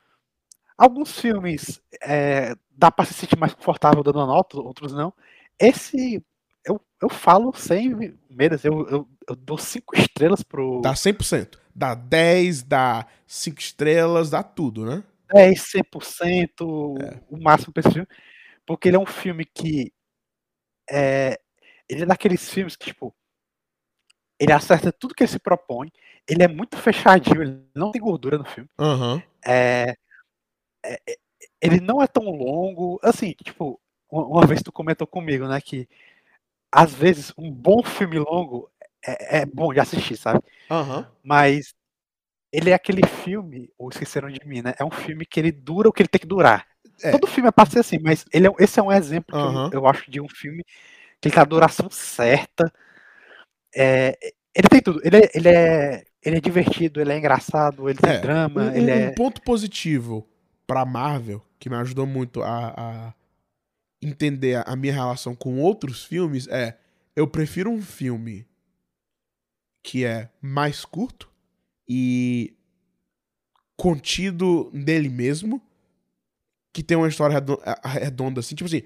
[0.79, 5.13] alguns filmes é, dá pra se sentir mais confortável dando nota, outros não.
[5.59, 6.25] Esse,
[6.65, 7.95] eu, eu falo sem
[8.29, 11.61] medo, eu, eu, eu dou cinco estrelas pro Dá 100%.
[11.75, 15.03] Dá 10, dá 5 estrelas, dá tudo, né?
[15.33, 16.97] 10, 100%,
[17.31, 18.09] o máximo pra esse filme,
[18.67, 19.93] porque ele é um filme que
[20.91, 21.41] é,
[21.89, 23.15] ele é daqueles filmes que, tipo,
[24.39, 25.91] ele acerta tudo que ele se propõe,
[26.29, 29.23] ele é muito fechadinho, ele não tem gordura no filme, Aham.
[29.47, 29.95] é,
[30.85, 31.17] é, é,
[31.63, 33.81] ele não é tão longo, assim, tipo,
[34.11, 35.89] uma, uma vez tu comentou comigo, né, que
[36.73, 38.71] às vezes um bom filme longo
[39.07, 40.41] é, é bom de assistir, sabe?
[40.71, 41.07] Aham.
[41.23, 41.75] Mas
[42.53, 44.75] ele é aquele filme, ou Esqueceram de Mim, né?
[44.79, 46.67] É um filme que ele dura o que ele tem que durar.
[47.03, 47.13] É.
[47.13, 49.81] Todo filme é pra ser assim, mas ele é, esse é um exemplo que eu-
[49.83, 50.65] eu, acho de um filme
[51.21, 52.73] que ele tem a duração certa.
[53.75, 54.17] É,
[54.55, 55.01] ele tem tudo.
[55.05, 58.77] Ele é, ele, é, ele é divertido, ele é engraçado, ele tem É, drama, Um,
[58.77, 59.11] ele um é.
[59.11, 60.27] ponto positivo
[60.67, 63.15] pra Marvel, que me ajudou muito a, a
[64.03, 66.79] entender a, minha relação com outros filmes, é
[67.15, 68.47] eu prefiro um filme
[69.83, 71.31] que é mais curto
[71.89, 72.55] e
[73.77, 75.61] contido nele mesmo,
[76.73, 77.43] que tem uma história
[77.85, 78.83] redonda assim, tipo assim,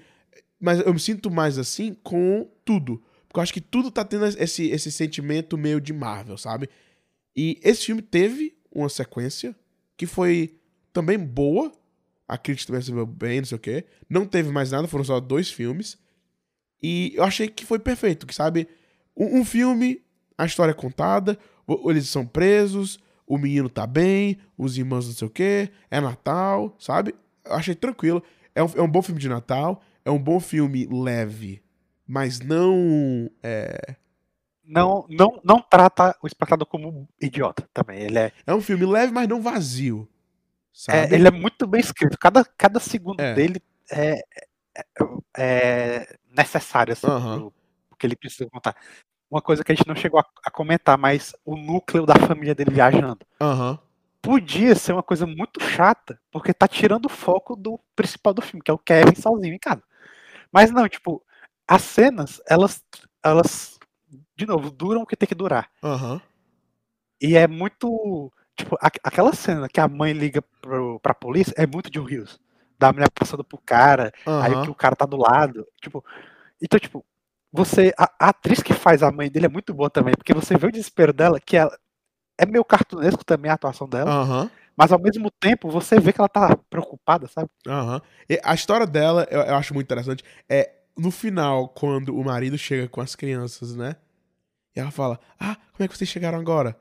[0.59, 3.03] mas eu me sinto mais assim com tudo.
[3.27, 6.69] Porque eu acho que tudo tá tendo esse, esse sentimento meio de Marvel, sabe?
[7.35, 9.55] E esse filme teve uma sequência
[9.97, 10.57] que foi
[10.93, 11.71] também boa.
[12.27, 13.85] A crítica também recebeu bem, não sei o quê.
[14.09, 15.97] Não teve mais nada, foram só dois filmes.
[16.81, 18.67] E eu achei que foi perfeito, que sabe?
[19.15, 20.03] Um, um filme,
[20.37, 21.37] a história é contada,
[21.85, 26.75] eles são presos, o menino tá bem, os irmãos não sei o quê, é Natal,
[26.79, 27.15] sabe?
[27.45, 28.21] Eu achei tranquilo.
[28.53, 31.61] É um, é um bom filme de Natal, é um bom filme leve,
[32.07, 33.29] mas não.
[33.43, 33.95] É,
[34.63, 38.01] Não, não, não trata o espectador como um idiota também.
[38.01, 40.07] Ele é, é um filme leve, mas não vazio.
[40.89, 42.17] É, ele é muito bem escrito.
[42.17, 43.33] Cada, cada segundo É.
[43.33, 43.61] dele
[43.91, 44.21] é,
[44.75, 44.85] é,
[45.37, 47.39] é necessário, assim, Aham.
[47.39, 47.51] pro,
[47.89, 48.75] pro que ele precisa contar.
[49.29, 52.53] Uma coisa que a gente não chegou a, a comentar, mas o núcleo da família
[52.53, 53.25] dele viajando.
[53.41, 53.79] Aham.
[54.21, 58.61] Podia ser uma coisa muito chata, porque tá tirando o foco do principal do filme,
[58.63, 59.83] que é o Kevin sozinho em casa.
[60.51, 61.23] Mas não, tipo,
[61.67, 62.83] as cenas, elas,
[63.23, 63.77] elas
[64.35, 65.69] de novo, duram o que tem que durar.
[65.83, 66.21] Aham.
[67.21, 71.67] E é muito Tipo, a- aquela cena que a mãe liga pro, pra polícia é
[71.67, 72.39] muito de Hughes.
[72.79, 74.63] Da mulher passando pro cara, aí Aham.
[74.63, 75.65] que o cara tá do lado.
[75.81, 76.03] Tipo,
[76.61, 77.05] então, tipo,
[77.51, 77.93] você.
[77.97, 80.67] A, a atriz que faz a mãe dele é muito boa também, porque você vê
[80.67, 81.77] o desespero dela, que ela.
[82.37, 84.51] É meio cartunesco também a atuação dela, Aham.
[84.75, 87.49] mas ao mesmo tempo você vê que ela tá preocupada, sabe?
[88.29, 90.23] E A história dela, eu, eu acho muito interessante.
[90.49, 93.95] É no final, quando o marido chega com as crianças, né?
[94.75, 96.77] E ela fala: Ah, como é que vocês chegaram agora?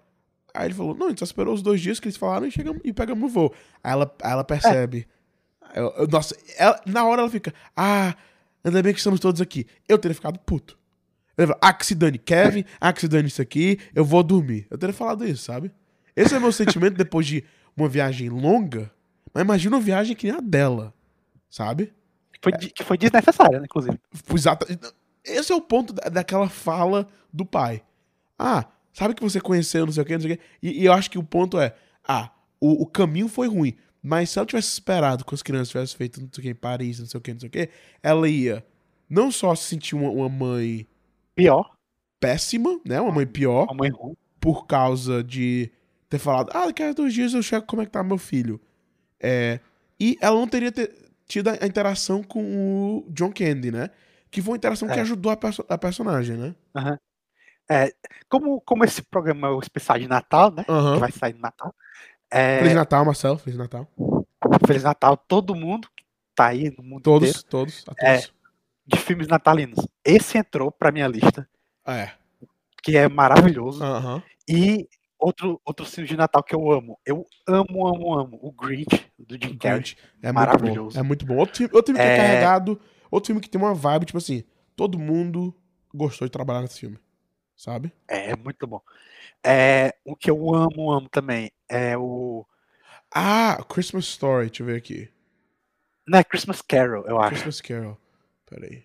[0.55, 2.51] Aí ele falou: Não, a gente só esperou os dois dias que eles falaram e,
[2.51, 3.53] chegamos, e pegamos o voo.
[3.83, 5.07] Aí ela, aí ela percebe.
[5.75, 8.15] Eu- eu- nossa, ela- na hora ela fica: Ah,
[8.63, 9.67] ainda bem que estamos todos aqui.
[9.89, 10.79] Eu teria ficado puto.
[11.31, 14.05] Eu teria falado, ah, que se dane Kevin, ah, que se dane isso aqui, eu
[14.05, 14.67] vou dormir.
[14.71, 15.73] Eu teria falado isso, sabe?
[16.15, 17.43] Esse é o meu sentimento depois de
[17.77, 18.89] uma viagem longa.
[19.33, 20.95] Mas imagina uma viagem que nem a dela,
[21.51, 21.93] sabe?
[22.41, 23.99] Foi, que foi desnecessária, né, inclusive.
[24.33, 24.65] Exato.
[25.25, 27.83] Esse é o ponto da- daquela fala do pai.
[28.39, 28.65] Ah,
[28.95, 30.43] sabe que você conheceu, não sei o que, não sei o que.
[30.63, 31.75] E, e eu acho que o ponto é:
[32.09, 33.75] ah, o, o caminho foi ruim.
[34.03, 36.55] Mas se ela tivesse esperado que as crianças tivessem feito não sei o que em
[36.55, 37.69] Paris, não sei o que, não sei o que,
[38.03, 38.65] ela ia
[39.11, 40.87] não só se sentir uma, uma mãe
[41.35, 41.71] Pior,
[42.21, 43.01] péssima, né?
[43.01, 44.15] Uma mãe pior, a mãe ruim.
[44.41, 45.71] por causa de
[46.09, 48.61] ter falado, ah, daqui a dois dias eu chego como é que tá meu filho.
[49.21, 49.59] É,
[49.99, 50.95] e ela não teria ter-
[51.27, 52.43] tido a interação com
[53.07, 53.89] o John Candy, né?
[54.31, 55.01] Que foi uma interação que É.
[55.03, 56.55] ajudou a, perso- a personagem, né?
[58.29, 60.65] Como, como esse programa é o especial de Natal, né?
[60.69, 60.95] Aham.
[60.95, 61.75] Que vai sair no Natal.
[62.31, 63.39] É, Feliz Natal, Marcelo.
[63.39, 63.89] Feliz Natal.
[64.67, 66.05] Feliz Natal, todo mundo que
[66.35, 68.15] tá aí no mundo Todos, inteiro todos, a É.
[68.19, 68.35] todos.
[68.87, 69.87] de filmes natalinos.
[70.05, 71.49] Esse entrou pra minha lista,
[71.87, 72.11] É.
[72.83, 73.83] que é maravilhoso.
[73.83, 74.23] Aham.
[74.49, 74.87] E
[75.19, 76.99] outro, outro filme de Natal que eu amo.
[77.07, 78.39] Eu amo, amo, amo.
[78.43, 79.97] O Grinch, do Jim Carrey.
[80.23, 80.35] É muito.
[80.35, 80.99] Maravilhoso.
[80.99, 81.37] É muito bom.
[81.37, 82.17] Outro filme, outro filme que é É.
[82.19, 82.79] carregado,
[83.11, 84.45] outro filme que tem uma vibe, tipo assim,
[84.77, 85.55] todo mundo
[85.95, 86.99] gostou de trabalhar nesse filme.
[87.57, 87.93] Sabe?
[88.09, 88.81] É, é muito bom.
[89.45, 92.47] É, o que eu amo, amo também é o.
[93.15, 95.09] Ah, Christmas Story, deixa eu ver aqui.
[96.07, 97.31] Não é Christmas Carol, eu acho.
[97.31, 97.99] Christmas Carol.
[98.47, 98.85] Peraí.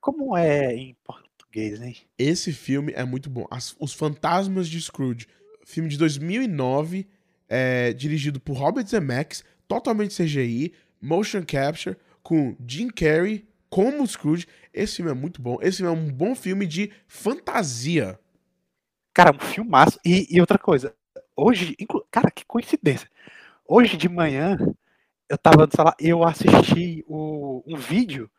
[0.00, 1.96] Como é em português, hein?
[2.18, 3.46] Esse filme é muito bom.
[3.50, 5.26] As- Os Fantasmas de Scrooge.
[5.64, 7.08] Filme de 2009,
[7.48, 14.46] é, dirigido por Robert Zemeckis, totalmente CGI, motion capture, com Jim Carrey como Scrooge.
[14.72, 15.58] Esse filme é muito bom.
[15.60, 18.18] Esse filme é um bom filme de fantasia.
[19.12, 19.98] Cara, um filmaço.
[20.04, 20.94] E, e outra coisa,
[21.36, 23.08] hoje, inclu- cara, que coincidência.
[23.66, 24.56] Hoje de manhã,
[25.28, 28.30] eu tava no celular, eu assisti o- um vídeo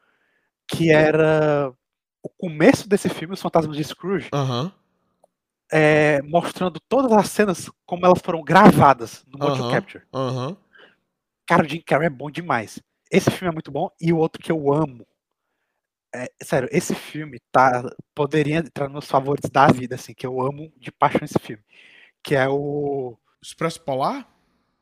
[0.68, 1.74] que era
[2.24, 4.72] o começo desse filme, Os Fantasmas de Scrooge, Aham.
[5.72, 9.70] é, mostrando todas as cenas como elas foram gravadas no Motion.
[9.72, 10.04] Capture.
[10.14, 10.58] Aham.
[11.48, 12.80] Cara, o Jim Carrey é bom demais.
[13.12, 13.90] Esse filme é muito bom.
[14.00, 15.06] E o outro que eu amo.
[16.14, 17.84] É, sério, esse filme tá.
[18.14, 21.64] Poderia entrar nos favoritos da vida, assim, que eu amo de paixão esse filme.
[22.22, 23.18] Que é o.
[23.42, 24.28] Expresso Polar?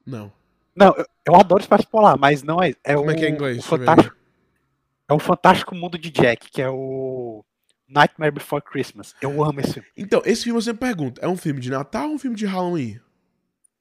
[0.06, 0.31] Não.
[0.76, 2.73] Não, eu, eu adoro Espaço Polar, mas não é.
[2.84, 3.60] é Como o, é que é em inglês?
[3.60, 4.15] o Fantástico,
[5.07, 7.43] é o Fantástico Mundo de Jack, que é o
[7.88, 9.15] Nightmare Before Christmas.
[9.22, 9.88] Eu amo esse filme.
[9.97, 12.45] Então, esse filme eu sempre pergunto: é um filme de Natal ou um filme de
[12.45, 12.99] Halloween?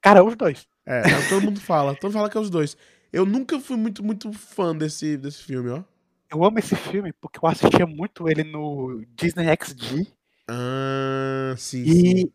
[0.01, 0.67] Cara, os dois.
[0.87, 1.95] É, é, todo mundo fala.
[1.95, 2.77] Todo mundo fala que é os dois.
[3.13, 5.83] Eu nunca fui muito, muito fã desse, desse filme, ó.
[6.31, 10.07] Eu amo esse filme porque eu assistia muito ele no Disney XD.
[10.49, 12.33] Ah, sim, sim.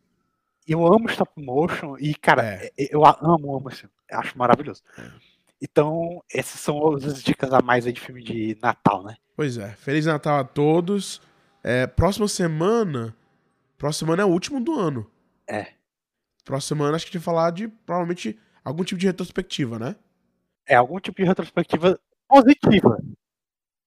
[0.68, 1.98] E eu amo stop motion.
[1.99, 2.72] E, cara, É.
[2.78, 4.82] eu amo, amo esse acho maravilhoso.
[5.61, 9.15] Então, essas são as dicas a mais aí de filme de Natal, né?
[9.36, 9.70] Pois é.
[9.72, 11.22] Feliz Natal a todos.
[11.64, 13.15] É, próxima semana.
[13.78, 15.10] Próxima semana é o último do ano.
[15.48, 15.68] É.
[16.44, 19.95] Próxima semana acho que a gente vai falar de provavelmente algum tipo de retrospectiva, né?
[20.68, 23.02] É algum tipo de retrospectiva positiva.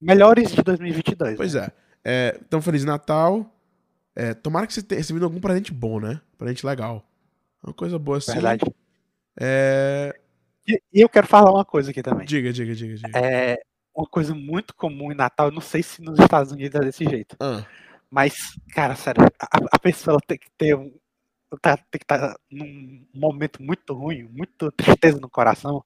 [0.00, 1.36] Melhores de 2022.
[1.36, 1.68] Pois né?
[2.04, 2.32] é.
[2.32, 3.52] é então, Feliz Natal.
[4.14, 6.20] É, tomara que você tenha recebido algum presente bom, né?
[6.38, 7.06] Presente legal.
[7.62, 8.32] Uma coisa boa assim.
[8.32, 8.64] Verdade.
[9.38, 10.18] É...
[10.66, 12.26] E, e eu quero falar uma coisa aqui também.
[12.26, 13.18] Diga, diga, diga, diga.
[13.18, 13.58] É
[13.96, 17.04] uma coisa muito comum em Natal, eu não sei se nos Estados Unidos é desse
[17.04, 17.34] jeito.
[17.40, 17.64] Ah,
[18.10, 20.92] Mas, cara, sério, a, a pessoa tem que ter um.
[21.62, 25.82] Tá, tem que estar num momento muito ruim, muita tristeza no coração,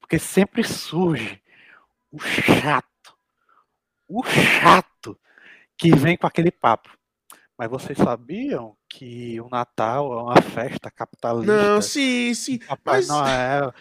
[0.00, 1.40] porque sempre surge
[2.10, 2.88] o chato,
[4.08, 5.18] o chato
[5.76, 6.90] que vem com aquele papo.
[7.56, 11.52] Mas vocês sabiam que o Natal é uma festa capitalista?
[11.54, 12.58] não, sim, sim.
[12.58, 13.72] Papai Mas Noel.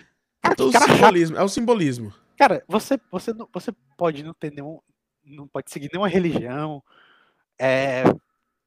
[0.41, 0.95] Cara, é o que cara chato.
[0.95, 1.37] simbolismo.
[1.37, 2.13] É o simbolismo.
[2.37, 4.79] Cara, você, você, não, você pode não ter nenhum.
[5.23, 6.83] Não pode seguir nenhuma religião.
[7.59, 8.03] É,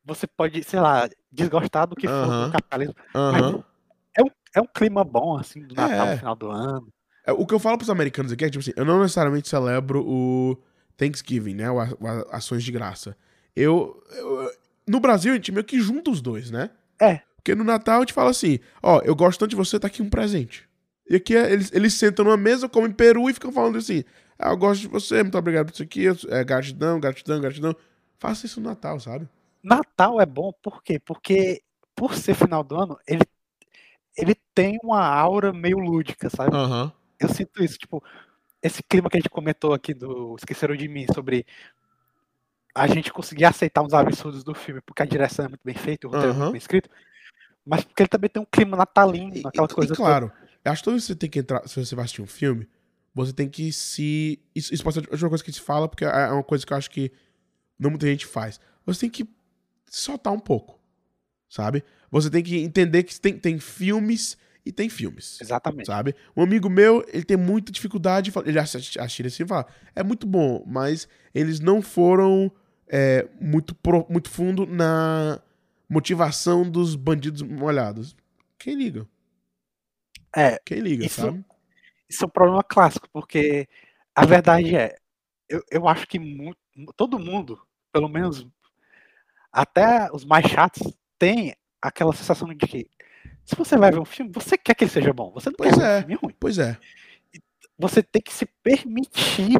[0.04, 2.46] você pode, sei lá, desgostar do que for Aham.
[2.46, 2.94] do capitalismo.
[3.14, 3.64] Aham.
[4.52, 6.10] É um clima bom, assim, do Natal É.
[6.12, 6.92] no final do ano.
[7.24, 9.48] É, O que eu falo pros americanos aqui é que, tipo assim, eu não necessariamente
[9.48, 10.56] celebro o
[11.00, 11.70] Thanksgiving, né?
[11.70, 13.16] O, a- o ações de graça.
[13.56, 14.50] Eu, eu-
[14.86, 16.70] No Brasil, a gente meio que junta os dois, né?
[17.00, 17.20] É.
[17.36, 20.02] Porque no Natal a gente fala assim: ó, eu gosto tanto de você, tá aqui
[20.02, 20.68] um presente.
[21.08, 24.04] E aqui é- eles, eles sentam numa mesa, comem peru e ficam falando assim:
[24.38, 27.74] ah, eu gosto de você, muito obrigado por isso aqui, é, gratidão, gratidão, gratidão.
[28.18, 29.26] Faça isso no Natal, sabe?
[29.62, 30.98] Natal é bom por quê?
[30.98, 31.62] Porque,
[31.94, 33.24] por ser final do ano, ele,
[34.16, 36.54] ele tem uma aura meio lúdica, sabe?
[36.54, 36.92] Aham.
[37.18, 38.02] Eu sinto isso, tipo,
[38.62, 41.46] esse clima que a gente comentou aqui do Esqueceram de Mim, sobre
[42.74, 46.06] a gente conseguir aceitar uns absurdos do filme, porque a direção é muito bem feita,
[46.06, 46.42] o roteiro é Aham.
[46.42, 46.90] muito bem escrito,
[47.64, 50.32] mas porque ele também tem um clima natalino, aquela coisa e claro,
[50.64, 52.68] eu acho que você tem que entrar, se você vai assistir um filme,
[53.14, 54.40] você tem que se.
[54.54, 56.76] Isso, isso pode ser uma coisa que se fala, porque é uma coisa que eu
[56.76, 57.10] acho que
[57.78, 58.60] não muita gente faz.
[58.86, 59.28] Você tem que
[59.86, 60.78] soltar um pouco,
[61.48, 61.82] sabe?
[62.10, 64.36] Você tem que entender que tem, tem filmes
[64.70, 65.38] e tem filmes.
[65.40, 65.86] Exatamente.
[65.86, 66.14] Sabe?
[66.36, 68.32] Um amigo meu, ele tem muita dificuldade.
[68.46, 72.50] Ele assiste, assim e fala: é muito bom, mas eles não foram
[72.88, 75.40] é, muito, pro- muito fundo na
[75.88, 78.16] motivação dos bandidos molhados.
[78.58, 79.06] Quem liga?
[80.34, 81.44] É, Quem liga, Isso- sabe?
[82.08, 83.68] isso é um problema clássico, porque
[84.14, 84.96] a verdade é,
[85.48, 86.54] eu, eu acho que mu-
[86.96, 87.60] todo mundo,
[87.92, 88.46] pelo menos
[89.52, 92.88] até os mais chatos, tem aquela sensação de que
[93.50, 95.74] se você vai ver um filme, você quer que ele seja bom, você não Pois
[95.74, 95.96] quer é.
[95.98, 96.34] um filme ruim.
[96.38, 96.78] Pois é.
[97.78, 99.58] Você tem que se permitir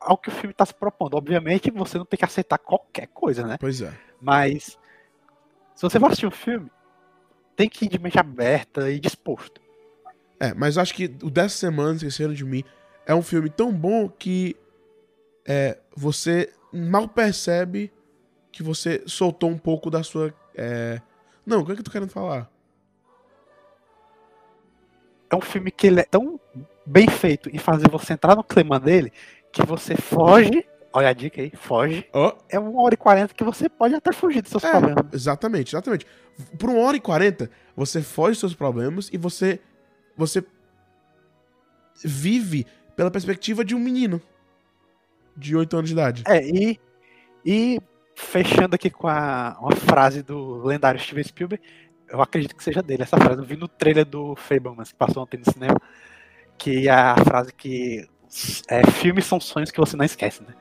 [0.00, 1.14] ao que o filme está se propondo.
[1.16, 3.56] Obviamente, você não tem que aceitar qualquer coisa, né?
[3.58, 3.92] Pois é.
[4.20, 4.78] Mas
[5.74, 6.70] se você vai assistir um filme,
[7.56, 9.60] tem que ir de mente aberta e disposto.
[10.38, 12.62] É, mas eu acho que o Dez Semanas Esqueceram de Mim
[13.06, 14.54] é um filme tão bom que
[15.46, 17.92] é, você mal percebe
[18.52, 20.32] que você soltou um pouco da sua.
[20.54, 21.00] é,
[21.46, 22.50] Não, o que é que eu tô querendo falar?
[25.28, 26.38] é um filme que ele é tão
[26.86, 29.12] bem feito em fazer você entrar no clima dele
[29.50, 30.64] que você foge.
[30.92, 32.08] Olha a dica aí, foge.
[32.12, 35.04] Ó, É uma hora e quarenta que você pode até fugir dos seus É, problemas.
[35.12, 36.06] exatamente, exatamente.
[36.58, 39.60] Por uma hora e quarenta, você foge dos seus problemas e você.
[40.16, 40.44] Você
[42.04, 42.64] vive
[42.94, 44.22] pela perspectiva de um menino
[45.36, 46.22] de 8 anos de idade.
[46.26, 46.78] É, e,
[47.44, 47.80] e
[48.16, 51.62] fechando aqui com a, uma frase do lendário Steven Spielberg,
[52.08, 53.40] eu acredito que seja dele essa frase.
[53.40, 55.76] Eu vi no trailer do Fablemans, que passou ontem no cinema,
[56.56, 58.08] que é a frase que
[58.68, 60.54] é, filmes são sonhos que você não esquece, né?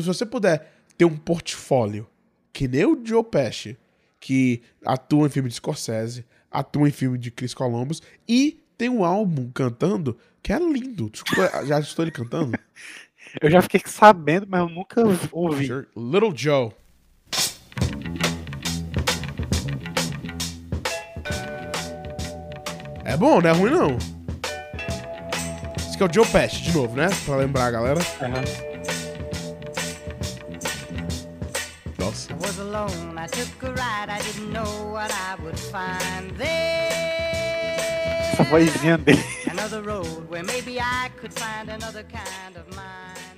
[0.00, 2.06] Se você puder ter um portfólio
[2.52, 3.76] que nem o Joe Pesci,
[4.20, 9.04] que atua em filme de Scorsese, atua em filme de Chris Columbus e tem um
[9.04, 11.10] álbum cantando que é lindo.
[11.10, 12.56] Desculpa, já estou ele cantando?
[13.40, 15.02] Eu já fiquei sabendo, mas eu nunca
[15.32, 15.66] ouvi.
[15.96, 16.70] Little Joe.
[23.04, 23.96] É bom, não é ruim não.
[25.76, 27.08] Esse aqui é o Joe Pesci, de novo, né?
[27.24, 28.00] Pra lembrar a galera.
[28.20, 28.73] Aham.
[32.30, 36.90] I was alone, I took a ride, I didn't know what I would find there.
[38.32, 39.22] Essa vozinha dele.
[39.50, 43.33] Another road where maybe I could find another kind of mind.